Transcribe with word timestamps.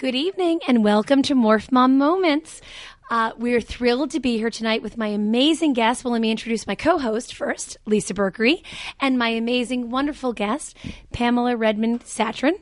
Good 0.00 0.14
evening 0.14 0.60
and 0.66 0.82
welcome 0.82 1.20
to 1.24 1.34
Morph 1.34 1.70
Mom 1.70 1.98
Moments. 1.98 2.62
Uh, 3.10 3.32
we're 3.36 3.60
thrilled 3.60 4.12
to 4.12 4.18
be 4.18 4.38
here 4.38 4.48
tonight 4.48 4.82
with 4.82 4.96
my 4.96 5.08
amazing 5.08 5.74
guest. 5.74 6.04
Well, 6.04 6.12
let 6.12 6.22
me 6.22 6.30
introduce 6.30 6.66
my 6.66 6.74
co 6.74 6.96
host 6.96 7.34
first, 7.34 7.76
Lisa 7.84 8.14
Berkery, 8.14 8.62
and 8.98 9.18
my 9.18 9.28
amazing, 9.28 9.90
wonderful 9.90 10.32
guest, 10.32 10.74
Pamela 11.12 11.54
Redmond 11.54 12.00
Satran 12.04 12.54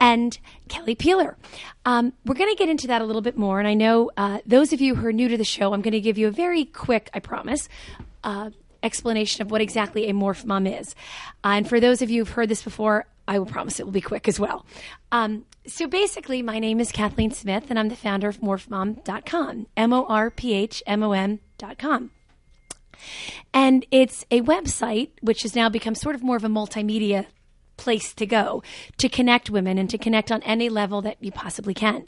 and 0.00 0.38
Kelly 0.68 0.94
Peeler. 0.94 1.36
Um, 1.84 2.14
we're 2.24 2.34
going 2.34 2.48
to 2.48 2.56
get 2.56 2.70
into 2.70 2.86
that 2.86 3.02
a 3.02 3.04
little 3.04 3.20
bit 3.20 3.36
more. 3.36 3.58
And 3.58 3.68
I 3.68 3.74
know 3.74 4.10
uh, 4.16 4.38
those 4.46 4.72
of 4.72 4.80
you 4.80 4.94
who 4.94 5.06
are 5.06 5.12
new 5.12 5.28
to 5.28 5.36
the 5.36 5.44
show, 5.44 5.74
I'm 5.74 5.82
going 5.82 5.92
to 5.92 6.00
give 6.00 6.16
you 6.16 6.28
a 6.28 6.30
very 6.30 6.64
quick, 6.64 7.10
I 7.12 7.18
promise, 7.18 7.68
uh, 8.24 8.48
explanation 8.82 9.42
of 9.42 9.50
what 9.50 9.60
exactly 9.60 10.08
a 10.08 10.14
morph 10.14 10.46
mom 10.46 10.66
is. 10.66 10.94
Uh, 11.44 11.48
and 11.48 11.68
for 11.68 11.78
those 11.78 12.00
of 12.00 12.08
you 12.08 12.22
who've 12.22 12.34
heard 12.34 12.48
this 12.48 12.62
before, 12.62 13.04
I 13.28 13.38
will 13.38 13.46
promise 13.46 13.80
it 13.80 13.84
will 13.84 13.92
be 13.92 14.00
quick 14.00 14.28
as 14.28 14.38
well. 14.38 14.64
Um, 15.12 15.44
so 15.66 15.86
basically, 15.86 16.42
my 16.42 16.58
name 16.58 16.80
is 16.80 16.92
Kathleen 16.92 17.32
Smith, 17.32 17.64
and 17.70 17.78
I'm 17.78 17.88
the 17.88 17.96
founder 17.96 18.28
of 18.28 18.40
morphmom.com, 18.40 19.66
M 19.76 19.92
O 19.92 20.06
R 20.06 20.30
P 20.30 20.52
H 20.52 20.82
M 20.86 21.02
O 21.02 21.12
M.com. 21.12 22.10
And 23.52 23.84
it's 23.90 24.24
a 24.30 24.40
website 24.42 25.10
which 25.20 25.42
has 25.42 25.54
now 25.54 25.68
become 25.68 25.94
sort 25.94 26.14
of 26.14 26.22
more 26.22 26.36
of 26.36 26.44
a 26.44 26.48
multimedia 26.48 27.26
place 27.76 28.14
to 28.14 28.24
go 28.24 28.62
to 28.96 29.08
connect 29.08 29.50
women 29.50 29.76
and 29.76 29.90
to 29.90 29.98
connect 29.98 30.32
on 30.32 30.42
any 30.42 30.68
level 30.68 31.02
that 31.02 31.16
you 31.20 31.30
possibly 31.30 31.74
can. 31.74 32.06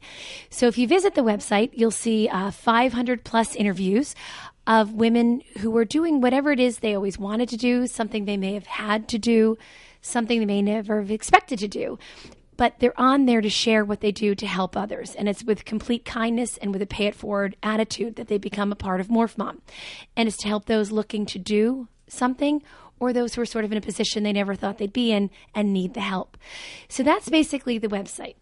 So 0.51 0.67
if 0.67 0.78
you 0.78 0.89
visit 0.89 1.15
the 1.15 1.23
website, 1.23 1.71
you'll 1.75 1.91
see 1.91 2.28
uh, 2.28 2.51
500 2.51 3.25
plus 3.25 3.55
interviews 3.55 4.15
of 4.67 4.93
women 4.93 5.43
who 5.59 5.77
are 5.77 5.84
doing 5.84 6.21
whatever 6.21 6.53
it 6.53 6.61
is 6.61 6.78
they 6.78 6.95
always 6.95 7.19
wanted 7.19 7.49
to 7.51 7.57
do, 7.57 7.87
something 7.87 8.25
they 8.25 8.37
may 8.37 8.55
have 8.55 8.67
had 8.67 9.09
to 9.09 9.19
do, 9.19 9.57
something 10.00 10.41
they 10.41 10.47
may 10.47 10.62
never 10.62 11.00
have 11.00 11.10
expected 11.10 11.59
to 11.60 11.69
do. 11.69 11.98
But 12.56 12.81
they're 12.81 12.98
on 13.00 13.26
there 13.26 13.41
to 13.41 13.48
share 13.48 13.84
what 13.84 14.00
they 14.00 14.10
do 14.10 14.34
to 14.34 14.47
help 14.47 14.76
others. 14.76 15.14
And 15.14 15.28
it's 15.28 15.44
with 15.44 15.64
complete 15.64 16.04
kindness 16.04 16.56
and 16.56 16.72
with 16.72 16.82
a 16.82 16.86
pay 16.86 17.06
it 17.06 17.14
forward 17.14 17.56
attitude 17.62 18.16
that 18.16 18.26
they 18.26 18.36
become 18.36 18.72
a 18.72 18.76
part 18.76 19.00
of 19.00 19.06
Morph 19.06 19.38
Mom. 19.38 19.62
And 20.16 20.26
it's 20.26 20.38
to 20.38 20.48
help 20.48 20.66
those 20.66 20.91
looking 20.91 21.25
to 21.26 21.38
do 21.38 21.86
something 22.09 22.62
or 23.00 23.12
those 23.12 23.34
who 23.34 23.42
are 23.42 23.47
sort 23.47 23.64
of 23.64 23.70
in 23.70 23.78
a 23.78 23.82
position 23.82 24.22
they 24.22 24.32
never 24.32 24.56
thought 24.56 24.78
they'd 24.78 24.92
be 24.92 25.12
in 25.12 25.31
and 25.54 25.72
need 25.72 25.94
the 25.94 26.00
help. 26.00 26.36
So 26.88 27.04
that's 27.04 27.28
basically 27.28 27.78
the 27.78 27.86
website. 27.86 28.34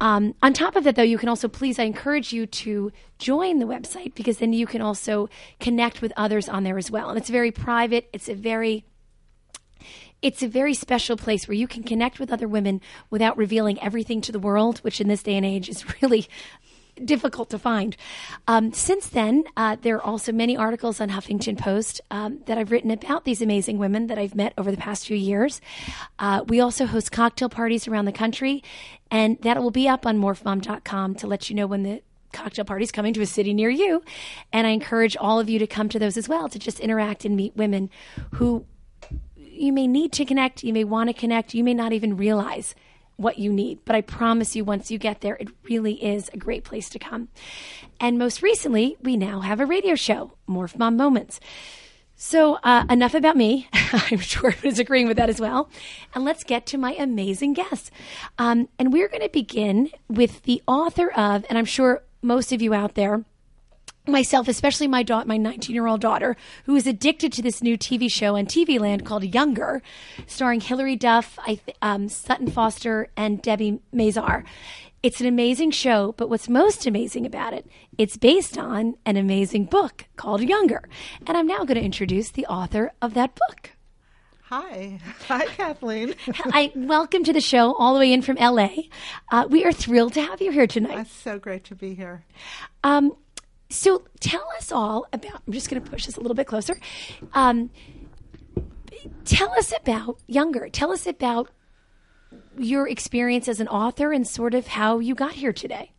Um, 0.00 0.34
on 0.42 0.52
top 0.52 0.76
of 0.76 0.84
that, 0.84 0.94
though, 0.94 1.02
you 1.02 1.18
can 1.18 1.28
also 1.28 1.48
please, 1.48 1.78
I 1.78 1.84
encourage 1.84 2.32
you 2.32 2.46
to 2.46 2.92
join 3.18 3.58
the 3.58 3.66
website 3.66 4.14
because 4.14 4.38
then 4.38 4.52
you 4.52 4.66
can 4.66 4.80
also 4.80 5.28
connect 5.58 6.00
with 6.00 6.12
others 6.16 6.48
on 6.48 6.62
there 6.62 6.78
as 6.78 6.90
well. 6.90 7.08
And 7.08 7.18
it's 7.18 7.30
very 7.30 7.50
private. 7.50 8.08
It's 8.12 8.28
a 8.28 8.34
very 8.34 8.84
it's 10.22 10.42
a 10.42 10.48
very 10.48 10.74
special 10.74 11.16
place 11.16 11.46
where 11.46 11.54
you 11.54 11.68
can 11.68 11.82
connect 11.82 12.18
with 12.18 12.32
other 12.32 12.48
women 12.48 12.80
without 13.10 13.36
revealing 13.36 13.80
everything 13.80 14.20
to 14.22 14.32
the 14.32 14.38
world, 14.38 14.78
which 14.78 15.00
in 15.00 15.08
this 15.08 15.22
day 15.22 15.36
and 15.36 15.46
age 15.46 15.68
is 15.68 15.84
really 16.02 16.28
difficult 17.04 17.50
to 17.50 17.58
find. 17.58 17.96
Um, 18.48 18.72
since 18.72 19.08
then, 19.08 19.44
uh, 19.56 19.76
there 19.80 19.96
are 19.96 20.02
also 20.02 20.32
many 20.32 20.56
articles 20.56 21.00
on 21.00 21.10
Huffington 21.10 21.56
Post 21.56 22.00
um, 22.10 22.40
that 22.46 22.58
I've 22.58 22.72
written 22.72 22.90
about 22.90 23.24
these 23.24 23.40
amazing 23.40 23.78
women 23.78 24.08
that 24.08 24.18
I've 24.18 24.34
met 24.34 24.52
over 24.58 24.70
the 24.70 24.76
past 24.76 25.06
few 25.06 25.16
years. 25.16 25.60
Uh, 26.18 26.44
we 26.48 26.60
also 26.60 26.86
host 26.86 27.12
cocktail 27.12 27.48
parties 27.48 27.86
around 27.86 28.06
the 28.06 28.12
country, 28.12 28.62
and 29.10 29.40
that 29.42 29.62
will 29.62 29.70
be 29.70 29.88
up 29.88 30.06
on 30.06 30.18
morphmom.com 30.18 31.14
to 31.16 31.26
let 31.26 31.48
you 31.48 31.56
know 31.56 31.66
when 31.66 31.82
the 31.82 32.02
cocktail 32.32 32.64
parties 32.64 32.92
coming 32.92 33.14
to 33.14 33.22
a 33.22 33.26
city 33.26 33.54
near 33.54 33.70
you. 33.70 34.02
And 34.52 34.66
I 34.66 34.70
encourage 34.70 35.16
all 35.16 35.40
of 35.40 35.48
you 35.48 35.58
to 35.60 35.66
come 35.66 35.88
to 35.90 35.98
those 35.98 36.16
as 36.16 36.28
well 36.28 36.48
to 36.48 36.58
just 36.58 36.80
interact 36.80 37.24
and 37.24 37.36
meet 37.36 37.56
women 37.56 37.90
who 38.34 38.66
you 39.58 39.72
may 39.72 39.86
need 39.86 40.12
to 40.12 40.24
connect, 40.24 40.64
you 40.64 40.72
may 40.72 40.84
want 40.84 41.08
to 41.08 41.14
connect, 41.14 41.54
you 41.54 41.64
may 41.64 41.74
not 41.74 41.92
even 41.92 42.16
realize 42.16 42.74
what 43.16 43.38
you 43.38 43.52
need. 43.52 43.80
But 43.84 43.96
I 43.96 44.00
promise 44.00 44.54
you, 44.56 44.64
once 44.64 44.90
you 44.90 44.98
get 44.98 45.20
there, 45.20 45.36
it 45.36 45.48
really 45.64 46.02
is 46.04 46.30
a 46.32 46.36
great 46.36 46.64
place 46.64 46.88
to 46.90 46.98
come. 46.98 47.28
And 48.00 48.18
most 48.18 48.42
recently, 48.42 48.96
we 49.02 49.16
now 49.16 49.40
have 49.40 49.60
a 49.60 49.66
radio 49.66 49.94
show, 49.94 50.32
Morph 50.48 50.78
Mom 50.78 50.96
Moments. 50.96 51.40
So, 52.20 52.58
uh, 52.64 52.84
enough 52.90 53.14
about 53.14 53.36
me. 53.36 53.68
I'm 53.72 54.18
sure 54.18 54.50
everyone's 54.50 54.80
agreeing 54.80 55.06
with 55.06 55.18
that 55.18 55.28
as 55.28 55.40
well. 55.40 55.68
And 56.14 56.24
let's 56.24 56.42
get 56.42 56.66
to 56.66 56.78
my 56.78 56.94
amazing 56.94 57.52
guest. 57.52 57.92
Um, 58.38 58.68
and 58.78 58.92
we're 58.92 59.08
going 59.08 59.22
to 59.22 59.28
begin 59.28 59.90
with 60.08 60.42
the 60.42 60.62
author 60.66 61.10
of, 61.10 61.44
and 61.48 61.56
I'm 61.56 61.64
sure 61.64 62.02
most 62.20 62.52
of 62.52 62.60
you 62.60 62.74
out 62.74 62.94
there 62.94 63.24
myself, 64.08 64.48
especially 64.48 64.88
my 64.88 65.02
daughter, 65.02 65.26
my 65.26 65.36
19 65.36 65.74
year 65.74 65.86
old 65.86 66.00
daughter, 66.00 66.36
who 66.64 66.74
is 66.76 66.86
addicted 66.86 67.32
to 67.34 67.42
this 67.42 67.62
new 67.62 67.76
TV 67.76 68.10
show 68.10 68.36
on 68.36 68.46
TV 68.46 68.78
Land 68.78 69.04
called 69.04 69.24
Younger, 69.24 69.82
starring 70.26 70.60
Hilary 70.60 70.96
Duff, 70.96 71.38
I 71.42 71.56
th- 71.56 71.76
um, 71.82 72.08
Sutton 72.08 72.50
Foster, 72.50 73.08
and 73.16 73.40
Debbie 73.42 73.80
Mazar. 73.94 74.44
It's 75.02 75.20
an 75.20 75.26
amazing 75.26 75.70
show, 75.70 76.12
but 76.16 76.28
what's 76.28 76.48
most 76.48 76.84
amazing 76.84 77.24
about 77.24 77.52
it, 77.52 77.66
it's 77.96 78.16
based 78.16 78.58
on 78.58 78.96
an 79.06 79.16
amazing 79.16 79.66
book 79.66 80.06
called 80.16 80.42
Younger. 80.42 80.88
And 81.26 81.36
I'm 81.36 81.46
now 81.46 81.58
going 81.58 81.76
to 81.76 81.84
introduce 81.84 82.30
the 82.30 82.46
author 82.46 82.92
of 83.00 83.14
that 83.14 83.36
book. 83.36 83.70
Hi. 84.48 84.98
Hi, 85.28 85.44
Kathleen. 85.44 86.14
I 86.46 86.72
welcome 86.74 87.22
to 87.24 87.34
the 87.34 87.40
show 87.40 87.74
all 87.74 87.92
the 87.92 88.00
way 88.00 88.12
in 88.12 88.22
from 88.22 88.36
LA. 88.36 88.70
Uh, 89.30 89.46
we 89.46 89.64
are 89.66 89.72
thrilled 89.72 90.14
to 90.14 90.22
have 90.22 90.40
you 90.40 90.50
here 90.50 90.66
tonight. 90.66 91.00
It's 91.00 91.12
so 91.12 91.38
great 91.38 91.64
to 91.64 91.74
be 91.74 91.94
here. 91.94 92.24
Um, 92.82 93.14
so 93.70 94.04
tell 94.20 94.46
us 94.56 94.72
all 94.72 95.06
about. 95.12 95.42
I'm 95.46 95.52
just 95.52 95.70
going 95.70 95.82
to 95.82 95.90
push 95.90 96.06
this 96.06 96.16
a 96.16 96.20
little 96.20 96.34
bit 96.34 96.46
closer. 96.46 96.78
Um, 97.34 97.70
tell 99.24 99.50
us 99.52 99.72
about 99.78 100.18
Younger. 100.26 100.68
Tell 100.68 100.92
us 100.92 101.06
about 101.06 101.50
your 102.56 102.88
experience 102.88 103.48
as 103.48 103.60
an 103.60 103.68
author 103.68 104.12
and 104.12 104.26
sort 104.26 104.54
of 104.54 104.66
how 104.66 104.98
you 104.98 105.14
got 105.14 105.32
here 105.32 105.52
today. 105.52 105.92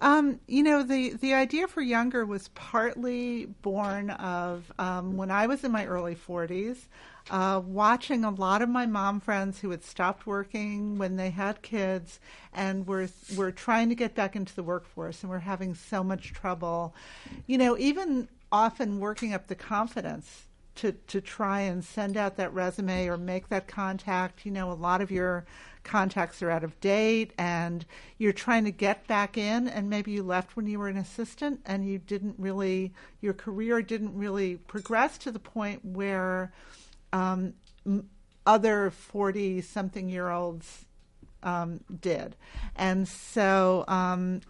Um, 0.00 0.40
you 0.48 0.64
know, 0.64 0.82
the, 0.82 1.10
the 1.10 1.34
idea 1.34 1.68
for 1.68 1.80
Younger 1.80 2.26
was 2.26 2.48
partly 2.48 3.46
born 3.46 4.10
of 4.10 4.70
um, 4.78 5.16
when 5.16 5.30
I 5.30 5.46
was 5.46 5.62
in 5.62 5.70
my 5.70 5.86
early 5.86 6.16
40s, 6.16 6.88
uh, 7.30 7.60
watching 7.64 8.24
a 8.24 8.30
lot 8.30 8.62
of 8.62 8.68
my 8.68 8.86
mom 8.86 9.20
friends 9.20 9.60
who 9.60 9.70
had 9.70 9.84
stopped 9.84 10.26
working 10.26 10.98
when 10.98 11.16
they 11.16 11.30
had 11.30 11.62
kids 11.62 12.20
and 12.52 12.86
were, 12.86 13.08
were 13.36 13.52
trying 13.52 13.88
to 13.88 13.94
get 13.94 14.14
back 14.14 14.36
into 14.36 14.54
the 14.54 14.62
workforce 14.62 15.22
and 15.22 15.30
were 15.30 15.38
having 15.38 15.74
so 15.74 16.02
much 16.02 16.32
trouble. 16.32 16.94
You 17.46 17.58
know, 17.58 17.78
even 17.78 18.28
often 18.50 19.00
working 19.00 19.32
up 19.32 19.46
the 19.46 19.54
confidence 19.54 20.44
to, 20.74 20.92
to 20.92 21.20
try 21.20 21.60
and 21.60 21.84
send 21.84 22.16
out 22.16 22.36
that 22.36 22.52
resume 22.52 23.06
or 23.06 23.16
make 23.16 23.48
that 23.48 23.68
contact. 23.68 24.44
You 24.44 24.52
know, 24.52 24.72
a 24.72 24.74
lot 24.74 25.00
of 25.00 25.10
your 25.10 25.44
contacts 25.84 26.42
are 26.42 26.50
out 26.50 26.64
of 26.64 26.78
date 26.80 27.32
and 27.38 27.84
you're 28.18 28.32
trying 28.32 28.64
to 28.64 28.70
get 28.70 29.06
back 29.06 29.36
in 29.36 29.68
and 29.68 29.90
maybe 29.90 30.12
you 30.12 30.22
left 30.22 30.56
when 30.56 30.66
you 30.66 30.78
were 30.78 30.88
an 30.88 30.96
assistant 30.96 31.60
and 31.66 31.86
you 31.86 31.98
didn't 31.98 32.36
really 32.38 32.92
your 33.20 33.32
career 33.32 33.82
didn't 33.82 34.16
really 34.16 34.56
progress 34.56 35.18
to 35.18 35.32
the 35.32 35.40
point 35.40 35.84
where 35.84 36.52
um, 37.12 37.54
other 38.46 38.90
40 38.90 39.60
something 39.60 40.08
year 40.08 40.30
olds 40.30 40.86
um, 41.42 41.80
did. 42.00 42.36
And 42.76 43.06
so 43.08 43.84
um, 43.88 44.40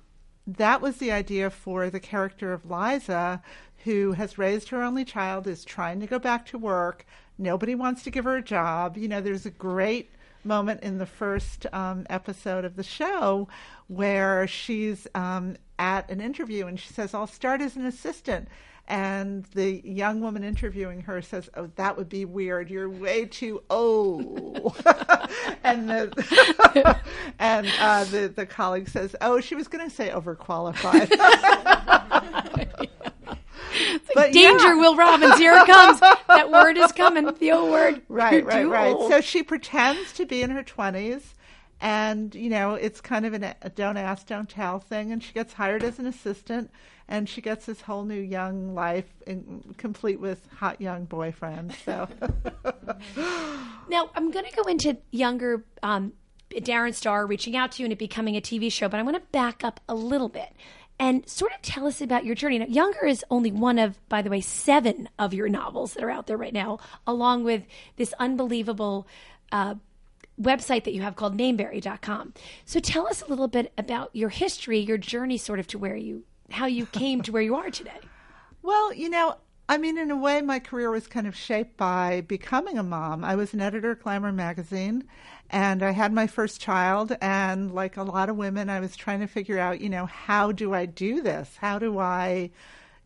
that 0.47 0.81
was 0.81 0.97
the 0.97 1.13
idea 1.13 1.51
for 1.51 1.91
the 1.91 2.01
character 2.01 2.53
of 2.53 2.71
liza 2.71 3.43
who 3.85 4.13
has 4.13 4.39
raised 4.39 4.69
her 4.69 4.83
only 4.83 5.05
child 5.05 5.47
is 5.47 5.65
trying 5.65 6.01
to 6.01 6.07
go 6.07 6.19
back 6.19 6.47
to 6.47 6.59
work. 6.59 7.07
Nobody 7.39 7.75
wants 7.75 8.03
to 8.05 8.11
give 8.11 8.25
her 8.25 8.37
a 8.37 8.43
job. 8.43 8.97
You 8.97 9.09
know 9.09 9.21
there's 9.21 9.47
a 9.47 9.51
great 9.51 10.13
moment 10.45 10.83
in 10.83 10.99
the 10.99 11.07
first 11.07 11.67
um, 11.73 12.07
episode 12.11 12.65
of 12.65 12.77
the 12.77 12.83
show 12.83 13.49
where 13.89 14.47
she's 14.47 15.07
um, 15.15 15.57
at 15.79 16.11
an 16.11 16.21
interview 16.21 16.67
and 16.67 16.79
she 16.79 16.93
says, 16.93 17.15
I'll 17.15 17.27
start 17.27 17.61
as 17.61 17.77
an 17.77 17.87
assistant. 17.87 18.49
And 18.89 19.45
the 19.55 19.81
young 19.87 20.21
woman 20.21 20.43
interviewing 20.45 21.03
her 21.03 21.23
says, 21.23 21.49
"Oh, 21.57 21.71
that 21.77 21.97
would 21.97 22.09
be 22.09 22.25
weird. 22.25 22.69
You're 22.69 22.91
way 22.91 23.25
too 23.25 23.63
old." 23.71 24.77
and 25.65 25.89
the 25.89 26.99
and 27.39 27.73
uh, 27.81 28.05
the 28.05 28.29
the 28.29 28.45
colleague 28.45 28.89
says, 28.89 29.15
"Oh, 29.21 29.41
she 29.41 29.55
was 29.55 29.69
going 29.69 29.89
to 29.89 29.95
say 29.95 30.11
overqualified." 30.11 31.09
But 34.15 34.33
Danger, 34.33 34.69
yeah. 34.69 34.75
Will 34.75 34.97
Robinson, 34.97 35.39
here 35.39 35.55
it 35.55 35.67
comes. 35.67 35.99
that 36.01 36.51
word 36.51 36.77
is 36.77 36.93
coming. 36.93 37.25
The 37.39 37.53
old 37.53 37.71
word. 37.71 38.03
Right, 38.09 38.35
You're 38.35 38.45
right, 38.45 38.67
right. 38.69 38.95
old. 38.95 39.11
So 39.11 39.21
she 39.23 39.43
pretends 39.43 40.13
to 40.15 40.27
be 40.27 40.43
in 40.43 40.51
her 40.51 40.63
20s, 40.63 41.23
and, 41.81 42.35
you 42.35 42.51
know, 42.51 42.75
it's 42.75 43.01
kind 43.01 43.25
of 43.27 43.33
an, 43.33 43.55
a 43.63 43.71
don't 43.71 43.97
ask, 43.97 44.27
don't 44.27 44.49
tell 44.49 44.79
thing. 44.79 45.11
And 45.13 45.23
she 45.23 45.33
gets 45.33 45.55
hired 45.55 45.83
as 45.83 45.99
an 45.99 46.07
assistant, 46.07 46.71
and 47.13 47.29
she 47.29 47.43
gets 47.43 47.67
this 47.67 47.83
whole 47.83 48.05
new 48.05 48.19
young 48.19 48.75
life, 48.75 49.05
in, 49.27 49.75
complete 49.77 50.19
with 50.19 50.41
hot 50.57 50.81
young 50.81 51.05
boyfriend. 51.05 51.75
So, 51.85 52.09
Now, 53.91 54.09
I'm 54.15 54.31
going 54.31 54.47
to 54.47 54.57
go 54.57 54.63
into 54.63 54.97
younger 55.11 55.63
um, 55.83 56.15
Darren 56.51 56.95
Star 56.95 57.27
reaching 57.27 57.55
out 57.55 57.73
to 57.73 57.83
you 57.83 57.87
and 57.87 57.93
it 57.93 57.99
becoming 57.99 58.35
a 58.35 58.41
TV 58.41 58.73
show, 58.73 58.89
but 58.89 58.99
I 58.99 59.03
want 59.03 59.17
to 59.17 59.23
back 59.31 59.63
up 59.63 59.79
a 59.91 59.95
little 59.95 60.31
bit 60.31 60.55
and 60.99 61.29
sort 61.29 61.53
of 61.53 61.61
tell 61.61 61.87
us 61.87 62.01
about 62.01 62.25
your 62.25 62.35
journey. 62.35 62.59
Now, 62.59 62.67
Younger 62.67 63.05
is 63.05 63.23
only 63.31 63.53
one 63.53 63.79
of, 63.79 64.01
by 64.09 64.23
the 64.23 64.31
way, 64.31 64.41
seven 64.41 65.11
of 65.19 65.35
your 65.35 65.51
novels 65.51 65.93
that 65.93 66.03
are 66.03 66.11
out 66.11 66.29
there 66.29 66.39
right 66.39 66.55
now, 66.55 66.79
along 67.07 67.45
with 67.45 67.65
this 67.97 68.15
unbelievable 68.19 69.07
uh, 69.51 69.75
website 70.41 70.85
that 70.85 70.95
you 70.95 71.03
have 71.03 71.17
called 71.17 71.37
nameberry.com. 71.37 72.33
So 72.65 72.81
tell 72.81 73.07
us 73.07 73.21
a 73.21 73.27
little 73.27 73.49
bit 73.49 73.71
about 73.77 74.11
your 74.15 74.31
history, 74.31 74.79
your 74.79 74.97
journey 74.97 75.37
sort 75.37 75.59
of 75.59 75.67
to 75.69 75.79
where 75.79 75.97
you, 75.97 76.25
how 76.53 76.67
you 76.67 76.87
came 76.87 77.23
to 77.23 77.33
where 77.33 77.43
you 77.43 77.57
are 77.57 77.71
today. 77.71 78.01
well, 78.63 78.93
you 78.93 79.09
know, 79.09 79.37
I 79.69 79.79
mean, 79.79 79.97
in 79.97 80.11
a 80.11 80.17
way, 80.17 80.43
my 80.43 80.59
career 80.59 80.91
was 80.91 81.07
kind 81.07 81.27
of 81.27 81.35
shaped 81.35 81.77
by 81.77 82.23
becoming 82.23 82.79
a 82.79 82.83
mom. 82.83 83.25
I 83.25 83.37
was 83.37 83.55
an 83.55 83.61
editor 83.61 83.93
at 83.93 84.03
Glamour 84.03 84.33
magazine, 84.33 85.05
and 85.51 85.83
I 85.83 85.93
had 85.93 86.13
my 86.13 86.27
first 86.27 86.61
child. 86.61 87.17
And 87.21 87.73
like 87.73 87.97
a 87.97 88.03
lot 88.03 88.29
of 88.29 88.37
women, 88.37 88.69
I 88.69 88.81
was 88.81 88.97
trying 88.97 89.21
to 89.21 89.27
figure 89.27 89.59
out, 89.59 89.81
you 89.81 89.89
know, 89.89 90.07
how 90.07 90.53
do 90.53 90.75
I 90.75 90.87
do 90.87 91.23
this? 91.23 91.57
How 91.57 91.79
do 91.79 91.99
I, 91.99 92.51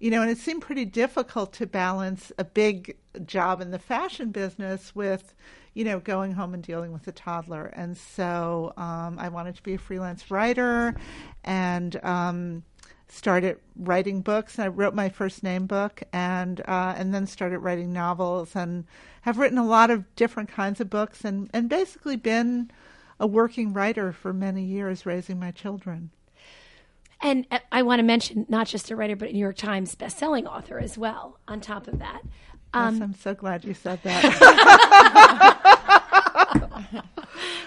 you 0.00 0.10
know, 0.10 0.22
and 0.22 0.30
it 0.30 0.38
seemed 0.38 0.62
pretty 0.62 0.86
difficult 0.86 1.52
to 1.54 1.66
balance 1.66 2.32
a 2.38 2.44
big 2.44 2.96
job 3.26 3.60
in 3.60 3.70
the 3.70 3.78
fashion 3.78 4.30
business 4.30 4.94
with, 4.94 5.34
you 5.74 5.84
know, 5.84 6.00
going 6.00 6.32
home 6.32 6.54
and 6.54 6.62
dealing 6.62 6.92
with 6.92 7.06
a 7.06 7.12
toddler. 7.12 7.66
And 7.66 7.96
so 7.96 8.72
um, 8.76 9.18
I 9.18 9.28
wanted 9.28 9.56
to 9.56 9.62
be 9.62 9.74
a 9.74 9.78
freelance 9.78 10.30
writer 10.30 10.96
and, 11.44 12.02
um, 12.04 12.64
started 13.08 13.58
writing 13.76 14.20
books. 14.20 14.58
I 14.58 14.68
wrote 14.68 14.94
my 14.94 15.08
first 15.08 15.42
name 15.42 15.66
book, 15.66 16.02
and 16.12 16.60
uh, 16.66 16.94
and 16.96 17.14
then 17.14 17.26
started 17.26 17.60
writing 17.60 17.92
novels, 17.92 18.56
and 18.56 18.84
have 19.22 19.38
written 19.38 19.58
a 19.58 19.66
lot 19.66 19.90
of 19.90 20.14
different 20.16 20.48
kinds 20.48 20.80
of 20.80 20.90
books, 20.90 21.24
and 21.24 21.50
and 21.52 21.68
basically 21.68 22.16
been 22.16 22.70
a 23.18 23.26
working 23.26 23.72
writer 23.72 24.12
for 24.12 24.32
many 24.32 24.62
years, 24.62 25.06
raising 25.06 25.38
my 25.38 25.50
children. 25.50 26.10
And 27.22 27.46
uh, 27.50 27.60
I 27.72 27.82
want 27.82 28.00
to 28.00 28.02
mention 28.02 28.44
not 28.48 28.66
just 28.66 28.90
a 28.90 28.96
writer, 28.96 29.16
but 29.16 29.30
a 29.30 29.32
New 29.32 29.38
York 29.38 29.56
Times 29.56 29.94
bestselling 29.94 30.46
author 30.46 30.78
as 30.78 30.98
well, 30.98 31.38
on 31.48 31.60
top 31.60 31.88
of 31.88 31.98
that. 31.98 32.22
Um, 32.74 32.94
yes, 32.94 33.02
I'm 33.02 33.14
so 33.14 33.34
glad 33.34 33.64
you 33.64 33.72
said 33.72 34.00
that. 34.02 35.62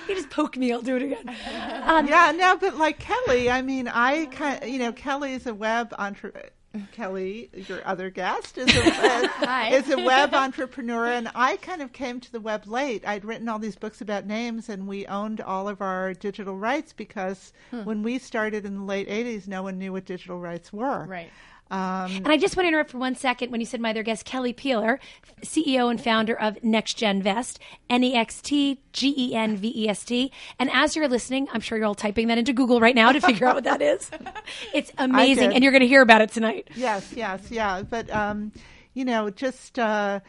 You 0.10 0.16
just 0.16 0.30
poke 0.32 0.58
me, 0.58 0.72
I'll 0.74 0.82
do 0.82 0.96
it 0.96 1.04
again. 1.04 1.36
Um, 1.90 2.08
yeah, 2.08 2.32
no, 2.36 2.56
but 2.58 2.78
like 2.78 3.00
Kelly, 3.00 3.50
I 3.50 3.62
mean, 3.62 3.88
I 3.88 4.26
kind, 4.28 4.64
you 4.72 4.78
know, 4.80 4.92
Kelly 4.92 5.34
is 5.34 5.48
a 5.48 5.54
web 5.54 5.94
entrepreneur. 5.98 6.50
Kelly, 6.92 7.50
your 7.68 7.82
other 7.84 8.12
guest, 8.12 8.60
is 8.60 8.68
a, 8.76 9.70
is 9.74 9.90
a 9.90 9.98
web 9.98 10.36
entrepreneur, 10.36 11.08
and 11.08 11.32
I 11.34 11.58
kind 11.58 11.82
of 11.82 11.94
came 11.94 12.20
to 12.20 12.32
the 12.32 12.40
web 12.40 12.68
late. 12.68 13.08
I'd 13.08 13.26
written 13.26 13.50
all 13.50 13.58
these 13.58 13.76
books 13.76 14.02
about 14.02 14.28
names, 14.28 14.70
and 14.70 14.88
we 14.88 15.08
owned 15.08 15.42
all 15.42 15.68
of 15.68 15.82
our 15.82 16.14
digital 16.14 16.56
rights 16.56 16.94
because 16.94 17.54
when 17.72 18.04
we 18.04 18.20
started 18.20 18.66
in 18.66 18.76
the 18.78 18.84
late 18.84 19.10
'80s, 19.10 19.48
no 19.48 19.64
one 19.64 19.80
knew 19.80 19.94
what 19.94 20.06
digital 20.06 20.40
rights 20.40 20.72
were. 20.72 21.06
Right. 21.08 21.32
Um, 21.72 22.12
And 22.12 22.28
I 22.30 22.38
just 22.38 22.58
want 22.58 22.66
to 22.66 22.68
interrupt 22.70 22.90
for 22.90 22.98
one 22.98 23.16
second 23.16 23.52
when 23.52 23.60
you 23.60 23.66
said 23.66 23.80
my 23.80 23.92
other 23.92 24.02
guest, 24.04 24.26
Kelly 24.26 24.54
Peeler, 24.54 25.00
CEO 25.44 25.90
and 25.92 26.02
founder 26.02 26.34
of 26.40 26.64
Next 26.64 26.96
Gen 26.96 27.22
Vest, 27.22 27.60
N 27.90 28.04
E 28.04 28.16
X 28.16 28.42
T 28.42 28.80
G 28.92 29.14
E 29.16 29.36
N 29.36 29.56
V 29.56 29.72
E 29.76 29.88
S 29.88 30.04
T. 30.04 30.32
And 30.58 30.70
as 30.74 30.96
you're 30.96 31.08
listening, 31.08 31.48
I'm 31.54 31.62
sure 31.62 31.78
you're 31.78 31.86
all 31.88 31.96
typing 31.96 32.28
that 32.28 32.38
into 32.38 32.54
Google 32.54 32.80
right 32.80 32.96
now 32.96 33.12
to 33.12 33.22
figure 33.22 33.48
out 33.48 33.56
what 33.56 33.64
that 33.66 33.82
is. 33.82 34.10
It's 34.74 34.92
amazing, 34.98 35.54
and 35.54 35.64
you're 35.64 35.72
going 35.72 35.82
to 35.82 35.88
hear 35.88 36.02
about 36.02 36.22
it 36.22 36.32
tonight. 36.32 36.70
Yes, 36.76 37.14
yes, 37.16 37.52
yeah. 37.52 37.84
But 37.84 38.10
um, 38.10 38.52
you 38.94 39.06
know, 39.06 39.30
just 39.30 39.78
uh, 39.78 40.20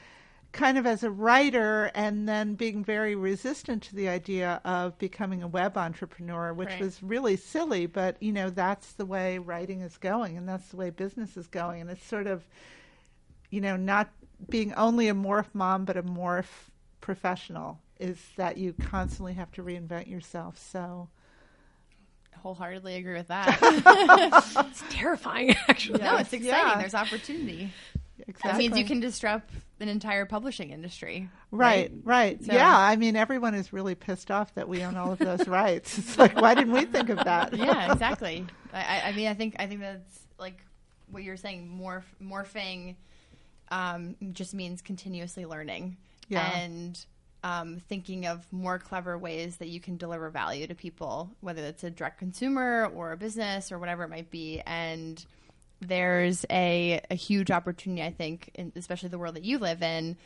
kind 0.53 0.77
of 0.79 0.85
as 0.87 1.05
a 1.05 1.11
writer, 1.11 1.91
and 1.95 2.29
then 2.29 2.55
being 2.55 2.83
very 2.85 3.15
resistant 3.15 3.83
to 3.85 3.95
the 3.95 4.09
idea 4.09 4.61
of 4.65 4.99
becoming 4.99 5.43
a 5.43 5.49
web 5.49 5.77
entrepreneur, 5.79 6.53
which 6.53 6.69
Right. 6.71 6.81
was 6.81 7.03
really 7.03 7.37
silly. 7.37 7.87
But 7.87 8.21
you 8.23 8.33
know, 8.33 8.51
that's 8.51 8.93
the 8.95 9.07
way 9.07 9.39
writing 9.39 9.81
is 9.81 9.97
going, 9.99 10.37
and 10.37 10.49
that's 10.49 10.69
the 10.69 10.77
way 10.77 10.91
business 10.91 11.37
is 11.37 11.47
going, 11.47 11.81
and 11.81 11.91
it's 11.91 12.05
sort 12.05 12.27
of, 12.27 12.45
you 13.51 13.61
know, 13.61 13.77
not 13.77 14.11
being 14.49 14.73
only 14.75 15.09
a 15.09 15.15
morph 15.15 15.55
mom, 15.55 15.85
but 15.85 15.97
a 15.97 16.03
morph 16.03 16.71
professional. 17.01 17.79
Is 17.99 18.19
that 18.37 18.57
you 18.57 18.73
constantly 18.73 19.35
have 19.35 19.53
to 19.53 19.63
reinvent 19.63 20.09
yourself? 20.09 20.59
So. 20.59 21.09
Wholeheartedly 22.39 22.97
agree 22.97 23.13
with 23.15 23.29
that. 23.29 23.59
It's 24.71 24.83
terrifying, 24.89 25.55
actually. 25.69 26.01
no, 26.03 26.17
it's 26.17 26.33
exciting. 26.33 26.47
Yeah. 26.71 26.79
There's 26.79 26.95
opportunity. 26.95 27.71
Exactly. 28.27 28.51
That 28.53 28.59
means 28.59 28.79
you 28.79 28.85
can 28.85 29.01
disrupt 29.01 29.53
an 29.81 29.89
entire 29.89 30.25
publishing 30.27 30.71
industry. 30.71 31.29
Right, 31.51 31.91
right. 32.05 32.43
So- 32.45 32.53
yeah, 32.53 32.77
I 32.77 32.97
mean, 32.97 33.17
everyone 33.17 33.55
is 33.55 33.73
really 33.73 33.95
pissed 33.95 34.31
off 34.31 34.55
that 34.55 34.69
we 34.69 34.83
own 34.83 34.97
all 34.97 35.13
of 35.13 35.19
those 35.19 35.47
rights. 35.49 35.99
It's 35.99 36.19
like, 36.19 36.41
why 36.41 36.55
didn't 36.55 36.73
we 36.73 36.85
think 36.85 37.09
of 37.09 37.19
that? 37.25 37.55
Yeah, 37.57 37.93
exactly. 37.93 38.47
I, 38.73 38.79
I- 38.81 39.03
I 39.09 39.13
mean, 39.13 39.29
I 39.29 39.35
think 39.35 39.57
I 39.59 39.67
think 39.67 39.81
that's 39.81 40.21
like 40.39 40.59
what 41.11 41.23
you're 41.23 41.37
saying. 41.37 41.79
Morph, 41.81 42.05
morphing 42.23 42.95
um, 43.71 44.17
just 44.33 44.55
means 44.55 44.83
continuously 44.83 45.47
learning 45.47 45.97
Yeah. 46.29 46.59
and 46.59 46.99
um, 47.43 47.79
thinking 47.89 48.27
of 48.27 48.45
more 48.53 48.79
clever 48.79 49.17
ways 49.17 49.57
that 49.57 49.69
you 49.69 49.81
can 49.81 49.97
deliver 49.97 50.29
value 50.29 50.67
to 50.67 50.75
people, 50.75 51.31
whether 51.41 51.63
it's 51.63 51.83
a 51.85 51.91
direct 51.91 52.19
consumer 52.19 52.91
or 52.95 53.13
a 53.13 53.17
business 53.17 53.73
or 53.73 53.79
whatever 53.79 54.05
it 54.05 54.11
might 54.11 54.31
be. 54.31 54.61
And 54.67 55.25
there's 55.81 56.45
a, 56.51 57.01
a 57.11 57.15
huge 57.15 57.51
opportunity, 57.51 58.03
I 58.03 58.11
think, 58.11 58.51
in, 58.55 58.73
especially 58.77 59.09
the 59.09 59.19
world 59.19 59.37
that 59.37 59.45
you 59.45 59.59
live 59.59 59.83
in, 59.83 60.17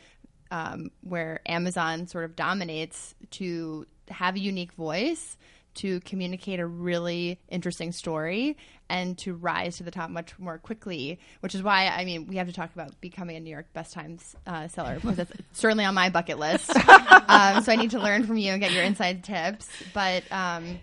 um, 0.51 0.91
where 1.01 1.41
Amazon 1.45 2.07
sort 2.07 2.25
of 2.25 2.35
dominates 2.35 3.15
to 3.31 3.85
have 4.09 4.35
a 4.35 4.39
unique 4.39 4.73
voice, 4.73 5.37
to 5.75 5.99
communicate 6.01 6.59
a 6.59 6.65
really 6.65 7.39
interesting 7.49 7.91
story, 7.91 8.57
and 8.89 9.17
to 9.17 9.33
rise 9.33 9.77
to 9.77 9.83
the 9.83 9.91
top 9.91 10.09
much 10.09 10.37
more 10.39 10.57
quickly. 10.57 11.19
Which 11.39 11.55
is 11.55 11.63
why, 11.63 11.87
I 11.87 12.05
mean, 12.05 12.27
we 12.27 12.37
have 12.37 12.47
to 12.47 12.53
talk 12.53 12.73
about 12.73 12.99
becoming 13.01 13.35
a 13.35 13.39
New 13.39 13.49
York 13.49 13.71
Best 13.73 13.93
Times 13.93 14.35
uh, 14.45 14.67
seller 14.67 14.95
because 14.95 15.17
that's 15.17 15.31
certainly 15.53 15.85
on 15.85 15.93
my 15.93 16.09
bucket 16.09 16.37
list. 16.37 16.69
um, 17.27 17.63
so 17.63 17.71
I 17.71 17.75
need 17.77 17.91
to 17.91 17.99
learn 17.99 18.25
from 18.25 18.37
you 18.37 18.51
and 18.51 18.61
get 18.61 18.71
your 18.71 18.83
inside 18.83 19.23
tips. 19.23 19.69
But 19.93 20.23
um, 20.31 20.79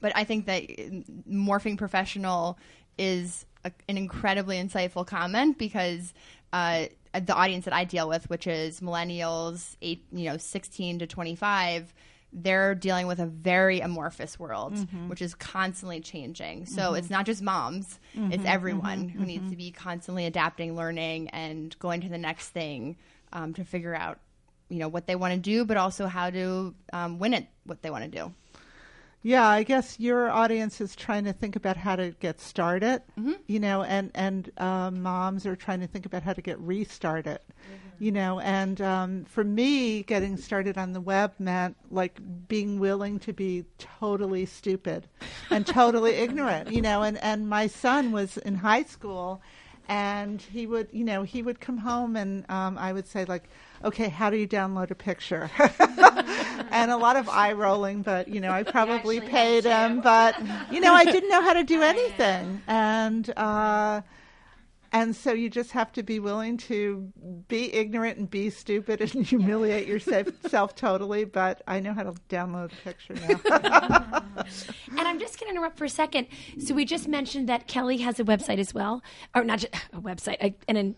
but 0.00 0.12
I 0.14 0.24
think 0.24 0.46
that 0.46 0.64
morphing 1.28 1.78
professional 1.78 2.58
is 2.98 3.46
a, 3.64 3.72
an 3.88 3.96
incredibly 3.96 4.56
insightful 4.56 5.06
comment 5.06 5.58
because 5.58 6.12
uh, 6.52 6.86
the 7.14 7.34
audience 7.34 7.64
that 7.66 7.74
I 7.74 7.84
deal 7.84 8.08
with, 8.08 8.28
which 8.30 8.46
is 8.46 8.80
millennials, 8.80 9.76
eight, 9.82 10.04
you 10.12 10.24
know, 10.24 10.36
16 10.36 11.00
to 11.00 11.06
25, 11.06 11.92
they're 12.34 12.74
dealing 12.74 13.06
with 13.06 13.18
a 13.18 13.26
very 13.26 13.80
amorphous 13.80 14.38
world, 14.38 14.74
which 15.08 15.20
is 15.20 15.34
constantly 15.34 16.00
changing. 16.00 16.64
So 16.64 16.94
it's 16.94 17.10
not 17.10 17.26
just 17.26 17.42
moms, 17.42 17.98
it's 18.14 18.44
everyone 18.46 19.08
who 19.10 19.24
needs 19.26 19.50
to 19.50 19.56
be 19.56 19.70
constantly 19.70 20.24
adapting, 20.24 20.74
learning, 20.74 21.28
and 21.28 21.78
going 21.78 22.00
to 22.00 22.08
the 22.08 22.16
next 22.18 22.48
thing 22.48 22.96
um, 23.34 23.52
to 23.54 23.64
figure 23.64 23.94
out, 23.94 24.18
you 24.70 24.78
know, 24.78 24.88
what 24.88 25.06
they 25.06 25.14
want 25.14 25.34
to 25.34 25.38
do, 25.40 25.66
but 25.66 25.76
also 25.76 26.06
how 26.06 26.30
to 26.30 26.74
um, 26.94 27.18
win 27.18 27.34
at 27.34 27.48
what 27.64 27.82
they 27.82 27.90
want 27.90 28.04
to 28.04 28.10
do. 28.10 28.32
Yeah, 29.24 29.46
I 29.46 29.62
guess 29.62 30.00
your 30.00 30.30
audience 30.30 30.80
is 30.80 30.96
trying 30.96 31.24
to 31.24 31.32
think 31.32 31.54
about 31.54 31.76
how 31.76 31.94
to 31.94 32.10
get 32.18 32.40
started, 32.40 33.02
you 33.46 33.60
know, 33.60 33.82
and 33.84 34.10
and 34.14 34.50
uh, 34.58 34.90
moms 34.90 35.46
are 35.46 35.54
trying 35.54 35.80
to 35.80 35.86
think 35.86 36.06
about 36.06 36.24
how 36.24 36.32
to 36.32 36.42
get 36.42 36.58
restarted, 36.58 37.38
you 38.00 38.10
know. 38.10 38.40
And 38.40 38.80
um, 38.80 39.24
for 39.26 39.44
me, 39.44 40.02
getting 40.02 40.36
started 40.36 40.76
on 40.76 40.92
the 40.92 41.00
web 41.00 41.34
meant 41.38 41.76
like 41.90 42.18
being 42.48 42.80
willing 42.80 43.20
to 43.20 43.32
be 43.32 43.64
totally 43.78 44.44
stupid 44.44 45.06
and 45.50 45.64
totally 45.64 46.14
ignorant, 46.26 46.72
you 46.72 46.82
know. 46.82 47.02
And 47.02 47.16
and 47.18 47.48
my 47.48 47.68
son 47.68 48.10
was 48.10 48.38
in 48.38 48.56
high 48.56 48.82
school, 48.82 49.40
and 49.88 50.42
he 50.42 50.66
would, 50.66 50.88
you 50.90 51.04
know, 51.04 51.22
he 51.22 51.42
would 51.42 51.60
come 51.60 51.78
home, 51.78 52.16
and 52.16 52.44
um, 52.50 52.76
I 52.76 52.92
would 52.92 53.06
say 53.06 53.24
like, 53.24 53.44
okay, 53.84 54.08
how 54.08 54.30
do 54.30 54.36
you 54.36 54.48
download 54.48 54.90
a 54.90 54.94
picture? 54.94 55.50
and 56.70 56.90
a 56.90 56.96
lot 56.96 57.16
of 57.16 57.28
eye 57.28 57.52
rolling, 57.52 58.02
but 58.02 58.28
you 58.28 58.40
know, 58.40 58.50
I 58.50 58.62
probably 58.62 59.20
paid 59.20 59.64
him, 59.64 60.00
but 60.00 60.36
you 60.70 60.80
know, 60.80 60.92
I 60.92 61.04
didn't 61.04 61.28
know 61.28 61.42
how 61.42 61.52
to 61.52 61.64
do 61.64 61.82
anything, 61.82 62.62
and 62.66 63.28
uh, 63.36 64.02
and 64.92 65.16
so 65.16 65.32
you 65.32 65.48
just 65.48 65.72
have 65.72 65.90
to 65.92 66.02
be 66.02 66.18
willing 66.18 66.58
to 66.58 67.10
be 67.48 67.72
ignorant 67.72 68.18
and 68.18 68.30
be 68.30 68.50
stupid 68.50 69.00
and 69.00 69.24
humiliate 69.26 69.86
yourself 69.86 70.74
totally. 70.74 71.24
But 71.24 71.62
I 71.66 71.80
know 71.80 71.94
how 71.94 72.02
to 72.02 72.12
download 72.28 72.72
a 72.72 72.76
picture 72.84 73.14
now. 73.14 74.22
And 74.98 75.08
I'm 75.08 75.18
just 75.18 75.40
going 75.40 75.50
to 75.50 75.56
interrupt 75.56 75.78
for 75.78 75.84
a 75.84 75.90
second. 75.90 76.26
So 76.58 76.74
we 76.74 76.84
just 76.84 77.08
mentioned 77.08 77.48
that 77.48 77.66
Kelly 77.68 77.98
has 77.98 78.20
a 78.20 78.24
website 78.24 78.58
as 78.58 78.74
well, 78.74 79.02
or 79.34 79.44
not 79.44 79.60
just 79.60 79.74
a 79.92 80.00
website, 80.00 80.36
a, 80.42 80.54
and 80.68 80.76
an 80.76 80.94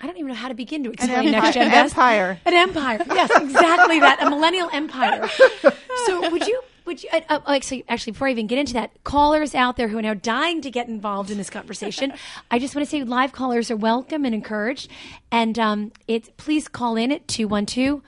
I 0.00 0.06
don't 0.06 0.16
even 0.16 0.28
know 0.28 0.34
how 0.34 0.48
to 0.48 0.54
begin 0.54 0.82
to 0.84 0.90
explain 0.92 1.28
empire- 1.28 1.30
Next 1.42 1.54
Gen 1.54 1.66
an 1.68 1.72
empire. 1.74 2.40
An 2.46 2.54
empire. 2.54 2.98
Yes, 3.08 3.30
exactly 3.34 4.00
that. 4.00 4.22
A 4.22 4.30
millennial 4.30 4.68
empire. 4.72 5.28
So 6.06 6.30
would 6.30 6.46
you? 6.46 6.62
Would 6.86 7.02
you? 7.02 7.10
Uh, 7.12 7.20
uh, 7.28 7.40
actually, 7.54 7.84
actually, 7.86 8.12
before 8.12 8.28
I 8.28 8.30
even 8.30 8.46
get 8.46 8.58
into 8.58 8.72
that, 8.72 8.90
callers 9.04 9.54
out 9.54 9.76
there 9.76 9.88
who 9.88 9.98
are 9.98 10.02
now 10.02 10.14
dying 10.14 10.62
to 10.62 10.70
get 10.70 10.88
involved 10.88 11.30
in 11.30 11.36
this 11.36 11.50
conversation, 11.50 12.14
I 12.50 12.58
just 12.58 12.74
want 12.74 12.86
to 12.86 12.90
say 12.90 13.04
live 13.04 13.32
callers 13.32 13.70
are 13.70 13.76
welcome 13.76 14.24
and 14.24 14.34
encouraged, 14.34 14.88
and 15.30 15.58
um, 15.58 15.92
it's 16.08 16.30
please 16.38 16.68
call 16.68 16.96
in 16.96 17.12
at 17.12 17.28
212 17.28 18.00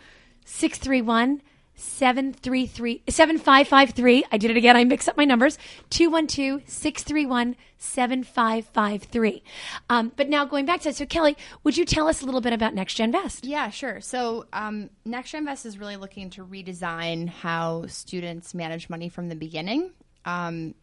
631 0.47 1.43
733 1.83 3.03
7553. 3.09 4.25
I 4.31 4.39
did 4.39 4.51
it 4.51 4.57
again. 4.57 4.77
I 4.77 4.85
mixed 4.85 5.09
up 5.09 5.17
my 5.17 5.25
numbers. 5.25 5.59
212 5.91 6.63
631 6.69 7.57
7553. 7.79 9.43
Um, 9.91 10.13
But 10.17 10.29
now 10.29 10.45
going 10.45 10.65
back 10.67 10.81
to 10.81 10.89
that, 10.91 10.97
so 10.97 11.07
Kelly, 11.07 11.37
would 11.65 11.77
you 11.77 11.85
tell 11.85 12.09
us 12.09 12.23
a 12.23 12.25
little 12.25 12.41
bit 12.41 12.53
about 12.53 12.75
Next 12.75 12.95
Gen 12.95 13.13
Vest? 13.13 13.45
Yeah, 13.45 13.71
sure. 13.71 14.01
So, 14.01 14.47
um, 14.53 14.91
Next 15.05 15.31
Gen 15.33 15.45
Vest 15.45 15.67
is 15.67 15.79
really 15.79 15.97
looking 15.97 16.31
to 16.31 16.45
redesign 16.45 17.29
how 17.29 17.87
students 17.87 18.55
manage 18.55 18.89
money 18.89 19.09
from 19.09 19.29
the 19.29 19.37
beginning. 19.37 19.91
Um, 20.25 20.75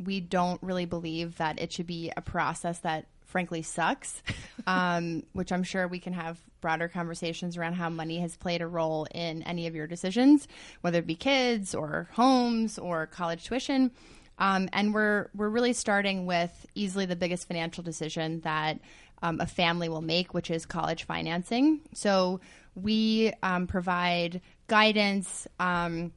we 0.00 0.20
don't 0.20 0.62
really 0.62 0.84
believe 0.86 1.38
that 1.38 1.60
it 1.60 1.72
should 1.72 1.86
be 1.86 2.12
a 2.16 2.22
process 2.22 2.80
that 2.80 3.06
frankly 3.28 3.62
sucks, 3.62 4.22
um, 4.66 5.22
which 5.32 5.52
I'm 5.52 5.62
sure 5.62 5.86
we 5.86 6.00
can 6.00 6.14
have 6.14 6.40
broader 6.60 6.88
conversations 6.88 7.56
around 7.56 7.74
how 7.74 7.88
money 7.88 8.18
has 8.18 8.36
played 8.36 8.62
a 8.62 8.66
role 8.66 9.06
in 9.14 9.42
any 9.44 9.66
of 9.68 9.74
your 9.74 9.86
decisions, 9.86 10.48
whether 10.80 10.98
it 10.98 11.06
be 11.06 11.14
kids 11.14 11.74
or 11.74 12.08
homes 12.12 12.78
or 12.78 13.06
college 13.06 13.44
tuition. 13.44 13.92
Um, 14.40 14.68
and 14.72 14.94
we're 14.94 15.30
we're 15.34 15.48
really 15.48 15.72
starting 15.72 16.26
with 16.26 16.66
easily 16.74 17.06
the 17.06 17.16
biggest 17.16 17.48
financial 17.48 17.82
decision 17.82 18.40
that 18.40 18.78
um, 19.22 19.40
a 19.40 19.46
family 19.46 19.88
will 19.88 20.00
make, 20.00 20.32
which 20.32 20.50
is 20.50 20.64
college 20.64 21.04
financing. 21.04 21.80
So 21.92 22.40
we 22.74 23.32
um, 23.42 23.66
provide 23.66 24.40
guidance. 24.66 25.46
Um, 25.60 26.12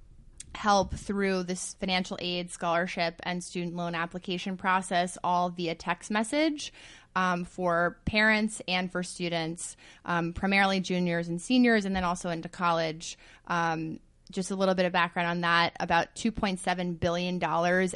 help 0.54 0.94
through 0.94 1.44
this 1.44 1.76
financial 1.80 2.18
aid, 2.20 2.52
scholarship, 2.52 3.22
and 3.24 3.44
student 3.44 3.76
loan 3.76 3.96
application 3.96 4.58
process, 4.58 5.18
all 5.24 5.50
via 5.50 5.76
text 5.76 6.12
message 6.12 6.74
um, 7.16 7.46
for 7.46 7.98
parents 8.06 8.62
and 8.68 8.92
for 8.92 9.04
students, 9.04 9.76
um, 10.06 10.34
primarily 10.34 10.80
juniors 10.80 11.28
and 11.28 11.42
seniors, 11.42 11.86
and 11.86 11.96
then 11.96 12.04
also 12.04 12.30
into 12.30 12.50
college. 12.50 13.18
Um, 13.48 14.00
just 14.32 14.50
a 14.50 14.56
little 14.56 14.76
bit 14.76 14.86
of 14.86 14.94
background 14.94 15.28
on 15.28 15.42
that 15.42 15.76
about 15.80 16.16
$2.7 16.16 17.00
billion 17.00 17.42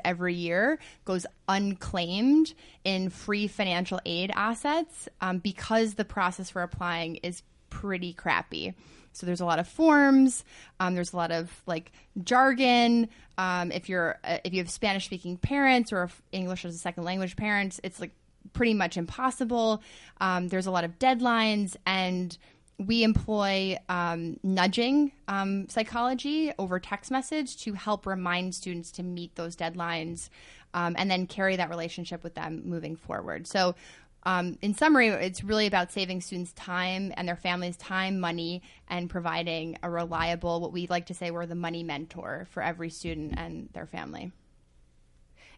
every 0.03 0.33
year 0.35 0.77
goes 1.05 1.25
unclaimed 1.47 2.53
in 2.83 3.09
free 3.09 3.47
financial 3.47 3.99
aid 4.05 4.31
assets 4.35 5.07
um, 5.21 5.39
because 5.39 5.93
the 5.93 6.05
process 6.05 6.49
for 6.49 6.61
applying 6.61 7.15
is 7.17 7.41
pretty 7.69 8.13
crappy. 8.13 8.73
So 9.13 9.25
there's 9.25 9.39
a 9.39 9.45
lot 9.45 9.59
of 9.59 9.67
forms. 9.67 10.43
Um, 10.79 10.93
there's 10.93 11.13
a 11.13 11.17
lot 11.17 11.31
of 11.31 11.49
like 11.65 11.93
jargon. 12.21 13.07
Um, 13.37 13.71
if 13.71 13.87
you're 13.87 14.19
uh, 14.23 14.39
if 14.43 14.53
you 14.53 14.59
have 14.59 14.69
Spanish 14.69 15.05
speaking 15.05 15.37
parents 15.37 15.93
or 15.93 16.09
English 16.33 16.65
as 16.65 16.75
a 16.75 16.77
second 16.77 17.05
language 17.05 17.37
parents, 17.37 17.79
it's 17.81 18.01
like 18.01 18.11
pretty 18.53 18.73
much 18.73 18.97
impossible. 18.97 19.81
Um, 20.21 20.47
there's 20.47 20.67
a 20.67 20.71
lot 20.71 20.83
of 20.83 20.97
deadlines, 20.99 21.75
and 21.85 22.37
we 22.77 23.03
employ 23.03 23.77
um, 23.87 24.37
nudging 24.43 25.11
um, 25.27 25.69
psychology 25.69 26.51
over 26.59 26.79
text 26.79 27.09
message 27.11 27.57
to 27.63 27.73
help 27.73 28.05
remind 28.05 28.53
students 28.53 28.91
to 28.91 29.03
meet 29.03 29.35
those 29.35 29.55
deadlines, 29.55 30.29
um, 30.73 30.95
and 30.97 31.09
then 31.09 31.25
carry 31.25 31.55
that 31.55 31.69
relationship 31.69 32.23
with 32.23 32.33
them 32.35 32.61
moving 32.65 32.95
forward. 32.95 33.47
So 33.47 33.75
um, 34.23 34.57
in 34.61 34.73
summary, 34.73 35.09
it's 35.09 35.43
really 35.43 35.67
about 35.67 35.91
saving 35.91 36.19
students 36.21 36.51
time 36.53 37.13
and 37.15 37.27
their 37.27 37.35
families 37.35 37.77
time, 37.77 38.19
money, 38.19 38.63
and 38.89 39.09
providing 39.09 39.77
a 39.83 39.89
reliable, 39.89 40.59
what 40.59 40.73
we 40.73 40.87
like 40.87 41.05
to 41.05 41.13
say, 41.13 41.29
we're 41.29 41.45
the 41.45 41.55
money 41.55 41.83
mentor 41.83 42.47
for 42.49 42.63
every 42.63 42.89
student 42.89 43.35
and 43.37 43.69
their 43.73 43.85
family. 43.85 44.31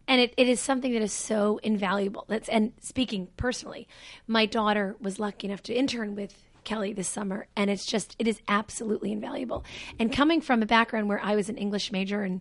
And 0.08 0.22
it, 0.22 0.34
it 0.36 0.48
is 0.48 0.58
something 0.58 0.92
that 0.94 1.02
is 1.02 1.12
so 1.12 1.60
invaluable. 1.62 2.24
That's 2.26 2.48
and 2.48 2.72
speaking 2.80 3.28
personally, 3.36 3.86
my 4.26 4.46
daughter 4.46 4.96
was 5.00 5.20
lucky 5.20 5.46
enough 5.46 5.62
to 5.64 5.74
intern 5.74 6.16
with 6.16 6.34
Kelly 6.64 6.92
this 6.92 7.08
summer, 7.08 7.46
and 7.54 7.70
it's 7.70 7.86
just 7.86 8.16
it 8.18 8.26
is 8.26 8.40
absolutely 8.48 9.12
invaluable. 9.12 9.64
And 9.98 10.12
coming 10.12 10.40
from 10.40 10.62
a 10.62 10.66
background 10.66 11.08
where 11.08 11.20
I 11.22 11.36
was 11.36 11.48
an 11.48 11.58
English 11.58 11.92
major 11.92 12.22
and 12.22 12.40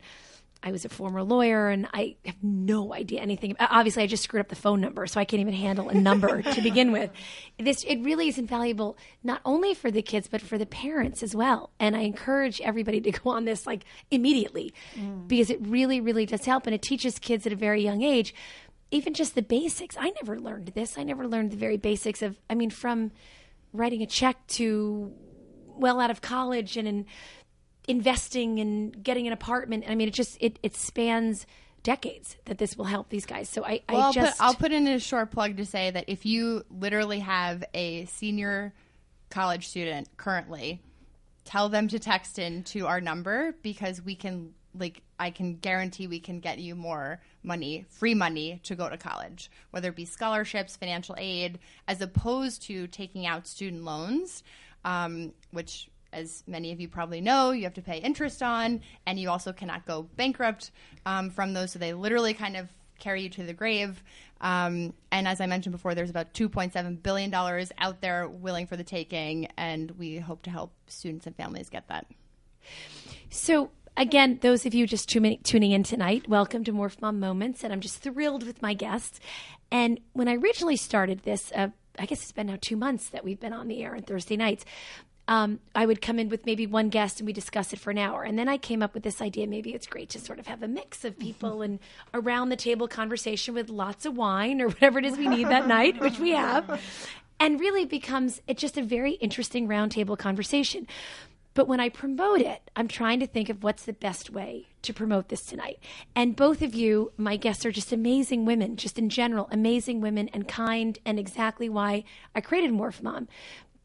I 0.64 0.72
was 0.72 0.86
a 0.86 0.90
former 0.90 1.24
lawyer, 1.24 1.70
and 1.70 1.88
I 1.94 2.16
have 2.26 2.44
no 2.44 2.94
idea 2.94 3.22
anything. 3.22 3.56
Obviously, 3.60 4.04
I 4.04 4.08
just 4.08 4.24
screwed 4.24 4.42
up 4.42 4.50
the 4.50 4.56
phone 4.56 4.82
number, 4.82 5.06
so 5.08 5.20
I 5.20 5.26
can't 5.26 5.42
even 5.42 5.54
handle 5.54 5.90
a 5.90 5.94
number 5.94 6.42
to 6.54 6.62
begin 6.62 6.92
with. 6.92 7.12
This 7.60 7.84
it 7.84 8.00
really 8.02 8.28
is 8.28 8.38
invaluable, 8.38 8.98
not 9.24 9.42
only 9.46 9.74
for 9.74 9.92
the 9.92 10.02
kids 10.02 10.28
but 10.28 10.42
for 10.42 10.58
the 10.58 10.66
parents 10.66 11.22
as 11.24 11.36
well. 11.36 11.70
And 11.80 11.96
I 11.96 12.02
encourage 12.02 12.60
everybody 12.62 13.02
to 13.02 13.12
go 13.12 13.30
on 13.32 13.46
this 13.46 13.68
like 13.68 13.86
immediately, 14.12 14.74
mm. 14.96 15.28
because 15.28 15.50
it 15.50 15.60
really, 15.62 16.02
really 16.02 16.26
does 16.26 16.46
help, 16.46 16.66
and 16.66 16.74
it 16.74 16.82
teaches 16.82 17.20
kids 17.20 17.46
at 17.46 17.54
a 17.54 17.58
very 17.58 17.84
young 17.84 18.02
age, 18.02 18.34
even 18.92 19.14
just 19.14 19.36
the 19.36 19.42
basics. 19.42 19.96
I 20.00 20.12
never 20.22 20.40
learned 20.40 20.70
this. 20.70 20.98
I 20.98 21.04
never 21.04 21.28
learned 21.28 21.52
the 21.52 21.58
very 21.58 21.78
basics 21.78 22.22
of. 22.22 22.38
I 22.50 22.56
mean, 22.56 22.70
from 22.70 23.12
writing 23.74 24.02
a 24.02 24.08
check 24.08 24.48
to 24.48 25.14
well 25.78 26.00
out 26.00 26.10
of 26.10 26.22
college 26.22 26.78
and 26.78 26.88
in 26.88 27.06
investing 27.88 28.60
and 28.60 29.04
getting 29.04 29.28
an 29.28 29.34
apartment. 29.34 29.86
I 29.88 29.96
mean, 29.96 30.08
it 30.08 30.14
just 30.14 30.38
it 30.40 30.60
it 30.62 30.76
spans 30.76 31.46
decades 31.84 32.36
that 32.46 32.58
this 32.58 32.78
will 32.78 32.86
help 32.86 33.10
these 33.10 33.26
guys. 33.26 33.48
So 33.48 33.64
I, 33.64 33.82
Well, 33.90 34.02
I 34.02 34.06
I'll, 34.06 34.14
just 34.14 34.38
put, 34.38 34.46
I'll 34.46 34.54
put 34.54 34.72
in 34.72 34.88
a 34.88 35.00
short 35.00 35.32
plug 35.32 35.58
to 35.58 35.66
say 35.66 35.90
that 35.90 36.06
if 36.08 36.26
you 36.26 36.64
literally 36.70 37.20
have 37.20 37.64
a 37.74 38.06
senior 38.06 38.74
college 39.30 39.68
student 39.68 40.10
currently, 40.18 40.82
tell 41.46 41.70
them 41.70 41.88
to 41.88 42.00
text 42.00 42.40
in 42.40 42.64
to 42.64 42.88
our 42.88 43.00
number 43.00 43.56
because 43.62 44.02
we 44.02 44.16
can 44.16 44.54
like 44.78 45.02
I 45.20 45.32
can 45.32 45.56
guarantee 45.56 46.08
we 46.08 46.20
can 46.20 46.40
get 46.40 46.60
you 46.60 46.76
more 46.76 47.22
money, 47.42 47.86
free 47.90 48.14
money 48.14 48.60
to 48.64 48.76
go 48.76 48.90
to 48.90 48.98
college, 48.98 49.50
whether 49.72 49.90
it 49.90 49.96
be 49.96 50.06
scholarships, 50.06 50.76
financial 50.76 51.16
aid, 51.18 51.60
as 51.88 52.02
opposed 52.02 52.64
to 52.64 52.88
taking 52.88 53.26
out 53.26 53.48
student 53.48 53.84
loans, 53.84 54.44
um, 54.86 55.34
which 55.52 55.90
as 56.18 56.44
many 56.48 56.72
of 56.72 56.82
you 56.82 56.88
probably 56.88 57.22
know, 57.22 57.52
you 57.52 57.64
have 57.64 57.76
to 57.76 57.82
pay 57.82 58.00
interest 58.00 58.42
on, 58.42 58.82
and 59.06 59.20
you 59.20 59.30
also 59.30 59.54
cannot 59.54 59.86
go 59.86 60.04
bankrupt 60.16 60.72
um, 61.06 61.30
from 61.30 61.54
those. 61.54 61.72
So 61.72 61.80
they 61.80 61.94
literally 61.94 62.34
kind 62.34 62.58
of 62.58 62.68
carry 63.00 63.22
you 63.22 63.30
to 63.30 63.44
the 63.44 63.54
grave. 63.54 64.04
Um, 64.42 64.94
and 65.12 65.28
as 65.28 65.40
I 65.40 65.46
mentioned 65.46 65.74
before, 65.74 65.96
there's 65.96 66.10
about 66.10 66.34
$2.7 66.34 67.04
billion 67.04 67.34
out 67.34 68.02
there 68.02 68.28
willing 68.28 68.68
for 68.68 68.76
the 68.76 68.84
taking, 68.84 69.48
and 69.58 69.92
we 69.92 70.18
hope 70.18 70.42
to 70.44 70.50
help 70.50 70.74
students 70.88 71.28
and 71.28 71.36
families 71.36 71.70
get 71.70 71.88
that. 71.88 72.08
So 73.30 73.70
again, 73.96 74.40
those 74.42 74.66
of 74.66 74.74
you 74.74 74.88
just 74.88 75.10
tuning, 75.10 75.72
in 75.72 75.84
tonight, 75.84 76.28
welcome 76.28 76.64
to 76.64 76.74
Morph 76.74 77.00
Mom 77.02 77.20
Moments, 77.20 77.64
and 77.64 77.72
I'm 77.72 77.82
just 77.82 78.02
thrilled 78.02 78.44
with 78.44 78.62
my 78.62 78.74
guests. 78.74 79.20
And 79.72 80.00
when 80.14 80.28
I 80.28 80.36
originally 80.36 80.78
started 80.78 81.24
this, 81.24 81.52
uh, 81.56 81.70
I 82.00 82.06
guess 82.06 82.22
it's 82.22 82.32
been 82.32 82.48
now 82.48 82.58
two 82.60 82.78
months 82.78 83.10
that 83.10 83.24
we've 83.24 83.40
been 83.40 83.54
on 83.54 83.68
the 83.68 83.84
air 83.84 83.96
on 83.96 84.04
Thursday 84.04 84.38
nights. 84.38 84.66
Um, 85.28 85.60
I 85.76 85.86
would 85.86 86.02
come 86.02 86.20
in 86.20 86.30
with 86.30 86.46
maybe 86.46 86.66
one 86.66 86.90
guest 86.90 87.20
and 87.20 87.28
we 87.28 87.34
discuss 87.34 87.74
it 87.74 87.80
for 87.80 87.92
an 87.92 87.98
hour. 87.98 88.24
And 88.24 88.40
then 88.40 88.48
I 88.48 88.58
came 88.58 88.82
up 88.82 88.94
with 88.94 89.04
this 89.04 89.22
idea 89.22 89.46
maybe 89.46 89.74
it's 89.74 89.88
great 89.88 90.10
to 90.10 90.20
sort 90.20 90.40
of 90.40 90.48
have 90.48 90.64
a 90.64 90.68
mix 90.68 91.04
of 91.04 91.20
people 91.20 91.62
and 91.62 91.80
around 92.14 92.50
the 92.50 92.56
table 92.56 92.88
conversation 92.88 93.54
with 93.54 93.70
lots 93.70 94.06
of 94.06 94.16
wine 94.16 94.62
or 94.62 94.68
whatever 94.68 95.00
it 95.00 95.06
is 95.06 95.18
we 95.18 95.28
need 95.28 95.48
that 95.48 95.68
night, 95.68 96.00
which 96.02 96.20
we 96.20 96.32
have. 96.32 96.82
And 97.40 97.60
really 97.60 97.86
becomes 97.86 98.42
it's 98.48 98.62
just 98.62 98.78
a 98.78 98.84
very 98.84 99.14
interesting 99.14 99.68
roundtable 99.68 100.18
conversation. 100.18 100.88
But 101.58 101.68
when 101.68 101.80
I 101.80 101.90
promote 101.90 102.42
it, 102.42 102.70
I'm 102.76 102.88
trying 102.88 103.20
to 103.20 103.26
think 103.26 103.50
of 103.50 103.64
what's 103.64 103.86
the 103.86 103.94
best 103.94 104.30
way 104.30 104.68
to 104.84 104.94
promote 104.94 105.30
this 105.30 105.44
tonight. 105.44 105.80
And 106.16 106.36
both 106.36 106.62
of 106.62 106.76
you, 106.76 107.12
my 107.18 107.36
guests, 107.36 107.66
are 107.66 107.72
just 107.72 107.92
amazing 107.92 108.46
women, 108.46 108.76
just 108.76 109.00
in 109.00 109.10
general, 109.10 109.48
amazing 109.52 110.00
women 110.00 110.30
and 110.34 110.48
kind, 110.48 111.00
and 111.04 111.18
exactly 111.18 111.68
why 111.68 112.04
I 112.36 112.42
created 112.42 112.70
Morph 112.70 113.02
Mom. 113.02 113.28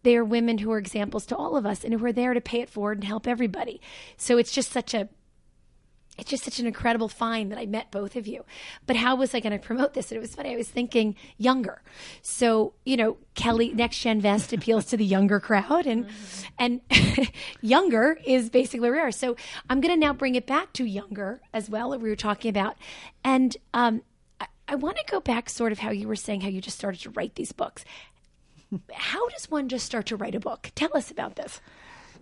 They 0.03 0.17
are 0.17 0.25
women 0.25 0.59
who 0.59 0.73
are 0.73 0.79
examples 0.79 1.27
to 1.27 1.37
all 1.37 1.57
of 1.57 1.67
us 1.67 1.85
and 1.85 1.95
who 1.95 2.05
are 2.05 2.13
there 2.13 2.35
to 2.35 2.41
pay 2.41 2.61
it 2.61 2.71
forward 2.71 2.99
and 2.99 3.05
help 3.05 3.27
everybody. 3.27 3.81
So 4.17 4.39
it's 4.39 4.53
just 4.53 4.71
such 4.71 4.95
a 4.95 5.09
it's 6.19 6.29
just 6.31 6.45
such 6.45 6.59
an 6.59 6.67
incredible 6.67 7.09
find 7.09 7.51
that 7.51 7.59
I 7.59 7.65
met 7.65 7.91
both 7.91 8.17
of 8.17 8.27
you. 8.27 8.45
But 8.87 8.97
how 8.97 9.17
was 9.17 9.35
I 9.35 9.41
going 9.41 9.59
to 9.59 9.59
promote 9.59 9.95
this? 9.95 10.11
And 10.11 10.19
it 10.19 10.21
was 10.21 10.35
funny. 10.35 10.53
I 10.53 10.57
was 10.57 10.69
thinking 10.69 11.17
younger. 11.39 11.81
So, 12.21 12.75
you 12.85 12.99
know, 12.99 13.17
Kelly 13.35 13.73
Next 13.73 13.99
Gen 13.99 14.21
Vest 14.21 14.53
appeals 14.53 14.85
to 14.87 14.99
the 14.99 15.07
younger 15.07 15.41
crowd 15.41 15.87
and 15.87 16.07
and 16.59 16.83
younger 17.63 18.19
is 18.27 18.51
basically 18.51 18.81
where 18.81 18.93
we 18.93 18.99
are. 18.99 19.11
So 19.11 19.37
I'm 19.71 19.81
going 19.81 19.95
to 19.95 19.99
now 19.99 20.13
bring 20.13 20.35
it 20.35 20.47
back 20.47 20.75
to 20.75 20.85
younger 20.85 21.41
as 21.55 21.71
well 21.71 21.91
that 21.91 22.01
we 22.01 22.11
were 22.11 22.17
talking 22.17 22.51
about. 22.51 22.77
And 23.25 23.57
um, 23.73 24.03
I, 24.39 24.47
I 24.69 24.75
want 24.75 24.99
to 24.99 25.05
go 25.11 25.19
back 25.19 25.49
sort 25.49 25.73
of 25.73 25.79
how 25.79 25.91
you 25.93 26.09
were 26.09 26.17
saying 26.17 26.43
how 26.43 26.49
you 26.49 26.61
just 26.61 26.79
started 26.79 27.01
to 27.01 27.11
write 27.11 27.37
these 27.37 27.53
books. 27.53 27.87
How 28.93 29.29
does 29.29 29.51
one 29.51 29.69
just 29.69 29.87
start 29.87 30.07
to 30.07 30.17
write 30.17 30.35
a 30.35 30.41
book? 30.41 30.71
Tell 30.75 30.97
us 30.97 31.11
about 31.11 31.37
this. 31.37 31.61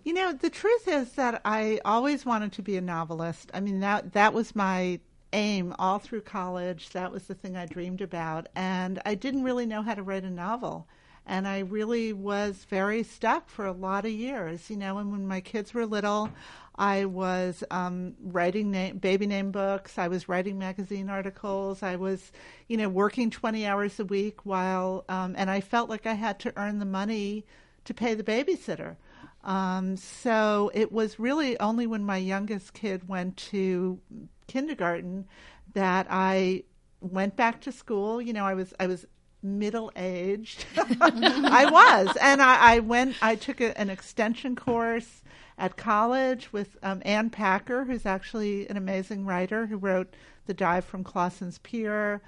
You 0.04 0.14
know, 0.14 0.32
the 0.32 0.50
truth 0.50 0.88
is 0.88 1.12
that 1.12 1.42
I 1.44 1.80
always 1.84 2.24
wanted 2.24 2.52
to 2.52 2.62
be 2.62 2.76
a 2.76 2.80
novelist. 2.80 3.50
I 3.52 3.60
mean, 3.60 3.80
that 3.80 4.12
that 4.14 4.32
was 4.32 4.56
my 4.56 5.00
aim 5.32 5.74
all 5.78 5.98
through 5.98 6.22
college. 6.22 6.90
That 6.90 7.12
was 7.12 7.24
the 7.24 7.34
thing 7.34 7.56
I 7.56 7.66
dreamed 7.66 8.00
about, 8.00 8.48
and 8.56 9.00
I 9.04 9.14
didn't 9.14 9.44
really 9.44 9.66
know 9.66 9.82
how 9.82 9.94
to 9.94 10.02
write 10.02 10.24
a 10.24 10.30
novel. 10.30 10.88
And 11.26 11.46
I 11.46 11.60
really 11.60 12.12
was 12.12 12.66
very 12.68 13.02
stuck 13.02 13.48
for 13.48 13.66
a 13.66 13.72
lot 13.72 14.04
of 14.04 14.10
years, 14.10 14.68
you 14.68 14.76
know. 14.76 14.98
And 14.98 15.12
when 15.12 15.28
my 15.28 15.40
kids 15.40 15.72
were 15.72 15.86
little, 15.86 16.30
I 16.74 17.04
was 17.04 17.62
um, 17.70 18.14
writing 18.22 18.70
name, 18.70 18.98
baby 18.98 19.26
name 19.26 19.50
books. 19.50 19.98
I 19.98 20.08
was 20.08 20.28
writing 20.28 20.58
magazine 20.58 21.10
articles. 21.10 21.82
I 21.82 21.96
was, 21.96 22.32
you 22.68 22.76
know, 22.76 22.88
working 22.88 23.30
20 23.30 23.66
hours 23.66 24.00
a 24.00 24.04
week 24.04 24.46
while, 24.46 25.04
um, 25.08 25.34
and 25.36 25.50
I 25.50 25.60
felt 25.60 25.90
like 25.90 26.06
I 26.06 26.14
had 26.14 26.40
to 26.40 26.52
earn 26.56 26.78
the 26.78 26.86
money 26.86 27.44
to 27.84 27.94
pay 27.94 28.14
the 28.14 28.24
babysitter. 28.24 28.96
Um, 29.44 29.96
so 29.96 30.70
it 30.74 30.90
was 30.92 31.18
really 31.18 31.58
only 31.60 31.86
when 31.86 32.04
my 32.04 32.16
youngest 32.16 32.72
kid 32.74 33.08
went 33.08 33.36
to 33.38 33.98
kindergarten 34.46 35.26
that 35.74 36.06
I 36.10 36.64
went 37.00 37.36
back 37.36 37.60
to 37.62 37.72
school. 37.72 38.20
You 38.20 38.32
know, 38.32 38.44
I 38.44 38.54
was 38.54 38.74
I 38.78 38.86
was 38.86 39.06
middle 39.42 39.90
aged. 39.96 40.64
I 40.76 41.68
was, 41.70 42.16
and 42.20 42.42
I, 42.42 42.74
I 42.74 42.78
went. 42.80 43.16
I 43.22 43.36
took 43.36 43.60
a, 43.60 43.78
an 43.78 43.90
extension 43.90 44.56
course 44.56 45.22
at 45.58 45.76
college 45.76 46.52
with 46.52 46.76
um, 46.82 47.02
Ann 47.04 47.30
Packer, 47.30 47.84
who's 47.84 48.06
actually 48.06 48.68
an 48.68 48.76
amazing 48.76 49.26
writer 49.26 49.66
who 49.66 49.76
wrote 49.76 50.14
The 50.46 50.54
Dive 50.54 50.84
from 50.84 51.04
Clausen's 51.04 51.58
Pier, 51.58 52.22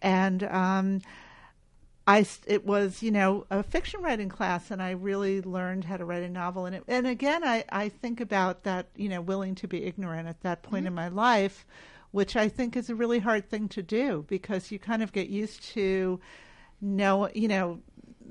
and 0.00 0.42
um, 0.44 1.00
I 2.06 2.26
it 2.46 2.66
was 2.66 3.02
you 3.02 3.10
know 3.10 3.46
a 3.50 3.62
fiction 3.62 4.02
writing 4.02 4.28
class, 4.28 4.70
and 4.70 4.82
I 4.82 4.90
really 4.90 5.42
learned 5.42 5.84
how 5.84 5.96
to 5.96 6.04
write 6.04 6.22
a 6.22 6.28
novel. 6.28 6.66
And 6.66 6.76
it, 6.76 6.84
and 6.88 7.06
again, 7.06 7.44
I 7.44 7.64
I 7.70 7.88
think 7.88 8.20
about 8.20 8.64
that 8.64 8.88
you 8.96 9.08
know 9.08 9.20
willing 9.20 9.54
to 9.56 9.68
be 9.68 9.84
ignorant 9.84 10.28
at 10.28 10.40
that 10.40 10.62
point 10.62 10.86
in 10.86 10.94
my 10.94 11.08
life, 11.08 11.66
which 12.10 12.34
I 12.34 12.48
think 12.48 12.76
is 12.76 12.90
a 12.90 12.94
really 12.94 13.18
hard 13.18 13.48
thing 13.48 13.68
to 13.68 13.82
do 13.82 14.24
because 14.28 14.70
you 14.70 14.78
kind 14.78 15.02
of 15.02 15.12
get 15.12 15.28
used 15.28 15.62
to 15.74 16.20
know 16.80 17.28
you 17.34 17.48
know 17.48 17.80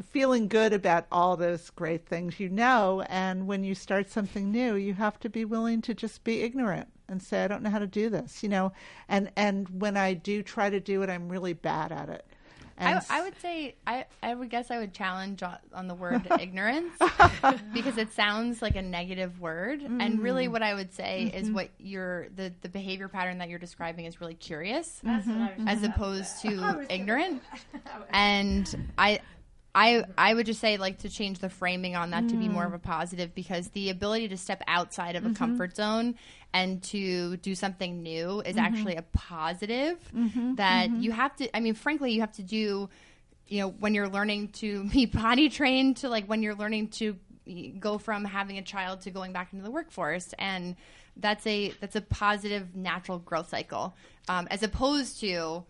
feeling 0.03 0.47
good 0.47 0.71
about 0.71 1.05
all 1.11 1.35
those 1.35 1.69
great 1.71 2.05
things 2.07 2.39
you 2.39 2.49
know 2.49 3.03
and 3.09 3.47
when 3.47 3.63
you 3.63 3.75
start 3.75 4.09
something 4.09 4.51
new 4.51 4.75
you 4.75 4.93
have 4.93 5.19
to 5.19 5.29
be 5.29 5.43
willing 5.43 5.81
to 5.81 5.93
just 5.93 6.23
be 6.23 6.41
ignorant 6.41 6.87
and 7.09 7.21
say 7.21 7.43
i 7.43 7.47
don't 7.47 7.61
know 7.63 7.69
how 7.69 7.79
to 7.79 7.87
do 7.87 8.09
this 8.09 8.41
you 8.41 8.49
know? 8.49 8.71
And 9.07 9.31
and 9.35 9.67
when 9.69 9.97
i 9.97 10.13
do 10.13 10.41
try 10.41 10.69
to 10.69 10.79
do 10.79 11.01
it 11.01 11.09
i'm 11.09 11.29
really 11.29 11.53
bad 11.53 11.91
at 11.91 12.09
it 12.09 12.25
I, 12.79 13.01
I 13.09 13.21
would 13.21 13.39
say 13.41 13.75
I, 13.85 14.05
I 14.23 14.33
would 14.33 14.49
guess 14.49 14.71
I 14.71 14.77
would 14.79 14.93
challenge 14.93 15.43
on- 15.43 15.87
the 15.87 15.95
word 15.95 16.25
ignorance 16.39 16.93
because 17.73 17.97
it 17.97 18.11
sounds 18.13 18.61
like 18.61 18.75
a 18.75 18.81
negative 18.81 19.39
word. 19.39 19.81
And 19.81 20.19
really 20.19 20.47
what 20.47 20.63
I 20.63 20.73
would 20.73 20.93
say 20.93 21.31
is 21.33 21.51
what 21.51 21.69
you're 21.79 22.29
the, 22.35 22.53
the 22.61 22.69
behavior 22.69 23.07
pattern 23.07 23.39
that 23.39 23.49
you're 23.49 23.59
describing 23.59 24.05
is 24.05 24.21
really 24.21 24.35
curious 24.35 25.01
as 25.67 25.83
opposed 25.83 26.41
to 26.43 26.85
ignorant. 26.89 27.41
And 28.11 28.91
I 28.97 29.19
I 29.75 30.03
I 30.17 30.33
would 30.33 30.45
just 30.47 30.59
say 30.59 30.77
like 30.77 30.99
to 30.99 31.09
change 31.09 31.39
the 31.39 31.49
framing 31.49 31.95
on 31.95 32.09
that 32.11 32.27
to 32.29 32.35
be 32.35 32.47
more 32.49 32.65
of 32.65 32.73
a 32.73 32.79
positive 32.79 33.35
because 33.35 33.67
the 33.69 33.89
ability 33.91 34.27
to 34.29 34.37
step 34.37 34.63
outside 34.67 35.15
of 35.15 35.25
a 35.25 35.33
comfort 35.33 35.75
zone 35.75 36.15
and 36.53 36.81
to 36.83 37.37
do 37.37 37.53
something 37.55 38.01
new 38.01 38.41
is 38.41 38.55
mm-hmm. 38.55 38.65
actually 38.65 38.95
a 38.95 39.01
positive 39.01 39.97
mm-hmm. 40.15 40.55
that 40.55 40.89
mm-hmm. 40.89 41.01
you 41.01 41.11
have 41.11 41.35
to 41.35 41.55
I 41.55 41.59
mean 41.59 41.75
frankly 41.75 42.11
you 42.11 42.21
have 42.21 42.31
to 42.33 42.43
do 42.43 42.89
you 43.47 43.61
know 43.61 43.69
when 43.69 43.93
you're 43.93 44.09
learning 44.09 44.49
to 44.49 44.83
be 44.89 45.07
potty 45.07 45.49
trained 45.49 45.97
to 45.97 46.09
like 46.09 46.25
when 46.25 46.41
you're 46.41 46.55
learning 46.55 46.89
to 46.89 47.15
go 47.79 47.97
from 47.97 48.25
having 48.25 48.57
a 48.57 48.61
child 48.61 49.01
to 49.01 49.11
going 49.11 49.33
back 49.33 49.53
into 49.53 49.63
the 49.63 49.71
workforce. 49.71 50.33
And 50.37 50.75
that's 51.17 51.45
a 51.47 51.69
that's 51.81 51.95
a 51.95 52.01
positive 52.01 52.75
natural 52.75 53.19
growth 53.19 53.49
cycle 53.49 53.95
um, 54.27 54.47
as 54.51 54.63
opposed 54.63 55.19
to 55.21 55.63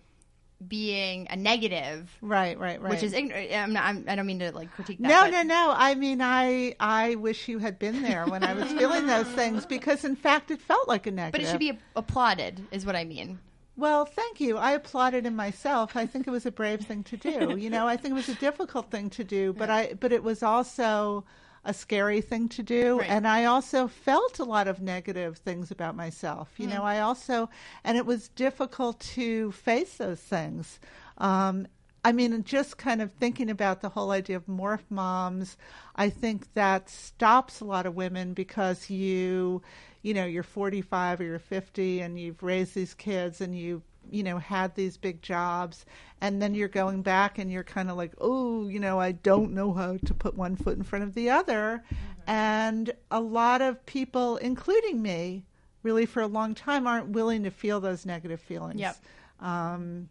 being 0.67 1.27
a 1.29 1.35
negative 1.37 2.09
right 2.21 2.59
right 2.59 2.81
right 2.81 2.91
which 2.91 3.03
is 3.03 3.13
ignorant. 3.13 3.51
I'm 3.53 3.73
not, 3.73 3.83
I'm, 3.85 4.05
I 4.07 4.15
don't 4.15 4.25
mean 4.25 4.39
to 4.39 4.51
like 4.51 4.71
critique 4.73 4.99
that. 4.99 5.07
No, 5.07 5.21
but- 5.21 5.31
no, 5.31 5.41
no. 5.43 5.73
I 5.75 5.95
mean, 5.95 6.21
I 6.21 6.75
I 6.79 7.15
wish 7.15 7.47
you 7.47 7.59
had 7.59 7.79
been 7.79 8.01
there 8.01 8.25
when 8.25 8.43
I 8.43 8.53
was 8.53 8.71
feeling 8.73 9.07
those 9.07 9.27
things 9.27 9.65
because, 9.65 10.03
in 10.03 10.15
fact, 10.15 10.51
it 10.51 10.61
felt 10.61 10.87
like 10.87 11.07
a 11.07 11.11
negative. 11.11 11.31
But 11.31 11.41
it 11.41 11.49
should 11.49 11.59
be 11.59 11.79
applauded, 11.95 12.61
is 12.71 12.85
what 12.85 12.95
I 12.95 13.05
mean. 13.05 13.39
Well, 13.77 14.03
thank 14.03 14.41
you. 14.41 14.57
I 14.57 14.71
applauded 14.73 15.25
in 15.25 15.37
myself. 15.37 15.95
I 15.95 16.05
think 16.05 16.27
it 16.27 16.31
was 16.31 16.45
a 16.45 16.51
brave 16.51 16.81
thing 16.81 17.03
to 17.05 17.15
do. 17.15 17.55
You 17.57 17.69
know, 17.69 17.87
I 17.87 17.95
think 17.95 18.11
it 18.11 18.15
was 18.15 18.27
a 18.27 18.35
difficult 18.35 18.91
thing 18.91 19.09
to 19.11 19.23
do, 19.23 19.53
but 19.53 19.69
I 19.69 19.93
but 19.97 20.11
it 20.11 20.21
was 20.23 20.43
also 20.43 21.23
a 21.69 21.73
scary 21.73 22.19
thing 22.19 22.49
to 22.49 22.63
do 22.63 22.99
Right. 22.99 23.09
and 23.11 23.27
I 23.27 23.45
also 23.45 23.87
felt 23.87 24.39
a 24.39 24.43
lot 24.43 24.67
of 24.67 24.81
negative 24.81 25.37
things 25.37 25.69
about 25.69 25.95
myself. 25.95 26.49
You 26.57 26.65
know, 26.67 26.83
I 26.83 26.99
also 26.99 27.49
and 27.83 27.95
it 27.95 28.05
was 28.07 28.29
difficult 28.29 28.99
to 29.15 29.51
face 29.51 29.97
those 29.97 30.19
things. 30.19 30.79
Um 31.19 31.67
I 32.03 32.11
mean, 32.13 32.43
just 32.43 32.77
kind 32.77 33.01
of 33.01 33.11
thinking 33.11 33.49
about 33.49 33.81
the 33.81 33.89
whole 33.89 34.11
idea 34.11 34.37
of 34.37 34.45
morph 34.47 34.89
moms, 34.89 35.57
I 35.95 36.09
think 36.09 36.53
that 36.53 36.89
stops 36.89 37.59
a 37.59 37.65
lot 37.65 37.85
of 37.85 37.93
women 37.93 38.33
because 38.33 38.89
you, 38.89 39.61
you 40.01 40.13
know, 40.13 40.25
you're 40.25 40.43
45 40.43 41.19
or 41.19 41.23
you're 41.25 41.39
50 41.39 41.99
and 42.01 42.17
you've 42.19 42.41
raised 42.41 42.73
these 42.73 42.93
kids 42.93 43.41
and 43.41 43.53
you, 43.57 43.83
you 44.11 44.23
know, 44.23 44.37
had 44.37 44.75
these 44.75 44.97
big 44.97 45.21
jobs 45.21 45.85
and 46.21 46.41
then 46.41 46.53
you're 46.55 46.67
going 46.67 47.01
back 47.01 47.37
and 47.37 47.51
you're 47.51 47.63
kind 47.63 47.89
of 47.89 47.97
like, 47.97 48.13
oh, 48.19 48.67
you 48.67 48.79
know, 48.79 48.99
I 48.99 49.11
don't 49.13 49.53
know 49.53 49.73
how 49.73 49.97
to 49.97 50.13
put 50.13 50.35
one 50.35 50.55
foot 50.55 50.77
in 50.77 50.83
front 50.83 51.03
of 51.03 51.13
the 51.13 51.29
other. 51.29 51.83
And 52.27 52.91
a 53.09 53.19
lot 53.21 53.61
of 53.61 53.85
people, 53.85 54.37
including 54.37 55.01
me, 55.01 55.45
really 55.83 56.05
for 56.05 56.21
a 56.21 56.27
long 56.27 56.53
time 56.55 56.85
aren't 56.87 57.09
willing 57.09 57.43
to 57.43 57.49
feel 57.51 57.79
those 57.79 58.05
negative 58.05 58.41
feelings. 58.41 58.79
Yep. 58.81 58.97
Um, 59.39 60.09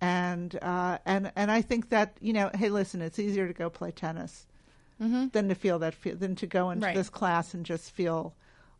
and 0.00 0.58
uh, 0.62 0.98
and 1.06 1.30
and 1.36 1.50
I 1.50 1.62
think 1.62 1.90
that 1.90 2.16
you 2.20 2.32
know, 2.32 2.50
hey, 2.54 2.68
listen, 2.68 3.00
it's 3.00 3.18
easier 3.18 3.46
to 3.46 3.54
go 3.54 3.70
play 3.70 3.90
tennis 3.90 4.46
than 4.98 5.48
to 5.48 5.54
feel 5.54 5.78
that 5.80 5.92
feel, 5.92 6.16
than 6.16 6.34
to 6.36 6.46
go 6.46 6.70
into 6.70 6.86
Right. 6.86 6.94
this 6.96 7.10
class 7.10 7.52
and 7.52 7.66
just 7.66 7.90
feel 7.90 8.34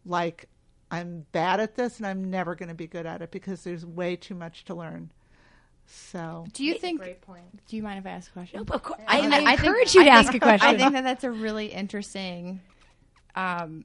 like 0.07 0.49
I'm 0.94 1.26
bad 1.33 1.61
at 1.61 1.74
this 1.74 1.98
and 1.98 2.07
I'm 2.07 2.30
never 2.30 2.54
going 2.54 2.68
to 2.68 2.74
be 2.74 2.87
good 2.87 3.07
at 3.07 3.22
it 3.22 3.30
because 3.30 3.62
there's 3.64 3.85
way 3.85 4.16
too 4.16 4.35
much 4.35 4.64
to 4.66 4.74
learn. 4.74 5.11
So 5.87 6.46
Do 6.54 6.64
you 6.64 6.74
think? 6.74 7.02
Do 7.68 7.76
you 7.76 7.83
mind 7.83 7.98
if 7.98 8.07
I 8.07 8.11
ask 8.11 8.30
a 8.30 8.33
question? 8.33 8.61
Of 8.61 8.83
course, 8.83 9.00
I, 9.07 9.20
I, 9.20 9.26
I 9.26 9.57
think- 9.57 9.61
encourage 9.61 9.94
you 9.94 10.00
I 10.00 10.04
to 10.04 10.11
think- 10.11 10.26
ask 10.26 10.35
a 10.35 10.40
question. 10.40 10.68
I 10.68 10.76
think 10.78 10.92
that 10.92 11.04
that's 11.04 11.24
a 11.24 11.30
really 11.30 11.66
interesting, 11.66 12.61
um, 13.35 13.85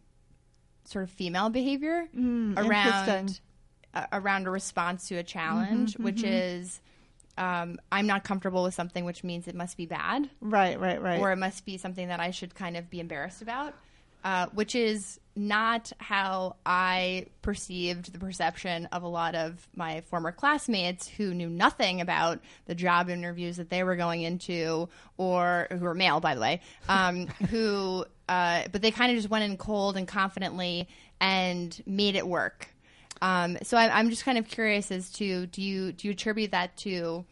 sort 0.86 1.04
of 1.04 1.10
female 1.10 1.50
behavior 1.50 2.08
around 2.58 3.40
uh, 3.94 4.06
around 4.14 4.48
a 4.48 4.50
response 4.52 5.08
to 5.10 5.16
a 5.16 5.24
challenge, 5.24 5.98
which 5.98 6.24
is. 6.24 6.80
Um, 7.38 7.80
I'm 7.90 8.06
not 8.06 8.26
comfortable 8.26 8.64
with 8.64 8.74
something, 8.74 9.06
which 9.06 9.24
means 9.24 9.48
it 9.48 9.56
must 9.56 9.78
be 9.78 9.86
bad, 9.86 10.30
right, 10.42 10.78
right, 10.78 11.02
right. 11.02 11.22
or 11.22 11.32
it 11.32 11.38
must 11.38 11.66
be 11.66 11.78
something 11.78 12.10
that 12.10 12.20
I 12.20 12.32
should 12.32 12.54
kind 12.54 12.76
of 12.76 12.90
be 12.90 13.00
embarrassed 13.00 13.42
about. 13.42 13.74
Uh, 14.24 14.48
which 14.54 14.76
is 14.76 15.20
not 15.36 15.92
how 16.00 16.58
I 16.66 17.28
perceived 17.42 18.12
the 18.12 18.20
perception 18.20 18.88
of 18.88 19.04
a 19.04 19.08
lot 19.08 19.36
of 19.36 19.68
my 19.76 20.02
former 20.02 20.32
classmates 20.32 21.08
who 21.08 21.34
knew 21.34 21.50
nothing 21.50 22.02
about 22.02 22.40
the 22.66 22.76
job 22.76 23.10
interviews 23.10 23.58
that 23.58 23.70
they 23.70 23.84
were 23.84 23.96
going 23.96 24.22
into, 24.22 24.90
or 25.18 25.68
who 25.72 25.80
were 25.80 25.96
male, 25.96 26.20
by 26.20 26.36
the 26.36 26.42
way, 26.42 26.62
um, 26.90 27.28
who, 27.50 28.06
uh, 28.28 28.64
but 28.72 28.82
they 28.82 28.92
kind 28.92 29.12
of 29.12 29.18
just 29.18 29.30
went 29.30 29.50
in 29.50 29.56
cold 29.56 29.96
and 29.96 30.08
confidently 30.08 30.88
and 31.22 31.82
made 31.86 32.16
it 32.16 32.28
work. 32.28 32.68
Um, 33.22 33.58
so 33.64 33.78
I, 33.78 33.98
I'm 33.98 34.10
just 34.10 34.26
kind 34.26 34.38
of 34.38 34.48
curious 34.48 34.92
as 34.92 35.10
to 35.14 35.46
do 35.48 35.62
you 35.62 35.92
do 35.92 36.08
you 36.08 36.12
attribute 36.12 36.52
that 36.52 36.78
to 36.78 37.26